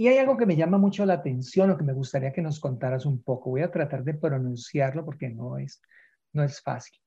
Y 0.00 0.06
hay 0.06 0.18
algo 0.18 0.36
que 0.36 0.46
me 0.46 0.54
llama 0.54 0.78
mucho 0.78 1.04
la 1.04 1.14
atención 1.14 1.70
o 1.70 1.76
que 1.76 1.82
me 1.82 1.92
gustaría 1.92 2.32
que 2.32 2.40
nos 2.40 2.60
contaras 2.60 3.04
un 3.04 3.20
poco. 3.20 3.50
Voy 3.50 3.62
a 3.62 3.70
tratar 3.70 4.04
de 4.04 4.14
pronunciarlo 4.14 5.04
porque 5.04 5.28
no 5.28 5.58
es, 5.58 5.82
no 6.32 6.44
es 6.44 6.62
fácil. 6.62 7.00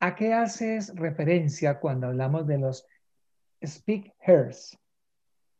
¿A 0.00 0.14
qué 0.14 0.32
haces 0.32 0.94
referencia 0.96 1.78
cuando 1.78 2.06
hablamos 2.06 2.46
de 2.46 2.56
los 2.56 2.86
speakers? 3.62 4.78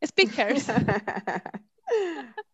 Speakers. 0.02 0.66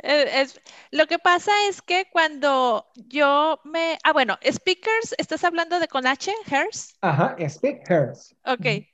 Es, 0.00 0.60
lo 0.92 1.08
que 1.08 1.18
pasa 1.18 1.50
es 1.68 1.82
que 1.82 2.06
cuando 2.12 2.86
yo 2.94 3.60
me... 3.64 3.98
Ah, 4.04 4.12
bueno, 4.12 4.38
speakers, 4.48 5.14
¿estás 5.18 5.42
hablando 5.42 5.80
de 5.80 5.88
con 5.88 6.06
H, 6.06 6.32
hers? 6.48 6.96
Ajá, 7.00 7.36
speakers. 7.48 8.32
Ok. 8.44 8.86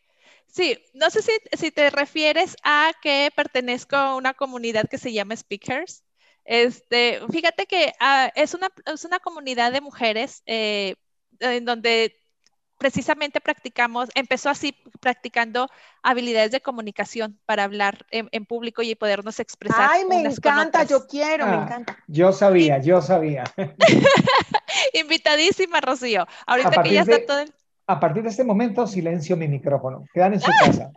Sí, 0.54 0.78
no 0.92 1.10
sé 1.10 1.20
si, 1.20 1.70
te 1.72 1.90
refieres 1.90 2.54
a 2.62 2.92
que 3.02 3.32
pertenezco 3.34 3.96
a 3.96 4.14
una 4.14 4.34
comunidad 4.34 4.88
que 4.88 4.98
se 4.98 5.12
llama 5.12 5.34
Speakers. 5.34 6.04
Este, 6.44 7.20
fíjate 7.32 7.66
que 7.66 7.92
ah, 7.98 8.30
es, 8.36 8.54
una, 8.54 8.68
es 8.86 9.04
una 9.04 9.18
comunidad 9.18 9.72
de 9.72 9.80
mujeres 9.80 10.44
eh, 10.46 10.94
en 11.40 11.64
donde 11.64 12.14
precisamente 12.78 13.40
practicamos, 13.40 14.10
empezó 14.14 14.48
así 14.48 14.76
practicando 15.00 15.68
habilidades 16.04 16.52
de 16.52 16.60
comunicación 16.60 17.40
para 17.46 17.64
hablar 17.64 18.06
en, 18.10 18.46
público 18.46 18.82
y 18.82 18.94
podernos 18.94 19.40
expresar. 19.40 19.90
Ay, 19.90 20.04
me 20.04 20.20
encanta, 20.20 20.84
yo 20.84 21.08
quiero, 21.08 21.46
me 21.46 21.56
ah, 21.56 21.62
encanta. 21.64 21.98
Yo 22.06 22.30
sabía, 22.32 22.78
yo 22.78 23.02
sabía. 23.02 23.42
Invitadísima, 24.92 25.80
Rocío. 25.80 26.28
Ahorita 26.46 26.80
que 26.84 26.92
ya 26.92 27.00
está 27.00 27.26
todo 27.26 27.44
a 27.86 28.00
partir 28.00 28.22
de 28.22 28.30
este 28.30 28.44
momento, 28.44 28.86
silencio 28.86 29.36
mi 29.36 29.48
micrófono. 29.48 30.04
Quedan 30.12 30.34
en 30.34 30.40
su 30.40 30.50
casa. 30.58 30.90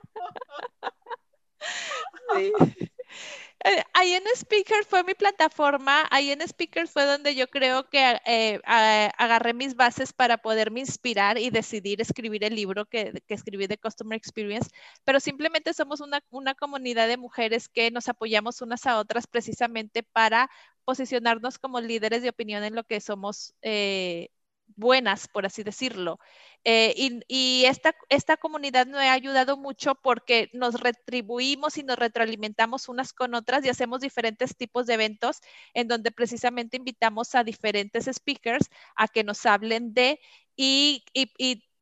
Eh, 3.68 3.84
ahí 3.94 4.14
en 4.14 4.24
Speaker 4.34 4.86
fue 4.86 5.04
mi 5.04 5.14
plataforma, 5.14 6.06
ahí 6.12 6.32
en 6.32 6.42
Speaker 6.42 6.88
fue 6.88 7.06
donde 7.06 7.36
yo 7.36 7.48
creo 7.50 7.90
que 7.90 8.18
eh, 8.26 8.62
agarré 8.64 9.54
mis 9.54 9.76
bases 9.76 10.14
para 10.14 10.38
poderme 10.38 10.80
inspirar 10.80 11.38
y 11.38 11.50
decidir 11.50 12.00
escribir 12.00 12.44
el 12.44 12.56
libro 12.56 12.86
que, 12.86 13.22
que 13.28 13.34
escribí 13.34 13.68
de 13.68 13.78
Customer 13.78 14.16
Experience, 14.16 14.70
pero 15.04 15.20
simplemente 15.20 15.74
somos 15.74 16.02
una, 16.02 16.24
una, 16.30 16.54
comunidad 16.54 17.08
de 17.08 17.18
mujeres 17.18 17.68
que 17.68 17.92
nos 17.92 18.08
apoyamos 18.08 18.62
unas 18.62 18.86
a 18.86 19.00
otras 19.00 19.28
precisamente 19.28 20.04
para 20.04 20.50
posicionarnos 20.86 21.58
como 21.58 21.82
líderes 21.82 22.22
de 22.22 22.30
opinión 22.30 22.64
en 22.64 22.76
lo 22.76 22.84
que 22.86 23.02
somos 23.02 23.54
eh, 23.64 24.30
buenas, 24.76 25.28
por 25.28 25.46
así 25.46 25.64
decirlo. 25.64 26.20
Eh, 26.64 26.94
y, 27.28 27.66
esta, 27.66 27.96
esta 28.10 28.38
comunidad 28.38 28.88
nos 28.88 29.00
ha 29.00 29.14
ayudado 29.14 29.58
mucho 29.58 29.96
porque 29.96 30.50
nos 30.54 30.80
retribuimos 30.80 31.78
y 31.78 31.84
nos 31.84 31.98
retroalimentamos 31.98 32.90
unas 32.90 33.14
con 33.14 33.36
otras 33.36 33.66
y 33.66 33.70
hacemos 33.70 34.02
diferentes 34.02 34.58
tipos 34.58 34.86
de 34.86 34.96
eventos 34.96 35.40
en 35.74 35.88
donde 35.88 36.12
precisamente 36.12 36.78
invitamos 36.78 37.36
a 37.36 37.44
diferentes 37.44 38.10
speakers 38.12 38.70
a 38.96 39.08
que 39.08 39.24
nos 39.24 39.46
hablen 39.46 39.94
de 39.94 40.20
y, 40.56 41.06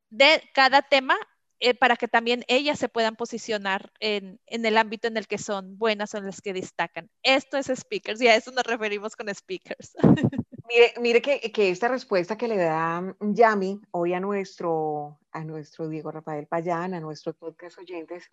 de 0.10 0.44
cada 0.54 0.82
tema 0.84 1.16
eh, 1.60 1.74
para 1.74 1.96
que 1.96 2.08
también 2.08 2.44
ellas 2.48 2.78
se 2.78 2.90
puedan 2.90 3.16
posicionar 3.16 3.92
en, 4.00 4.40
en, 4.46 4.66
el 4.66 4.78
ámbito 4.78 5.08
en 5.08 5.18
el 5.18 5.28
que 5.28 5.38
son 5.38 5.78
buenas 5.78 6.14
o 6.14 6.18
en 6.18 6.26
las 6.26 6.42
que 6.42 6.54
destacan. 6.54 7.10
Esto 7.24 7.58
es 7.58 7.68
speakers 7.68 8.22
y 8.22 8.28
a 8.28 8.36
eso 8.36 8.52
nos 8.52 8.66
referimos 8.66 9.16
con 9.16 9.34
speakers. 9.34 9.96
Mire, 10.68 10.94
mire 11.00 11.22
que, 11.22 11.52
que, 11.52 11.70
esta 11.70 11.88
respuesta 11.88 12.38
que 12.38 12.48
le 12.48 12.58
da 12.58 13.16
Yami 13.20 13.82
hoy 13.92 14.14
a 14.14 14.20
nuestro, 14.20 15.20
a 15.32 15.44
nuestro 15.44 15.88
Diego 15.88 16.12
Rafael 16.12 16.48
Payán, 16.48 16.96
a 16.96 17.00
nuestros 17.00 17.36
podcast 17.36 17.78
oyentes, 17.78 18.32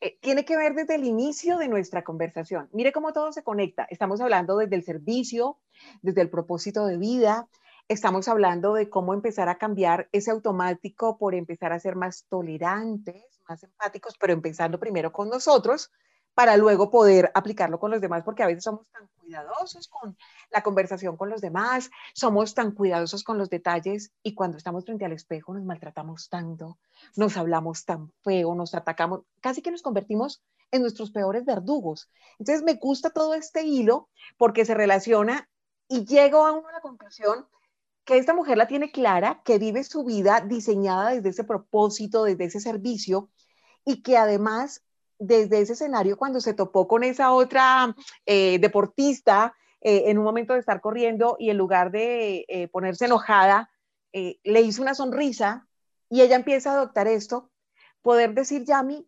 eh, 0.00 0.18
tiene 0.20 0.44
que 0.46 0.56
ver 0.56 0.74
desde 0.74 0.94
el 0.94 1.04
inicio 1.04 1.58
de 1.58 1.68
nuestra 1.68 2.04
conversación. 2.04 2.70
Mire 2.72 2.92
cómo 2.92 3.12
todo 3.12 3.32
se 3.32 3.42
conecta. 3.42 3.86
Estamos 3.90 4.20
hablando 4.20 4.56
desde 4.56 4.76
el 4.76 4.82
servicio, 4.82 5.58
desde 6.00 6.22
el 6.22 6.30
propósito 6.30 6.86
de 6.86 6.96
vida, 6.96 7.48
estamos 7.88 8.28
hablando 8.28 8.74
de 8.74 8.88
cómo 8.88 9.12
empezar 9.12 9.48
a 9.48 9.58
cambiar 9.58 10.08
ese 10.12 10.30
automático 10.30 11.18
por 11.18 11.34
empezar 11.34 11.72
a 11.72 11.80
ser 11.80 11.96
más 11.96 12.24
tolerantes, 12.28 13.40
más 13.48 13.62
empáticos, 13.62 14.14
pero 14.18 14.32
empezando 14.32 14.78
primero 14.78 15.10
con 15.12 15.28
nosotros 15.28 15.90
para 16.38 16.56
luego 16.56 16.88
poder 16.88 17.32
aplicarlo 17.34 17.80
con 17.80 17.90
los 17.90 18.00
demás, 18.00 18.22
porque 18.22 18.44
a 18.44 18.46
veces 18.46 18.62
somos 18.62 18.88
tan 18.92 19.08
cuidadosos 19.18 19.88
con 19.88 20.16
la 20.50 20.62
conversación 20.62 21.16
con 21.16 21.30
los 21.30 21.40
demás, 21.40 21.90
somos 22.14 22.54
tan 22.54 22.70
cuidadosos 22.70 23.24
con 23.24 23.38
los 23.38 23.50
detalles 23.50 24.12
y 24.22 24.36
cuando 24.36 24.56
estamos 24.56 24.84
frente 24.84 25.04
al 25.04 25.10
espejo 25.10 25.52
nos 25.52 25.64
maltratamos 25.64 26.28
tanto, 26.28 26.78
nos 27.16 27.36
hablamos 27.36 27.84
tan 27.84 28.12
feo, 28.22 28.54
nos 28.54 28.72
atacamos, 28.76 29.22
casi 29.40 29.62
que 29.62 29.72
nos 29.72 29.82
convertimos 29.82 30.40
en 30.70 30.82
nuestros 30.82 31.10
peores 31.10 31.44
verdugos. 31.44 32.08
Entonces 32.38 32.62
me 32.62 32.74
gusta 32.74 33.10
todo 33.10 33.34
este 33.34 33.64
hilo 33.64 34.08
porque 34.36 34.64
se 34.64 34.74
relaciona 34.74 35.48
y 35.88 36.04
llego 36.04 36.46
a 36.46 36.52
una 36.52 36.80
conclusión 36.80 37.48
que 38.04 38.16
esta 38.16 38.32
mujer 38.32 38.58
la 38.58 38.68
tiene 38.68 38.92
clara, 38.92 39.42
que 39.44 39.58
vive 39.58 39.82
su 39.82 40.04
vida 40.04 40.40
diseñada 40.40 41.10
desde 41.10 41.30
ese 41.30 41.42
propósito, 41.42 42.22
desde 42.22 42.44
ese 42.44 42.60
servicio, 42.60 43.28
y 43.84 44.02
que 44.02 44.16
además 44.16 44.84
desde 45.18 45.60
ese 45.60 45.72
escenario, 45.72 46.16
cuando 46.16 46.40
se 46.40 46.54
topó 46.54 46.86
con 46.86 47.04
esa 47.04 47.32
otra 47.32 47.94
eh, 48.26 48.58
deportista, 48.58 49.54
eh, 49.80 50.04
en 50.06 50.18
un 50.18 50.24
momento 50.24 50.54
de 50.54 50.60
estar 50.60 50.80
corriendo 50.80 51.36
y 51.38 51.50
en 51.50 51.56
lugar 51.56 51.90
de 51.90 52.44
eh, 52.48 52.68
ponerse 52.68 53.06
enojada, 53.06 53.70
le 54.12 54.62
hizo 54.62 54.82
una 54.82 54.94
sonrisa 54.94 55.68
y 56.08 56.22
ella 56.22 56.34
empieza 56.34 56.70
a 56.70 56.74
adoptar 56.74 57.06
esto, 57.06 57.50
poder 58.02 58.34
decir, 58.34 58.64
Yami, 58.64 59.06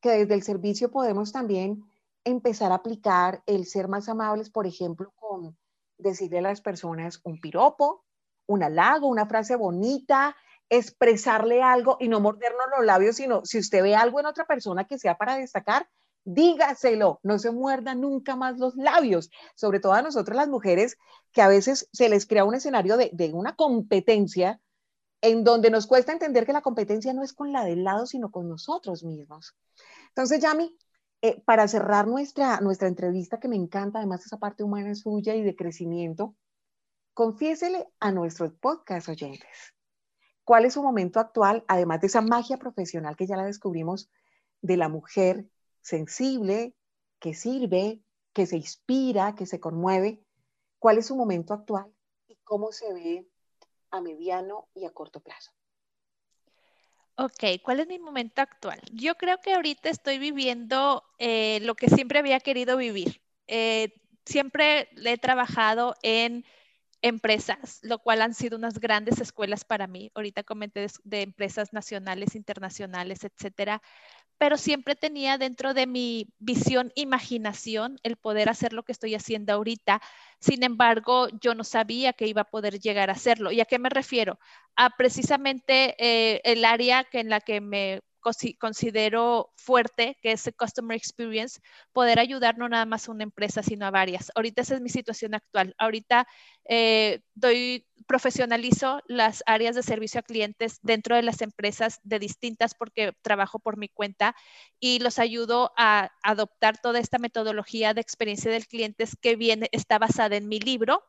que 0.00 0.10
desde 0.10 0.34
el 0.34 0.42
servicio 0.42 0.90
podemos 0.90 1.30
también 1.30 1.84
empezar 2.24 2.72
a 2.72 2.76
aplicar 2.76 3.42
el 3.46 3.66
ser 3.66 3.86
más 3.86 4.08
amables, 4.08 4.50
por 4.50 4.66
ejemplo, 4.66 5.12
con 5.16 5.56
decirle 5.98 6.38
a 6.38 6.42
las 6.42 6.60
personas 6.60 7.20
un 7.24 7.40
piropo, 7.40 8.04
un 8.46 8.62
halago, 8.62 9.06
una 9.08 9.26
frase 9.26 9.56
bonita, 9.56 10.34
expresarle 10.70 11.62
algo 11.62 11.96
y 12.00 12.08
no 12.08 12.20
mordernos 12.20 12.66
los 12.76 12.86
labios, 12.86 13.16
sino 13.16 13.44
si 13.44 13.58
usted 13.58 13.82
ve 13.82 13.94
algo 13.94 14.20
en 14.20 14.26
otra 14.26 14.46
persona 14.46 14.84
que 14.84 14.98
sea 14.98 15.16
para 15.16 15.36
destacar, 15.36 15.88
dígaselo, 16.24 17.20
no 17.22 17.38
se 17.38 17.50
muerda 17.50 17.94
nunca 17.94 18.36
más 18.36 18.58
los 18.58 18.76
labios, 18.76 19.30
sobre 19.54 19.80
todo 19.80 19.94
a 19.94 20.02
nosotros 20.02 20.36
las 20.36 20.48
mujeres, 20.48 20.98
que 21.32 21.40
a 21.40 21.48
veces 21.48 21.88
se 21.92 22.08
les 22.08 22.26
crea 22.26 22.44
un 22.44 22.54
escenario 22.54 22.96
de, 22.96 23.30
una 23.32 23.56
competencia 23.56 24.60
en 25.22 25.42
donde 25.42 25.70
nos 25.70 25.86
cuesta 25.86 26.12
entender 26.12 26.44
que 26.44 26.52
la 26.52 26.60
competencia 26.60 27.12
no 27.14 27.24
es 27.24 27.32
con 27.32 27.52
la 27.52 27.64
del 27.64 27.82
lado, 27.82 28.06
sino 28.06 28.30
con 28.30 28.48
nosotros 28.48 29.04
mismos. 29.04 29.56
Entonces, 30.08 30.40
Yami, 30.40 30.76
eh, 31.22 31.40
para 31.44 31.66
cerrar 31.66 32.06
nuestra, 32.06 32.60
nuestra 32.60 32.88
entrevista, 32.88 33.40
que 33.40 33.48
me 33.48 33.56
encanta, 33.56 33.98
además 33.98 34.24
esa 34.24 34.38
parte 34.38 34.62
humana 34.62 34.94
suya 34.94 35.34
y 35.34 35.42
de 35.42 35.56
crecimiento, 35.56 36.36
confiésele 37.14 37.88
a 37.98 38.12
nuestros 38.12 38.52
podcast 38.52 39.08
oyentes 39.08 39.74
cuál 40.48 40.64
es 40.64 40.72
su 40.72 40.82
momento 40.82 41.20
actual, 41.20 41.62
además 41.68 42.00
de 42.00 42.06
esa 42.06 42.22
magia 42.22 42.56
profesional 42.56 43.16
que 43.16 43.26
ya 43.26 43.36
la 43.36 43.44
descubrimos, 43.44 44.08
de 44.62 44.78
la 44.78 44.88
mujer 44.88 45.44
sensible, 45.82 46.74
que 47.18 47.34
sirve, 47.34 48.00
que 48.32 48.46
se 48.46 48.56
inspira, 48.56 49.34
que 49.34 49.44
se 49.44 49.60
conmueve, 49.60 50.24
cuál 50.78 50.96
es 50.96 51.08
su 51.08 51.16
momento 51.16 51.52
actual 51.52 51.92
y 52.28 52.36
cómo 52.44 52.72
se 52.72 52.94
ve 52.94 53.28
a 53.90 54.00
mediano 54.00 54.68
y 54.72 54.86
a 54.86 54.90
corto 54.90 55.20
plazo. 55.20 55.52
Ok, 57.18 57.60
¿cuál 57.62 57.80
es 57.80 57.86
mi 57.86 57.98
momento 57.98 58.40
actual? 58.40 58.80
Yo 58.90 59.16
creo 59.16 59.42
que 59.42 59.52
ahorita 59.52 59.90
estoy 59.90 60.18
viviendo 60.18 61.04
eh, 61.18 61.58
lo 61.60 61.74
que 61.74 61.90
siempre 61.90 62.20
había 62.20 62.40
querido 62.40 62.78
vivir. 62.78 63.20
Eh, 63.48 63.92
siempre 64.24 64.88
he 65.04 65.18
trabajado 65.18 65.94
en 66.02 66.46
empresas, 67.02 67.78
lo 67.82 67.98
cual 67.98 68.22
han 68.22 68.34
sido 68.34 68.56
unas 68.56 68.80
grandes 68.80 69.20
escuelas 69.20 69.64
para 69.64 69.86
mí. 69.86 70.10
Ahorita 70.14 70.42
comenté 70.42 70.86
de, 71.04 71.22
empresas 71.22 71.72
nacionales, 71.72 72.34
internacionales, 72.34 73.24
etcétera, 73.24 73.82
pero 74.38 74.56
siempre 74.56 74.94
tenía 74.94 75.38
dentro 75.38 75.74
de 75.74 75.86
mi 75.86 76.28
visión, 76.38 76.92
imaginación, 76.94 77.98
el 78.04 78.16
poder 78.16 78.48
hacer 78.48 78.72
lo 78.72 78.84
que 78.84 78.92
estoy 78.92 79.14
haciendo 79.14 79.52
ahorita. 79.52 80.00
Sin 80.40 80.62
embargo, 80.62 81.28
yo 81.40 81.54
no 81.54 81.64
sabía 81.64 82.12
que 82.12 82.26
iba 82.28 82.42
a 82.42 82.50
poder 82.50 82.78
llegar 82.78 83.10
a 83.10 83.14
hacerlo. 83.14 83.50
¿Y 83.52 83.60
a 83.60 83.64
qué 83.64 83.78
me 83.78 83.90
refiero? 83.90 84.38
A 84.76 84.90
precisamente 84.90 85.96
eh, 85.98 86.40
el 86.44 86.64
área 86.64 87.04
que 87.04 87.20
en 87.20 87.30
la 87.30 87.40
que 87.40 87.60
me 87.60 88.00
considero 88.18 89.52
fuerte, 89.56 90.16
que 90.22 90.32
es 90.32 90.46
el 90.46 90.54
Customer 90.54 90.96
Experience, 90.96 91.60
poder 91.92 92.18
ayudar 92.18 92.58
no 92.58 92.68
nada 92.68 92.86
más 92.86 93.08
a 93.08 93.12
una 93.12 93.24
empresa, 93.24 93.62
sino 93.62 93.86
a 93.86 93.90
varias. 93.90 94.30
Ahorita 94.34 94.62
esa 94.62 94.74
es 94.74 94.80
mi 94.80 94.88
situación 94.88 95.34
actual. 95.34 95.74
Ahorita 95.78 96.26
eh, 96.68 97.20
doy, 97.34 97.86
profesionalizo 98.06 99.00
las 99.06 99.42
áreas 99.46 99.74
de 99.74 99.82
servicio 99.82 100.20
a 100.20 100.22
clientes 100.22 100.78
dentro 100.82 101.16
de 101.16 101.22
las 101.22 101.42
empresas 101.42 102.00
de 102.04 102.18
distintas 102.18 102.74
porque 102.74 103.12
trabajo 103.22 103.58
por 103.58 103.76
mi 103.76 103.88
cuenta 103.88 104.34
y 104.80 104.98
los 105.00 105.18
ayudo 105.18 105.72
a 105.76 106.10
adoptar 106.22 106.78
toda 106.78 106.98
esta 106.98 107.18
metodología 107.18 107.94
de 107.94 108.00
experiencia 108.00 108.50
del 108.50 108.66
cliente 108.66 109.04
que 109.20 109.36
viene, 109.36 109.68
está 109.72 109.98
basada 109.98 110.36
en 110.36 110.48
mi 110.48 110.60
libro 110.60 111.04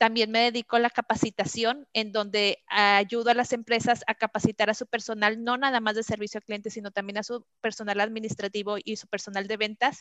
también 0.00 0.30
me 0.30 0.40
dedico 0.40 0.76
a 0.76 0.80
la 0.80 0.88
capacitación, 0.88 1.86
en 1.92 2.10
donde 2.10 2.64
ayudo 2.68 3.28
a 3.30 3.34
las 3.34 3.52
empresas 3.52 4.02
a 4.06 4.14
capacitar 4.14 4.70
a 4.70 4.74
su 4.74 4.86
personal, 4.86 5.44
no 5.44 5.58
nada 5.58 5.80
más 5.80 5.94
de 5.94 6.02
servicio 6.02 6.38
al 6.38 6.44
cliente, 6.44 6.70
sino 6.70 6.90
también 6.90 7.18
a 7.18 7.22
su 7.22 7.44
personal 7.60 8.00
administrativo 8.00 8.76
y 8.82 8.96
su 8.96 9.08
personal 9.08 9.46
de 9.46 9.58
ventas. 9.58 10.00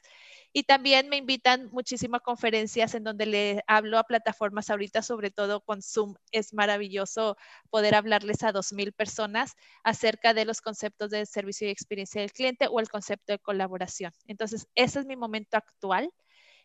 Y 0.54 0.64
también 0.64 1.10
me 1.10 1.18
invitan 1.18 1.68
muchísimo 1.74 2.16
a 2.16 2.22
conferencias 2.22 2.95
en 2.95 3.04
donde 3.04 3.26
le 3.26 3.62
hablo 3.68 3.97
a 3.97 4.06
plataformas 4.06 4.70
ahorita, 4.70 5.02
sobre 5.02 5.32
todo 5.32 5.60
con 5.66 5.82
Zoom. 5.82 6.16
Es 6.32 6.54
maravilloso 6.54 7.36
poder 7.70 7.93
hablarles 7.93 8.41
a 8.43 8.54
2.000 8.54 8.93
personas 8.93 9.52
acerca 9.84 10.34
de 10.34 10.45
los 10.45 10.62
conceptos 10.62 11.10
de 11.10 11.26
servicio 11.26 11.68
y 11.68 11.72
experiencia 11.72 12.22
del 12.22 12.32
cliente 12.32 12.68
o 12.72 12.80
el 12.80 12.88
concepto 12.88 13.34
de 13.34 13.39
colaboración. 13.39 14.14
Entonces, 14.28 14.66
ese 14.76 15.02
es 15.02 15.06
mi 15.06 15.18
momento 15.18 15.58
actual. 15.58 16.10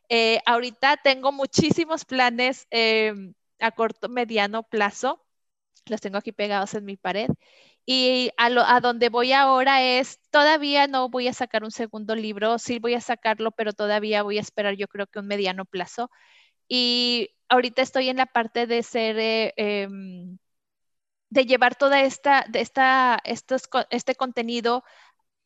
Eh, 0.08 0.40
ahorita 0.46 0.96
tengo 0.98 1.32
muchísimos 1.32 2.04
planes 2.04 2.66
em, 2.70 3.34
a 3.60 3.70
corto, 3.72 4.08
mediano 4.08 4.62
plazo. 4.62 5.24
Los 5.86 6.00
tengo 6.00 6.18
aquí 6.18 6.32
pegados 6.32 6.74
en 6.74 6.84
mi 6.84 6.96
pared. 6.96 7.28
Y 7.86 8.30
a, 8.38 8.46
a, 8.76 8.80
donde 8.80 9.10
voy 9.10 9.32
ahora 9.32 9.82
es, 9.82 10.20
todavía 10.30 10.86
no 10.86 11.08
voy 11.10 11.28
a 11.28 11.34
sacar 11.34 11.64
un 11.64 11.70
segundo 11.70 12.14
libro, 12.14 12.58
sí 12.58 12.78
voy 12.78 12.94
a 12.94 13.00
sacarlo, 13.00 13.50
pero 13.52 13.72
todavía 13.74 14.22
voy 14.22 14.38
a 14.38 14.40
esperar 14.40 14.74
yo 14.76 14.88
creo 14.88 15.06
que 15.06 15.18
un 15.18 15.26
mediano 15.26 15.64
plazo. 15.66 16.10
Y 16.68 17.30
ahorita 17.48 17.82
estoy 17.82 18.08
en 18.10 18.18
la 18.18 18.26
parte 18.26 18.66
de 18.66 18.82
ser, 18.82 19.18
eh, 19.18 19.54
em, 19.56 20.38
de 21.30 21.46
llevar 21.46 21.76
toda 21.76 22.02
esta, 22.02 22.46
de 22.48 22.60
esta, 22.60 23.20
este 23.90 24.14
contenido 24.14 24.84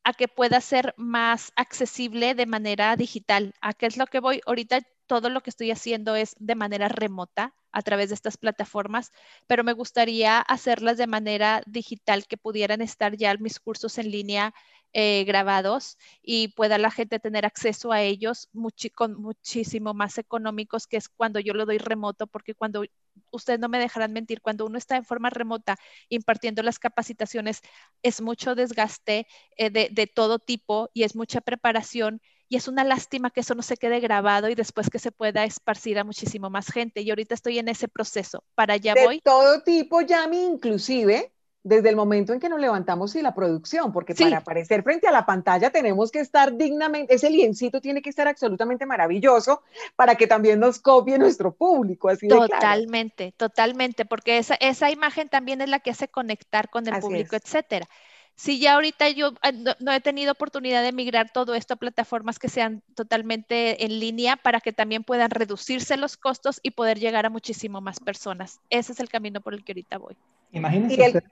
a 0.08 0.14
que 0.14 0.26
pueda 0.26 0.62
ser 0.62 0.94
más 0.96 1.52
accesible 1.54 2.34
de 2.34 2.46
manera 2.46 2.96
digital. 2.96 3.52
¿A 3.60 3.74
qué 3.74 3.84
es 3.84 3.98
lo 3.98 4.06
que 4.06 4.20
voy? 4.20 4.40
Ahorita 4.46 4.80
todo 5.06 5.28
lo 5.28 5.42
que 5.42 5.50
estoy 5.50 5.70
haciendo 5.70 6.16
es 6.16 6.34
de 6.38 6.54
manera 6.54 6.88
remota 6.88 7.54
a 7.72 7.82
través 7.82 8.08
de 8.08 8.14
estas 8.14 8.38
plataformas, 8.38 9.12
pero 9.46 9.64
me 9.64 9.74
gustaría 9.74 10.40
hacerlas 10.40 10.96
de 10.96 11.06
manera 11.06 11.60
digital, 11.66 12.26
que 12.26 12.38
pudieran 12.38 12.80
estar 12.80 13.18
ya 13.18 13.34
mis 13.36 13.60
cursos 13.60 13.98
en 13.98 14.10
línea 14.10 14.54
eh, 14.92 15.24
grabados 15.24 15.98
y 16.22 16.48
pueda 16.48 16.78
la 16.78 16.90
gente 16.90 17.18
tener 17.18 17.44
acceso 17.44 17.92
a 17.92 18.02
ellos 18.02 18.48
con 18.94 19.20
muchísimo 19.20 19.94
más 19.94 20.18
económicos, 20.18 20.86
que 20.86 20.96
es 20.96 21.08
cuando 21.08 21.40
yo 21.40 21.54
lo 21.54 21.66
doy 21.66 21.78
remoto, 21.78 22.26
porque 22.26 22.54
cuando 22.54 22.84
ustedes 23.30 23.58
no 23.60 23.68
me 23.68 23.78
dejarán 23.78 24.12
mentir, 24.12 24.40
cuando 24.40 24.66
uno 24.66 24.78
está 24.78 24.96
en 24.96 25.04
forma 25.04 25.30
remota 25.30 25.76
impartiendo 26.08 26.62
las 26.62 26.78
capacitaciones, 26.78 27.60
es 28.02 28.20
mucho 28.20 28.54
desgaste 28.54 29.26
eh, 29.56 29.70
de, 29.70 29.88
de 29.90 30.06
todo 30.06 30.38
tipo 30.38 30.90
y 30.94 31.02
es 31.02 31.14
mucha 31.16 31.40
preparación 31.40 32.20
y 32.48 32.56
es 32.56 32.66
una 32.66 32.82
lástima 32.82 33.30
que 33.30 33.40
eso 33.40 33.54
no 33.54 33.62
se 33.62 33.76
quede 33.76 34.00
grabado 34.00 34.48
y 34.48 34.54
después 34.54 34.88
que 34.88 34.98
se 34.98 35.12
pueda 35.12 35.44
esparcir 35.44 35.98
a 35.98 36.04
muchísimo 36.04 36.48
más 36.48 36.68
gente. 36.68 37.02
Y 37.02 37.10
ahorita 37.10 37.34
estoy 37.34 37.58
en 37.58 37.68
ese 37.68 37.88
proceso. 37.88 38.42
Para 38.54 38.74
allá 38.74 38.94
de 38.94 39.04
voy. 39.04 39.20
Todo 39.20 39.62
tipo, 39.62 40.00
Yami, 40.00 40.44
inclusive 40.46 41.30
desde 41.68 41.90
el 41.90 41.96
momento 41.96 42.32
en 42.32 42.40
que 42.40 42.48
nos 42.48 42.58
levantamos 42.58 43.14
y 43.14 43.22
la 43.22 43.34
producción, 43.34 43.92
porque 43.92 44.14
para 44.14 44.38
aparecer 44.38 44.82
frente 44.82 45.06
a 45.06 45.12
la 45.12 45.26
pantalla 45.26 45.70
tenemos 45.70 46.10
que 46.10 46.20
estar 46.20 46.56
dignamente, 46.56 47.14
ese 47.14 47.28
liencito 47.28 47.80
tiene 47.80 48.00
que 48.00 48.08
estar 48.08 48.26
absolutamente 48.26 48.86
maravilloso 48.86 49.62
para 49.94 50.14
que 50.14 50.26
también 50.26 50.60
nos 50.60 50.78
copie 50.78 51.18
nuestro 51.18 51.52
público. 51.52 52.08
Así 52.08 52.26
totalmente, 52.26 53.32
totalmente, 53.36 54.06
porque 54.06 54.38
esa, 54.38 54.54
esa 54.54 54.90
imagen 54.90 55.28
también 55.28 55.60
es 55.60 55.68
la 55.68 55.80
que 55.80 55.90
hace 55.90 56.08
conectar 56.08 56.70
con 56.70 56.88
el 56.88 56.98
público, 57.00 57.36
etcétera. 57.36 57.86
Si 58.34 58.60
ya 58.60 58.74
ahorita 58.74 59.10
yo 59.10 59.32
ah, 59.42 59.50
no, 59.80 59.92
he 59.92 60.00
tenido 60.00 60.32
oportunidad 60.32 60.82
de 60.82 60.92
migrar 60.92 61.32
todo 61.32 61.54
esto 61.54 61.74
a 61.74 61.76
plataformas 61.76 62.38
que 62.38 62.48
sean 62.48 62.82
totalmente 62.94 63.84
en 63.84 63.98
línea 63.98 64.36
para 64.36 64.60
que 64.60 64.72
también 64.72 65.02
puedan 65.02 65.30
reducirse 65.30 65.96
los 65.96 66.16
costos 66.16 66.60
y 66.62 66.70
poder 66.70 66.98
llegar 67.00 67.26
a 67.26 67.30
muchísimo 67.30 67.80
más 67.80 67.98
personas. 67.98 68.60
Ese 68.70 68.92
es 68.92 69.00
el 69.00 69.08
camino 69.08 69.40
por 69.40 69.54
el 69.54 69.64
que 69.64 69.72
ahorita 69.72 69.98
voy. 69.98 70.16
Imagínense. 70.52 71.22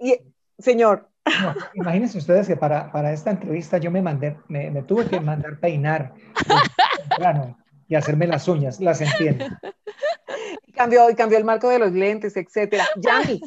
señor. 0.58 1.08
imagínense 1.74 2.18
ustedes 2.18 2.46
que 2.46 2.56
para, 2.56 2.92
para, 2.92 3.12
esta 3.12 3.30
entrevista 3.30 3.78
yo 3.78 3.90
me 3.90 4.00
mandé, 4.00 4.36
me, 4.48 4.70
me 4.70 4.82
tuve 4.82 5.06
que 5.06 5.20
mandar 5.20 5.58
peinar 5.58 6.14
y 7.88 7.94
hacerme 7.94 8.26
las 8.26 8.46
uñas, 8.48 8.80
las 8.80 9.00
entiendo. 9.00 9.46
cambió, 10.74 11.10
y 11.10 11.14
cambió 11.14 11.38
el 11.38 11.44
marco 11.44 11.68
de 11.68 11.78
los 11.78 11.92
lentes, 11.92 12.36
etcétera. 12.36 12.86
Yami, 12.96 13.40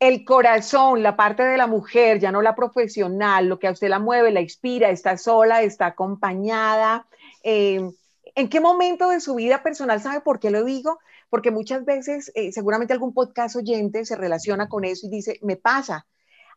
el 0.00 0.24
corazón, 0.24 1.02
la 1.02 1.16
parte 1.16 1.44
de 1.44 1.56
la 1.56 1.66
mujer, 1.66 2.18
ya 2.18 2.32
no 2.32 2.42
la 2.42 2.54
profesional, 2.54 3.48
lo 3.48 3.58
que 3.58 3.68
a 3.68 3.72
usted 3.72 3.88
la 3.88 3.98
mueve, 3.98 4.30
la 4.30 4.40
inspira, 4.40 4.90
está 4.90 5.16
sola, 5.16 5.62
está 5.62 5.86
acompañada. 5.86 7.06
Eh, 7.42 7.88
¿En 8.34 8.48
qué 8.48 8.60
momento 8.60 9.10
de 9.10 9.20
su 9.20 9.34
vida 9.34 9.62
personal 9.62 10.00
sabe 10.00 10.20
por 10.20 10.40
qué 10.40 10.50
lo 10.50 10.64
digo? 10.64 10.98
Porque 11.32 11.50
muchas 11.50 11.86
veces, 11.86 12.30
eh, 12.34 12.52
seguramente 12.52 12.92
algún 12.92 13.14
podcast 13.14 13.56
oyente 13.56 14.04
se 14.04 14.16
relaciona 14.16 14.68
con 14.68 14.84
eso 14.84 15.06
y 15.06 15.10
dice, 15.10 15.38
me 15.40 15.56
pasa. 15.56 16.06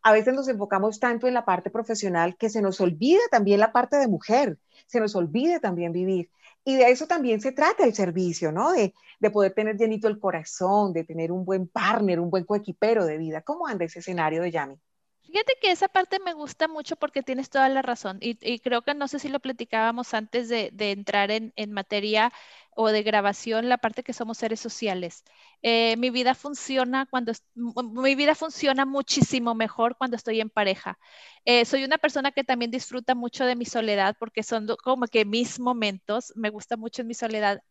a 0.03 0.11
veces 0.11 0.33
nos 0.35 0.49
enfocamos 0.49 0.99
tanto 0.99 1.27
en 1.27 1.33
la 1.33 1.45
parte 1.45 1.69
profesional 1.71 2.35
que 2.37 2.49
se 2.49 2.61
nos 2.61 2.81
olvida 2.81 3.21
también 3.31 3.61
la 3.61 3.71
parte 3.71 3.95
de 3.97 4.09
mujer, 4.09 4.59
se 4.87 4.99
nos 4.99 5.15
olvida 5.15 5.61
también 5.61 5.93
vivir. 5.93 6.29
Y 6.65 6.75
de 6.75 6.91
eso 6.91 7.07
también 7.07 7.39
se 7.41 7.53
trata 7.53 7.85
el 7.85 7.93
servicio, 7.95 8.51
¿no? 8.51 8.73
De, 8.73 8.93
de 9.21 9.31
poder 9.31 9.53
tener 9.53 9.77
llenito 9.77 10.09
el 10.09 10.19
corazón, 10.19 10.91
de 10.93 11.05
tener 11.05 11.31
un 11.31 11.45
buen 11.45 11.67
partner, 11.69 12.19
un 12.19 12.29
buen 12.29 12.43
coequipero 12.43 13.05
de 13.05 13.17
vida. 13.17 13.43
¿Cómo 13.43 13.67
anda 13.67 13.85
ese 13.85 13.99
escenario 13.99 14.41
de 14.41 14.51
Yami? 14.51 14.77
Fíjate 15.25 15.53
que 15.61 15.71
esa 15.71 15.87
parte 15.87 16.19
me 16.19 16.33
gusta 16.33 16.67
mucho 16.67 16.95
porque 16.95 17.23
tienes 17.23 17.49
toda 17.49 17.67
la 17.69 17.81
razón 17.81 18.19
y, 18.21 18.59
creo 18.59 18.83
que 18.83 18.93
no 18.93 19.07
sé 19.07 19.19
si 19.19 19.27
lo 19.27 19.39
platicábamos 19.39 20.13
antes 20.13 20.49
de, 20.49 20.71
entrar 20.77 21.31
en, 21.31 21.53
materia 21.71 22.31
o 22.75 22.89
de 22.89 23.03
grabación, 23.03 23.67
la 23.67 23.77
parte 23.77 24.03
que 24.03 24.13
somos 24.13 24.37
seres 24.37 24.59
sociales. 24.59 25.23
Eh, 25.61 25.97
mi 25.97 26.09
vida 26.09 26.35
funciona 26.35 27.05
cuando 27.07 27.33
mi 27.55 28.15
vida 28.15 28.35
funciona 28.35 28.85
muchísimo 28.85 29.55
mejor 29.55 29.97
cuando 29.97 30.15
estoy 30.15 30.41
en 30.41 30.49
pareja. 30.49 30.99
Eh, 31.45 31.65
soy 31.65 31.83
una 31.83 31.97
persona 31.97 32.31
que 32.31 32.43
también 32.43 32.71
disfruta 32.71 33.15
mucho 33.15 33.45
de 33.45 33.55
mi 33.55 33.65
soledad 33.65 34.15
porque 34.19 34.43
son 34.43 34.67
como 34.83 35.07
que 35.07 35.25
mis 35.25 35.59
momentos. 35.59 36.33
Me 36.35 36.49
gusta 36.49 36.77
mucho 36.77 37.01
en 37.01 37.07
mi 37.07 37.13
soledad 37.13 37.61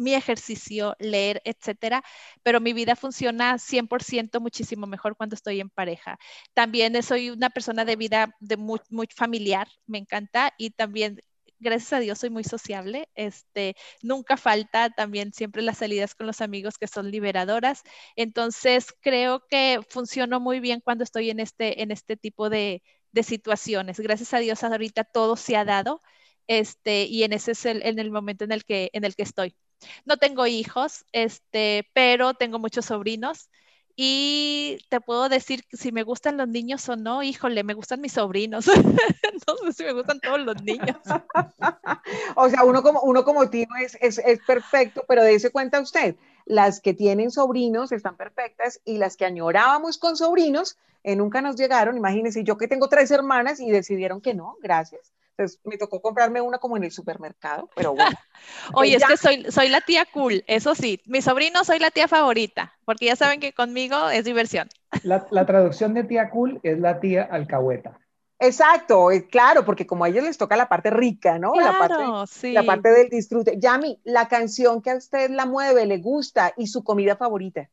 mi 0.00 0.14
ejercicio, 0.14 0.96
leer, 0.98 1.42
etcétera, 1.44 2.02
pero 2.42 2.60
mi 2.60 2.72
vida 2.72 2.96
funciona 2.96 3.58
100% 3.58 4.40
muchísimo 4.40 4.86
mejor 4.86 5.16
cuando 5.16 5.34
estoy 5.34 5.60
en 5.60 5.70
pareja. 5.70 6.18
También 6.54 7.00
soy 7.02 7.30
una 7.30 7.50
persona 7.50 7.84
de 7.84 7.96
vida 7.96 8.34
de 8.40 8.56
muy, 8.56 8.80
muy 8.90 9.08
familiar, 9.14 9.68
me 9.86 9.98
encanta 9.98 10.52
y 10.58 10.70
también 10.70 11.20
gracias 11.60 11.92
a 11.92 12.00
Dios 12.00 12.18
soy 12.18 12.30
muy 12.30 12.44
sociable, 12.44 13.08
este, 13.14 13.76
nunca 14.02 14.36
falta 14.36 14.90
también 14.90 15.32
siempre 15.32 15.62
las 15.62 15.78
salidas 15.78 16.14
con 16.14 16.26
los 16.26 16.40
amigos 16.40 16.78
que 16.78 16.86
son 16.88 17.10
liberadoras, 17.10 17.82
entonces 18.16 18.86
creo 19.00 19.46
que 19.48 19.80
funciono 19.88 20.40
muy 20.40 20.60
bien 20.60 20.80
cuando 20.80 21.04
estoy 21.04 21.30
en 21.30 21.40
este, 21.40 21.82
en 21.82 21.90
este 21.90 22.16
tipo 22.16 22.48
de, 22.50 22.82
de 23.12 23.22
situaciones. 23.22 24.00
Gracias 24.00 24.34
a 24.34 24.38
Dios 24.38 24.62
ahorita 24.64 25.04
todo 25.04 25.36
se 25.36 25.56
ha 25.56 25.64
dado, 25.64 26.00
este, 26.46 27.04
y 27.04 27.22
en 27.24 27.32
ese 27.32 27.52
es 27.52 27.64
el, 27.66 27.82
en 27.84 27.98
el 27.98 28.10
momento 28.10 28.44
en 28.44 28.52
el 28.52 28.64
que, 28.64 28.90
en 28.92 29.04
el 29.04 29.14
que 29.14 29.22
estoy. 29.22 29.54
No 30.04 30.16
tengo 30.16 30.46
hijos, 30.46 31.04
este, 31.12 31.88
pero 31.92 32.34
tengo 32.34 32.58
muchos 32.58 32.86
sobrinos. 32.86 33.48
Y 33.96 34.78
te 34.88 35.00
puedo 35.00 35.28
decir 35.28 35.64
si 35.72 35.92
me 35.92 36.04
gustan 36.04 36.38
los 36.38 36.48
niños 36.48 36.88
o 36.88 36.96
no, 36.96 37.22
híjole, 37.22 37.64
me 37.64 37.74
gustan 37.74 38.00
mis 38.00 38.12
sobrinos. 38.12 38.66
no 39.46 39.56
sé 39.56 39.72
si 39.74 39.84
me 39.84 39.92
gustan 39.92 40.20
todos 40.20 40.40
los 40.40 40.62
niños. 40.62 40.96
o 42.36 42.48
sea, 42.48 42.64
uno 42.64 42.82
como, 42.82 43.02
uno 43.02 43.24
como 43.24 43.50
tío 43.50 43.66
es, 43.82 43.98
es, 44.00 44.18
es 44.18 44.38
perfecto, 44.46 45.04
pero 45.06 45.22
dése 45.22 45.50
cuenta 45.50 45.80
usted, 45.80 46.16
las 46.46 46.80
que 46.80 46.94
tienen 46.94 47.30
sobrinos 47.30 47.92
están 47.92 48.16
perfectas 48.16 48.80
y 48.84 48.96
las 48.96 49.16
que 49.16 49.26
añorábamos 49.26 49.98
con 49.98 50.16
sobrinos 50.16 50.78
eh, 51.04 51.16
nunca 51.16 51.42
nos 51.42 51.56
llegaron. 51.56 51.96
Imagínense, 51.96 52.44
yo 52.44 52.56
que 52.56 52.68
tengo 52.68 52.88
tres 52.88 53.10
hermanas 53.10 53.60
y 53.60 53.70
decidieron 53.70 54.20
que 54.20 54.34
no, 54.34 54.56
gracias. 54.62 55.12
Entonces 55.40 55.60
me 55.64 55.78
tocó 55.78 56.02
comprarme 56.02 56.40
una 56.40 56.58
como 56.58 56.76
en 56.76 56.84
el 56.84 56.90
supermercado, 56.90 57.70
pero 57.74 57.94
bueno. 57.94 58.16
Oye, 58.74 58.96
es 58.96 59.04
que 59.04 59.16
soy, 59.16 59.46
soy 59.50 59.68
la 59.70 59.80
tía 59.80 60.04
cool, 60.12 60.44
eso 60.46 60.74
sí. 60.74 61.00
Mi 61.06 61.22
sobrino 61.22 61.64
soy 61.64 61.78
la 61.78 61.90
tía 61.90 62.08
favorita, 62.08 62.74
porque 62.84 63.06
ya 63.06 63.16
saben 63.16 63.40
que 63.40 63.54
conmigo 63.54 64.10
es 64.10 64.24
diversión. 64.26 64.68
La, 65.02 65.26
la 65.30 65.46
traducción 65.46 65.94
de 65.94 66.04
tía 66.04 66.28
cool 66.28 66.60
es 66.62 66.78
la 66.78 67.00
tía 67.00 67.22
alcahueta. 67.22 67.98
Exacto, 68.38 69.08
claro, 69.30 69.64
porque 69.64 69.86
como 69.86 70.04
a 70.04 70.08
ellos 70.08 70.24
les 70.24 70.36
toca 70.36 70.56
la 70.56 70.68
parte 70.68 70.90
rica, 70.90 71.38
¿no? 71.38 71.52
Claro, 71.52 71.72
la, 71.72 71.78
parte, 71.78 72.32
sí. 72.32 72.52
la 72.52 72.62
parte 72.62 72.90
del 72.90 73.08
disfrute. 73.08 73.58
Yami, 73.58 73.98
la 74.04 74.28
canción 74.28 74.82
que 74.82 74.90
a 74.90 74.96
usted 74.96 75.30
la 75.30 75.46
mueve, 75.46 75.86
le 75.86 75.98
gusta 75.98 76.52
y 76.56 76.66
su 76.66 76.84
comida 76.84 77.16
favorita 77.16 77.70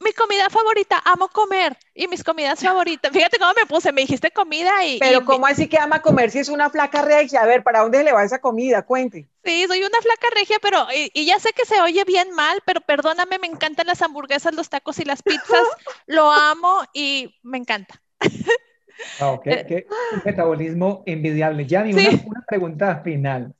mi 0.00 0.12
comida 0.12 0.48
favorita, 0.50 1.00
amo 1.04 1.28
comer. 1.28 1.76
Y 1.94 2.08
mis 2.08 2.24
comidas 2.24 2.60
favoritas, 2.62 3.12
fíjate 3.12 3.38
cómo 3.38 3.52
me 3.54 3.66
puse, 3.66 3.92
me 3.92 4.02
dijiste 4.02 4.30
comida 4.30 4.84
y... 4.84 4.98
Pero 4.98 5.24
¿cómo 5.24 5.46
así 5.46 5.68
que 5.68 5.78
ama 5.78 6.02
comer 6.02 6.30
si 6.30 6.38
es 6.38 6.48
una 6.48 6.70
flaca 6.70 7.02
regia? 7.02 7.42
A 7.42 7.46
ver, 7.46 7.62
¿para 7.62 7.80
dónde 7.80 8.02
le 8.02 8.12
va 8.12 8.24
esa 8.24 8.40
comida? 8.40 8.82
Cuente. 8.82 9.28
Sí, 9.44 9.64
soy 9.66 9.80
una 9.80 10.00
flaca 10.00 10.28
regia, 10.34 10.58
pero, 10.62 10.86
y, 10.92 11.24
ya 11.24 11.38
sé 11.38 11.52
que 11.52 11.64
se 11.64 11.80
oye 11.80 12.04
bien 12.04 12.30
mal, 12.32 12.60
pero 12.64 12.80
perdóname, 12.80 13.38
me 13.38 13.46
encantan 13.46 13.86
las 13.86 14.02
hamburguesas, 14.02 14.54
los 14.54 14.68
tacos 14.68 14.98
y 14.98 15.04
las 15.04 15.22
pizzas. 15.22 15.42
Lo 16.06 16.30
amo 16.30 16.82
y 16.92 17.34
me 17.42 17.58
encanta. 17.58 18.00
Wow, 19.20 19.40
qué, 19.40 19.64
qué 19.66 19.86
metabolismo 20.24 21.02
envidiable. 21.06 21.66
Ya 21.66 21.82
una, 21.82 22.10
una 22.24 22.44
pregunta 22.46 23.00
final 23.02 23.54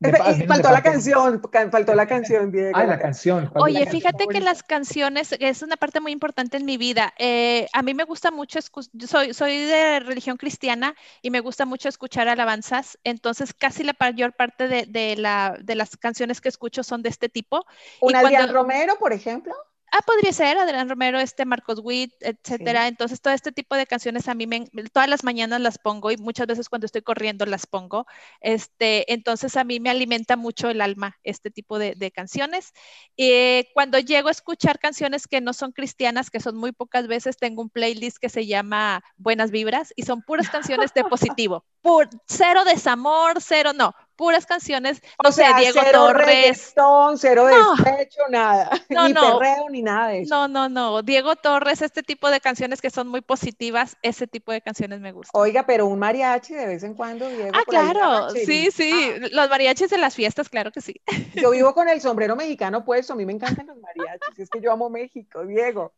faltó 0.46 0.70
la 0.70 0.82
canción, 0.82 1.42
faltó 1.70 1.94
la 1.94 2.06
canción, 2.06 2.52
Diego. 2.52 2.70
Ah, 2.74 2.84
la 2.84 2.98
canción. 2.98 3.50
Oye, 3.54 3.84
fíjate 3.86 4.26
que 4.28 4.40
las 4.40 4.62
canciones 4.62 5.34
es 5.40 5.62
una 5.62 5.76
parte 5.76 6.00
muy 6.00 6.12
importante 6.12 6.56
en 6.56 6.64
mi 6.64 6.76
vida. 6.76 7.12
Eh, 7.18 7.66
a 7.72 7.82
mí 7.82 7.94
me 7.94 8.04
gusta 8.04 8.30
mucho, 8.30 8.60
soy, 9.06 9.34
soy 9.34 9.58
de 9.64 10.00
religión 10.00 10.36
cristiana 10.36 10.94
y 11.20 11.30
me 11.30 11.40
gusta 11.40 11.66
mucho 11.66 11.88
escuchar 11.88 12.28
alabanzas, 12.28 12.98
entonces 13.02 13.52
casi 13.52 13.82
la 13.82 13.96
mayor 13.98 14.34
parte 14.34 14.68
de, 14.68 14.86
de, 14.86 15.16
la, 15.16 15.56
de 15.60 15.74
las 15.74 15.96
canciones 15.96 16.40
que 16.40 16.48
escucho 16.48 16.82
son 16.82 17.02
de 17.02 17.08
este 17.08 17.28
tipo. 17.28 17.66
¿Una 18.00 18.20
Adrián 18.20 18.52
Romero, 18.52 18.96
por 18.98 19.12
ejemplo? 19.12 19.54
Ah, 19.90 20.00
podría 20.04 20.32
ser 20.32 20.58
Adrián 20.58 20.88
Romero, 20.88 21.18
este 21.18 21.44
Marcos 21.44 21.80
Witt, 21.82 22.12
etcétera. 22.20 22.88
Entonces, 22.88 23.20
todo 23.20 23.32
este 23.32 23.52
tipo 23.52 23.74
de 23.74 23.86
canciones 23.86 24.28
a 24.28 24.34
mí 24.34 24.46
me, 24.46 24.66
todas 24.92 25.08
las 25.08 25.24
mañanas 25.24 25.60
las 25.60 25.78
pongo 25.78 26.10
y 26.10 26.16
muchas 26.16 26.46
veces 26.46 26.68
cuando 26.68 26.84
estoy 26.86 27.02
corriendo 27.02 27.46
las 27.46 27.66
pongo. 27.66 28.06
Este, 28.40 29.12
entonces, 29.12 29.56
a 29.56 29.64
mí 29.64 29.80
me 29.80 29.90
alimenta 29.90 30.36
mucho 30.36 30.68
el 30.68 30.80
alma 30.80 31.16
este 31.22 31.50
tipo 31.50 31.78
de, 31.78 32.10
canciones. 32.14 32.72
y 33.16 33.64
cuando 33.74 33.98
llego 33.98 34.28
a 34.28 34.32
escuchar 34.32 34.78
canciones 34.78 35.26
que 35.26 35.40
no 35.40 35.52
son 35.52 35.72
cristianas, 35.72 36.30
que 36.30 36.40
son 36.40 36.56
muy 36.56 36.72
pocas 36.72 37.06
veces, 37.06 37.36
tengo 37.36 37.62
un 37.62 37.70
playlist 37.70 38.18
que 38.18 38.28
se 38.28 38.46
llama 38.46 39.02
Buenas 39.16 39.50
Vibras 39.50 39.92
y 39.96 40.02
son 40.02 40.22
puras 40.22 40.48
canciones 40.50 40.92
de 40.94 41.04
positivo. 41.04 41.64
Pur, 41.80 42.08
cero 42.26 42.64
desamor, 42.64 43.40
cero, 43.40 43.72
no, 43.74 43.94
puras 44.18 44.46
canciones, 44.46 45.00
no 45.22 45.30
sé, 45.30 45.44
Diego 45.56 45.78
cero 45.80 46.06
Torres. 46.08 46.74
cero 47.16 47.46
despecho, 47.46 48.20
nada. 48.28 48.68
ni 48.90 49.14
perreo, 49.14 49.70
ni 49.70 49.80
nada 49.80 50.08
de 50.08 50.22
eso. 50.22 50.34
No, 50.34 50.48
no, 50.48 50.68
no. 50.68 51.02
Diego 51.02 51.36
Torres, 51.36 51.80
este 51.82 52.02
tipo 52.02 52.28
de 52.28 52.40
canciones 52.40 52.82
que 52.82 52.90
son 52.90 53.06
muy 53.06 53.20
positivas, 53.20 53.96
ese 54.02 54.26
tipo 54.26 54.50
de 54.50 54.60
canciones 54.60 55.00
me 55.00 55.12
gustan. 55.12 55.40
Oiga, 55.40 55.64
pero 55.64 55.86
un 55.86 56.00
mariachi 56.00 56.52
de 56.52 56.66
vez 56.66 56.82
en 56.82 56.94
cuando, 56.94 57.28
Diego. 57.28 57.52
Ah, 57.54 57.62
claro, 57.64 58.30
sí, 58.30 58.70
sí. 58.72 58.90
Ah. 58.92 59.28
Los 59.30 59.48
mariachis 59.48 59.88
de 59.88 59.98
las 59.98 60.16
fiestas, 60.16 60.48
claro 60.48 60.72
que 60.72 60.80
sí. 60.80 61.00
Yo 61.34 61.52
vivo 61.52 61.72
con 61.72 61.88
el 61.88 62.00
sombrero 62.00 62.34
mexicano 62.34 62.84
puesto, 62.84 63.12
a 63.12 63.16
mí 63.16 63.24
me 63.24 63.32
encantan 63.32 63.68
los 63.68 63.78
mariachis, 63.78 64.38
es 64.40 64.50
que 64.50 64.60
yo 64.60 64.72
amo 64.72 64.90
México, 64.90 65.46
Diego. 65.46 65.92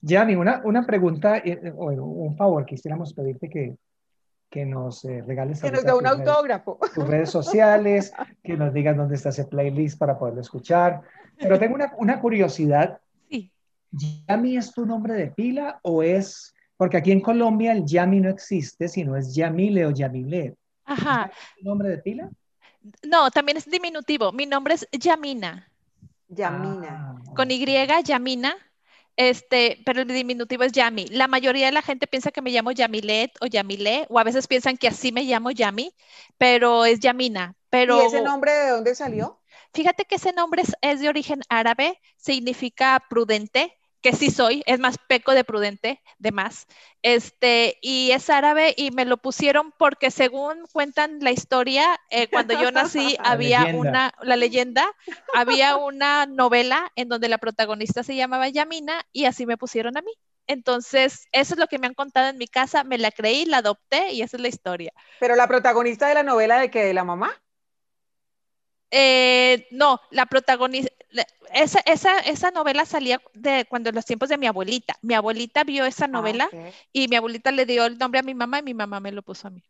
Yami, 0.00 0.36
una, 0.36 0.62
una 0.64 0.86
pregunta, 0.86 1.36
eh, 1.36 1.60
eh, 1.62 1.72
o 1.76 1.86
un 1.86 2.36
favor, 2.36 2.64
quisiéramos 2.64 3.12
pedirte 3.12 3.50
que 3.50 3.76
que 4.52 4.66
nos 4.66 5.02
eh, 5.06 5.24
regales 5.26 5.62
que 5.62 5.70
nos 5.70 5.82
dé 5.82 5.94
un 5.94 6.06
autógrafo. 6.06 6.78
tus 6.94 7.08
redes 7.08 7.30
sociales, 7.30 8.12
que 8.44 8.54
nos 8.54 8.74
digas 8.74 8.94
dónde 8.94 9.16
está 9.16 9.30
ese 9.30 9.46
playlist 9.46 9.98
para 9.98 10.18
poderlo 10.18 10.42
escuchar. 10.42 11.00
Pero 11.38 11.58
tengo 11.58 11.74
una, 11.74 11.94
una 11.96 12.20
curiosidad. 12.20 13.00
Sí. 13.30 13.50
¿Yami 13.90 14.58
es 14.58 14.72
tu 14.72 14.84
nombre 14.84 15.14
de 15.14 15.28
pila 15.28 15.80
o 15.82 16.02
es, 16.02 16.54
porque 16.76 16.98
aquí 16.98 17.12
en 17.12 17.22
Colombia 17.22 17.72
el 17.72 17.86
Yami 17.86 18.20
no 18.20 18.28
existe, 18.28 18.88
sino 18.88 19.16
es 19.16 19.34
Yamile 19.34 19.86
o 19.86 19.90
Yamile. 19.90 20.54
Ajá. 20.84 21.32
¿Es 21.32 21.62
tu 21.62 21.64
nombre 21.64 21.88
de 21.88 21.98
pila? 21.98 22.30
No, 23.08 23.30
también 23.30 23.56
es 23.56 23.64
diminutivo. 23.64 24.32
Mi 24.32 24.44
nombre 24.44 24.74
es 24.74 24.86
Yamina. 24.92 25.66
Yamina. 26.28 27.16
Ah, 27.16 27.34
Con 27.34 27.50
Y, 27.50 27.64
Yamina. 28.04 28.54
Este, 29.16 29.80
pero 29.84 30.02
el 30.02 30.08
diminutivo 30.08 30.64
es 30.64 30.72
Yami. 30.72 31.06
La 31.08 31.28
mayoría 31.28 31.66
de 31.66 31.72
la 31.72 31.82
gente 31.82 32.06
piensa 32.06 32.30
que 32.30 32.42
me 32.42 32.50
llamo 32.50 32.72
Yamilet 32.72 33.32
o 33.40 33.46
Yamile, 33.46 34.06
o 34.08 34.18
a 34.18 34.24
veces 34.24 34.46
piensan 34.46 34.76
que 34.76 34.88
así 34.88 35.12
me 35.12 35.24
llamo 35.24 35.50
Yami, 35.50 35.94
pero 36.38 36.84
es 36.84 37.00
Yamina. 37.00 37.54
Pero, 37.70 38.02
¿Y 38.02 38.06
ese 38.06 38.22
nombre 38.22 38.52
de 38.52 38.70
dónde 38.70 38.94
salió? 38.94 39.40
Fíjate 39.74 40.04
que 40.04 40.16
ese 40.16 40.32
nombre 40.32 40.62
es 40.82 41.00
de 41.00 41.08
origen 41.08 41.40
árabe, 41.48 42.00
significa 42.16 43.02
prudente, 43.08 43.78
que 44.02 44.12
sí 44.12 44.30
soy, 44.30 44.62
es 44.66 44.80
más 44.80 44.98
peco 45.06 45.32
de 45.32 45.44
prudente, 45.44 46.00
de 46.18 46.32
más, 46.32 46.66
este, 47.02 47.78
y 47.80 48.10
es 48.10 48.28
árabe 48.30 48.74
y 48.76 48.90
me 48.90 49.04
lo 49.04 49.16
pusieron 49.16 49.72
porque 49.78 50.10
según 50.10 50.66
cuentan 50.72 51.18
la 51.20 51.30
historia, 51.30 51.98
eh, 52.10 52.28
cuando 52.28 52.60
yo 52.60 52.70
nací 52.72 53.16
había 53.24 53.64
una, 53.74 54.12
la 54.20 54.36
leyenda, 54.36 54.86
había 55.34 55.76
una 55.76 56.26
novela 56.26 56.90
en 56.96 57.08
donde 57.08 57.28
la 57.28 57.38
protagonista 57.38 58.02
se 58.02 58.16
llamaba 58.16 58.48
Yamina 58.48 59.02
y 59.12 59.24
así 59.26 59.46
me 59.46 59.56
pusieron 59.56 59.96
a 59.96 60.02
mí. 60.02 60.12
Entonces, 60.48 61.28
eso 61.30 61.54
es 61.54 61.60
lo 61.60 61.68
que 61.68 61.78
me 61.78 61.86
han 61.86 61.94
contado 61.94 62.28
en 62.28 62.36
mi 62.36 62.48
casa, 62.48 62.82
me 62.82 62.98
la 62.98 63.12
creí, 63.12 63.44
la 63.44 63.58
adopté 63.58 64.12
y 64.12 64.22
esa 64.22 64.36
es 64.36 64.42
la 64.42 64.48
historia. 64.48 64.92
Pero 65.20 65.36
la 65.36 65.46
protagonista 65.46 66.08
de 66.08 66.14
la 66.14 66.24
novela 66.24 66.58
de 66.58 66.70
que 66.70 66.84
de 66.84 66.94
la 66.94 67.04
mamá? 67.04 67.40
Eh, 68.94 69.66
no, 69.70 70.00
la 70.10 70.26
protagonista, 70.26 70.92
esa, 71.54 71.80
esa, 71.86 72.18
esa, 72.20 72.50
novela 72.50 72.84
salía 72.84 73.22
de 73.32 73.64
cuando 73.68 73.88
en 73.88 73.94
los 73.94 74.04
tiempos 74.04 74.28
de 74.28 74.36
mi 74.36 74.46
abuelita. 74.46 74.96
Mi 75.00 75.14
abuelita 75.14 75.64
vio 75.64 75.86
esa 75.86 76.04
ah, 76.04 76.08
novela 76.08 76.48
y 76.92 77.08
mi 77.08 77.16
abuelita 77.16 77.50
le 77.52 77.64
dio 77.64 77.86
el 77.86 77.96
nombre 77.96 78.20
a 78.20 78.22
mi 78.22 78.34
mamá 78.34 78.58
y 78.58 78.62
mi 78.62 78.74
mamá 78.74 79.00
me 79.00 79.10
lo 79.10 79.22
puso 79.22 79.48
a 79.48 79.50
mí. 79.50 79.62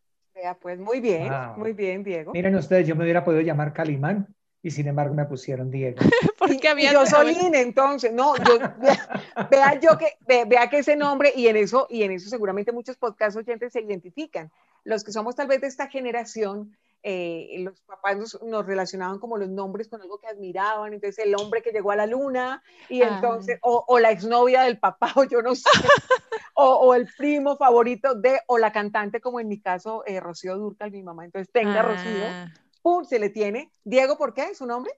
pues 0.60 0.80
muy 0.80 1.00
bien, 1.00 1.32
muy 1.56 1.72
bien, 1.72 2.02
Diego. 2.02 2.32
Miren 2.32 2.56
ustedes, 2.56 2.86
yo 2.86 2.96
me 2.96 3.04
hubiera 3.04 3.24
podido 3.24 3.42
llamar 3.42 3.72
Calimán 3.72 4.26
y 4.60 4.70
sin 4.70 4.86
embargo 4.86 5.14
me 5.14 5.24
pusieron 5.24 5.70
Diego. 5.70 5.98
Por 6.38 6.48
porque 6.48 6.68
había... 6.68 6.92
yo 6.92 7.06
Soline, 7.06 7.60
entonces, 7.60 8.12
no, 8.12 8.36
yo, 8.36 8.58
vea, 9.50 9.80
yo 9.80 9.98
que, 9.98 10.16
vea 10.46 10.68
que 10.68 10.78
ese 10.78 10.96
nombre, 10.96 11.32
y 11.34 11.48
en 11.48 11.56
eso, 11.56 11.86
y 11.90 12.02
en 12.02 12.12
eso 12.12 12.28
seguramente 12.28 12.70
muchos 12.72 12.96
podcast 12.96 13.36
oyentes 13.36 13.72
se 13.72 13.80
identifican. 13.80 14.50
Los 14.84 15.04
que 15.04 15.12
somos 15.12 15.34
tal 15.34 15.48
vez 15.48 15.60
de 15.60 15.66
esta 15.66 15.88
generación, 15.88 16.76
eh, 17.02 17.56
los 17.58 17.80
papás 17.82 18.16
nos, 18.42 18.66
relacionaban 18.66 19.18
como 19.18 19.36
los 19.36 19.48
nombres 19.48 19.88
con 19.88 20.00
algo 20.00 20.18
que 20.18 20.28
admiraban, 20.28 20.94
entonces 20.94 21.24
el 21.24 21.34
hombre 21.34 21.62
que 21.62 21.72
llegó 21.72 21.90
a 21.90 21.96
la 21.96 22.06
luna, 22.06 22.62
y 22.88 23.02
ah. 23.02 23.14
entonces, 23.14 23.58
o, 23.62 23.84
o, 23.86 23.98
la 23.98 24.10
exnovia 24.10 24.62
del 24.62 24.78
papá, 24.78 25.12
o 25.16 25.24
yo 25.24 25.42
no 25.42 25.54
sé, 25.54 25.68
o, 26.54 26.64
o, 26.64 26.94
el 26.94 27.08
primo 27.16 27.56
favorito 27.56 28.14
de, 28.14 28.40
o 28.46 28.58
la 28.58 28.72
cantante, 28.72 29.20
como 29.20 29.40
en 29.40 29.48
mi 29.48 29.60
caso, 29.60 30.04
eh, 30.06 30.20
Rocío 30.20 30.56
Durcal, 30.56 30.92
mi 30.92 31.02
mamá, 31.02 31.24
entonces 31.24 31.50
tenga 31.52 31.82
Rocío, 31.82 32.24
ah. 32.24 32.46
¡pum! 32.82 33.04
se 33.04 33.18
le 33.18 33.30
tiene. 33.30 33.70
Diego, 33.84 34.16
¿por 34.16 34.32
qué? 34.32 34.54
¿Su 34.54 34.66
nombre? 34.66 34.92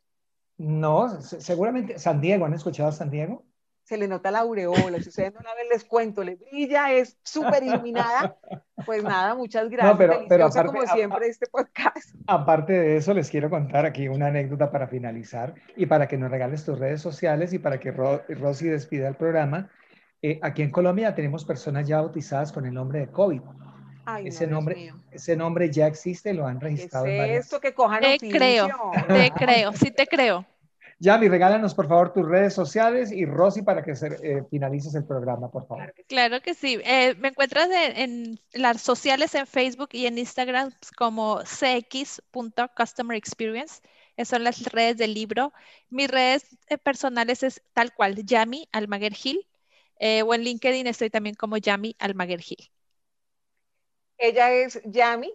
No, 0.57 1.21
seguramente 1.21 1.99
San 1.99 2.21
Diego, 2.21 2.45
¿han 2.45 2.55
escuchado 2.55 2.89
a 2.89 2.93
San 2.93 3.11
Diego? 3.11 3.45
Se 3.85 3.97
le 3.97 4.09
nota 4.09 4.31
la 4.31 4.41
aureola, 4.41 4.99
si 5.01 5.11
ustedes 5.11 5.35
no 5.35 5.41
la 5.41 5.55
ven, 5.55 5.69
les 5.71 5.85
cuento, 5.85 6.25
le 6.25 6.37
brilla, 6.37 6.91
es 6.93 7.19
súper 7.23 7.63
iluminada. 7.63 8.37
Pues 8.87 9.05
nada, 9.05 9.35
muchas 9.35 9.69
gracias. 9.69 9.97
pero, 9.99 10.25
pero 10.29 10.47
aparte, 10.47 10.73
como 10.73 10.87
siempre 10.87 11.27
este 11.29 11.47
podcast. 11.47 12.15
Aparte 12.27 12.73
de 12.73 12.97
eso, 12.97 13.13
les 13.13 13.31
quiero 13.31 13.51
contar 13.51 13.85
aquí 13.85 14.09
una 14.09 14.29
anécdota 14.29 14.71
para 14.71 14.89
finalizar 14.89 15.55
y 15.77 15.87
para 15.87 16.09
que 16.09 16.17
nos 16.17 16.31
regales 16.31 16.65
tus 16.65 16.79
redes 16.79 17.03
sociales 17.03 17.53
y 17.53 17.59
para 17.59 17.79
que 17.79 17.93
Rosy 17.93 18.69
despida 18.69 19.07
el 19.07 19.17
programa. 19.17 19.71
Eh, 20.23 20.41
aquí 20.43 20.63
en 20.63 20.71
Colombia 20.71 21.15
tenemos 21.15 21.45
personas 21.45 21.87
ya 21.87 22.01
bautizadas 22.01 22.51
con 22.51 22.65
el 22.65 22.73
nombre 22.73 23.01
de 23.01 23.09
COVID 23.09 23.43
ese, 24.25 24.47
nombre, 24.47 24.93
ese 25.11 25.37
nombre 25.37 25.71
ya 25.71 25.87
existe, 25.87 26.35
lo 26.35 26.47
han 26.47 26.61
registrado. 26.61 27.07
es 27.07 27.45
esto 27.45 27.61
que 27.61 27.73
cojan 27.73 28.03
Te 28.03 28.19
creo, 28.19 28.69
te 29.09 29.31
creo, 29.31 29.73
sí 29.73 29.91
te 29.91 30.07
creo. 30.07 30.45
Yami, 31.05 31.29
regálanos 31.29 31.75
por 31.75 31.87
favor 31.87 32.15
tus 32.15 32.27
redes 32.27 32.55
sociales 32.55 33.13
y 33.13 33.27
Rosy 33.27 33.61
para 33.61 33.85
que 33.85 33.95
se, 33.95 34.07
eh, 34.07 34.43
finalices 34.51 34.95
el 34.95 35.05
programa, 35.05 35.51
por 35.51 35.67
favor. 35.67 35.95
Claro 36.09 36.41
que 36.41 36.55
sí. 36.55 36.81
Eh, 36.83 37.15
me 37.19 37.29
encuentras 37.29 37.69
en, 37.71 38.41
las 38.55 38.81
sociales 38.81 39.35
en 39.35 39.47
Facebook 39.47 39.91
y 39.93 40.07
en 40.07 40.17
Instagram 40.17 40.73
como 40.97 41.43
cx.customer 41.43 43.19
experience. 43.19 43.83
Esas 44.17 44.29
son 44.29 44.45
las 44.45 44.65
redes 44.73 44.97
del 44.97 45.13
libro. 45.13 45.53
Mis 45.91 46.09
redes 46.11 46.57
eh, 46.69 46.79
personales 46.79 47.43
es 47.43 47.63
tal 47.75 47.93
cual, 47.93 48.25
Yami 48.25 48.67
Almaguer 48.73 49.13
Gil. 49.13 49.47
o 50.01 50.35
en 50.35 50.43
LinkedIn 50.43 50.87
estoy 50.87 51.11
también 51.11 51.35
como 51.35 51.59
Yami 51.59 51.97
Almaguer 51.99 52.41
Gil. 52.41 52.71
Ella 54.17 54.51
es 54.53 54.81
Yami, 54.87 55.35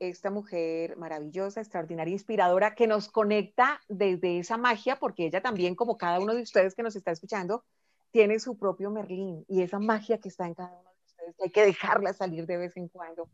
esta 0.00 0.30
mujer 0.30 0.96
maravillosa, 0.96 1.60
extraordinaria, 1.60 2.12
inspiradora, 2.12 2.74
que 2.74 2.86
nos 2.86 3.08
conecta 3.08 3.80
desde 3.88 4.38
esa 4.38 4.56
magia, 4.56 4.98
porque 4.98 5.26
ella 5.26 5.42
también, 5.42 5.74
como 5.76 5.98
cada 5.98 6.18
uno 6.18 6.34
de 6.34 6.42
ustedes 6.42 6.74
que 6.74 6.82
nos 6.82 6.96
está 6.96 7.12
escuchando, 7.12 7.64
tiene 8.10 8.40
su 8.40 8.58
propio 8.58 8.90
Merlín 8.90 9.44
y 9.46 9.62
esa 9.62 9.78
magia 9.78 10.18
que 10.18 10.28
está 10.28 10.46
en 10.46 10.54
cada 10.54 10.72
uno 10.72 10.90
de 10.90 11.04
ustedes, 11.04 11.36
que 11.36 11.44
hay 11.44 11.50
que 11.50 11.66
dejarla 11.66 12.14
salir 12.14 12.46
de 12.46 12.56
vez 12.56 12.76
en 12.76 12.88
cuando. 12.88 13.28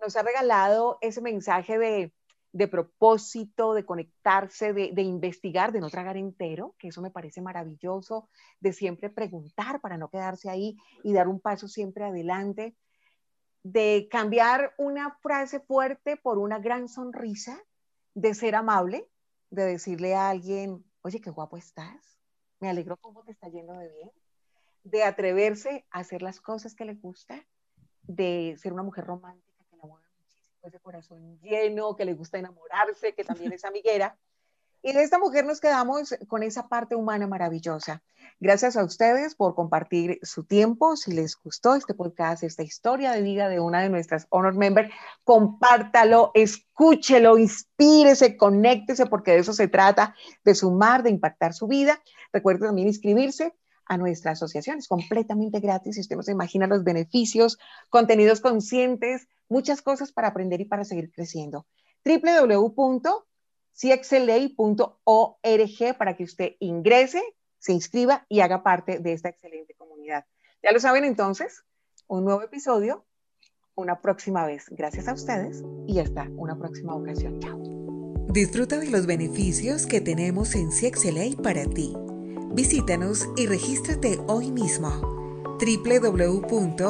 Nos 0.00 0.14
ha 0.16 0.22
regalado 0.22 0.98
ese 1.00 1.22
mensaje 1.22 1.78
de, 1.78 2.68
propósito, 2.68 3.72
de 3.72 3.86
conectarse, 3.86 4.74
de, 4.74 4.92
de, 4.92 5.02
investigar, 5.02 5.72
de 5.72 5.80
no 5.80 5.88
tragar 5.88 6.18
entero, 6.18 6.74
que 6.78 6.88
eso 6.88 7.00
me 7.00 7.10
parece 7.10 7.40
maravilloso, 7.40 8.28
de 8.60 8.74
siempre 8.74 9.08
preguntar 9.08 9.80
para 9.80 9.96
no 9.96 10.10
quedarse 10.10 10.50
ahí 10.50 10.76
y 11.02 11.14
dar 11.14 11.28
un 11.28 11.40
paso 11.40 11.66
siempre 11.66 12.04
adelante 12.04 12.76
de 13.64 14.08
cambiar 14.10 14.74
una 14.76 15.16
frase 15.22 15.58
fuerte 15.58 16.16
por 16.16 16.38
una 16.38 16.58
gran 16.58 16.86
sonrisa, 16.86 17.58
de 18.14 18.34
ser 18.34 18.54
amable, 18.54 19.08
de 19.50 19.64
decirle 19.64 20.14
a 20.14 20.28
alguien, 20.28 20.84
oye, 21.00 21.20
qué 21.20 21.30
guapo 21.30 21.56
estás, 21.56 22.20
me 22.60 22.68
alegro 22.68 22.98
cómo 22.98 23.24
te 23.24 23.32
está 23.32 23.48
yendo 23.48 23.72
de 23.72 23.88
bien, 23.88 24.12
de 24.84 25.02
atreverse 25.02 25.86
a 25.90 26.00
hacer 26.00 26.20
las 26.20 26.40
cosas 26.40 26.74
que 26.74 26.84
le 26.84 26.94
gusta, 26.94 27.42
de 28.02 28.54
ser 28.58 28.74
una 28.74 28.82
mujer 28.82 29.06
romántica 29.06 29.64
que 29.70 29.76
enamora 29.76 30.06
muchísimo, 30.18 30.66
ese 30.66 30.80
corazón 30.80 31.40
lleno, 31.40 31.96
que 31.96 32.04
le 32.04 32.12
gusta 32.12 32.38
enamorarse, 32.38 33.14
que 33.14 33.24
también 33.24 33.52
es 33.52 33.64
amiguera. 33.64 34.18
Y 34.86 34.92
de 34.92 35.02
esta 35.02 35.18
mujer 35.18 35.46
nos 35.46 35.62
quedamos 35.62 36.14
con 36.28 36.42
esa 36.42 36.68
parte 36.68 36.94
humana 36.94 37.26
maravillosa. 37.26 38.02
Gracias 38.38 38.76
a 38.76 38.84
ustedes 38.84 39.34
por 39.34 39.54
compartir 39.54 40.18
su 40.20 40.44
tiempo. 40.44 40.94
Si 40.94 41.10
les 41.10 41.36
gustó 41.42 41.74
este 41.74 41.94
podcast, 41.94 42.42
esta 42.42 42.62
historia 42.62 43.12
de 43.12 43.22
vida 43.22 43.48
de 43.48 43.60
una 43.60 43.80
de 43.80 43.88
nuestras 43.88 44.26
Honor 44.28 44.54
Members, 44.56 44.92
compártalo, 45.24 46.32
escúchelo, 46.34 47.38
inspírese, 47.38 48.36
conéctese, 48.36 49.06
porque 49.06 49.30
de 49.30 49.38
eso 49.38 49.54
se 49.54 49.68
trata, 49.68 50.14
de 50.44 50.54
sumar, 50.54 51.02
de 51.02 51.08
impactar 51.08 51.54
su 51.54 51.66
vida. 51.66 52.02
Recuerde 52.30 52.66
también 52.66 52.88
inscribirse 52.88 53.54
a 53.86 53.96
nuestra 53.96 54.32
asociación. 54.32 54.76
Es 54.76 54.88
completamente 54.88 55.60
gratis. 55.60 55.94
Si 55.94 56.02
usted 56.02 56.16
no 56.16 56.22
se 56.22 56.32
imagina 56.32 56.66
los 56.66 56.84
beneficios, 56.84 57.56
contenidos 57.88 58.42
conscientes, 58.42 59.28
muchas 59.48 59.80
cosas 59.80 60.12
para 60.12 60.28
aprender 60.28 60.60
y 60.60 60.66
para 60.66 60.84
seguir 60.84 61.10
creciendo. 61.10 61.64
www 62.04 63.24
cxla.org 63.74 64.56
para 65.98 66.16
que 66.16 66.24
usted 66.24 66.52
ingrese, 66.60 67.22
se 67.58 67.72
inscriba 67.72 68.24
y 68.28 68.40
haga 68.40 68.62
parte 68.62 68.98
de 68.98 69.12
esta 69.12 69.28
excelente 69.28 69.74
comunidad. 69.74 70.24
Ya 70.62 70.72
lo 70.72 70.80
saben 70.80 71.04
entonces, 71.04 71.64
un 72.06 72.24
nuevo 72.24 72.42
episodio, 72.42 73.04
una 73.74 74.00
próxima 74.00 74.46
vez. 74.46 74.66
Gracias 74.70 75.08
a 75.08 75.14
ustedes 75.14 75.62
y 75.86 75.98
hasta 75.98 76.28
una 76.36 76.56
próxima 76.58 76.94
ocasión. 76.94 77.40
Chao. 77.40 77.58
Disfruta 78.28 78.78
de 78.78 78.90
los 78.90 79.06
beneficios 79.06 79.86
que 79.86 80.00
tenemos 80.00 80.54
en 80.54 80.70
CXLA 80.70 81.42
para 81.42 81.66
ti. 81.66 81.94
Visítanos 82.52 83.28
y 83.36 83.46
regístrate 83.46 84.18
hoy 84.26 84.50
mismo. 84.50 84.90
www.cxla.org 85.58 86.84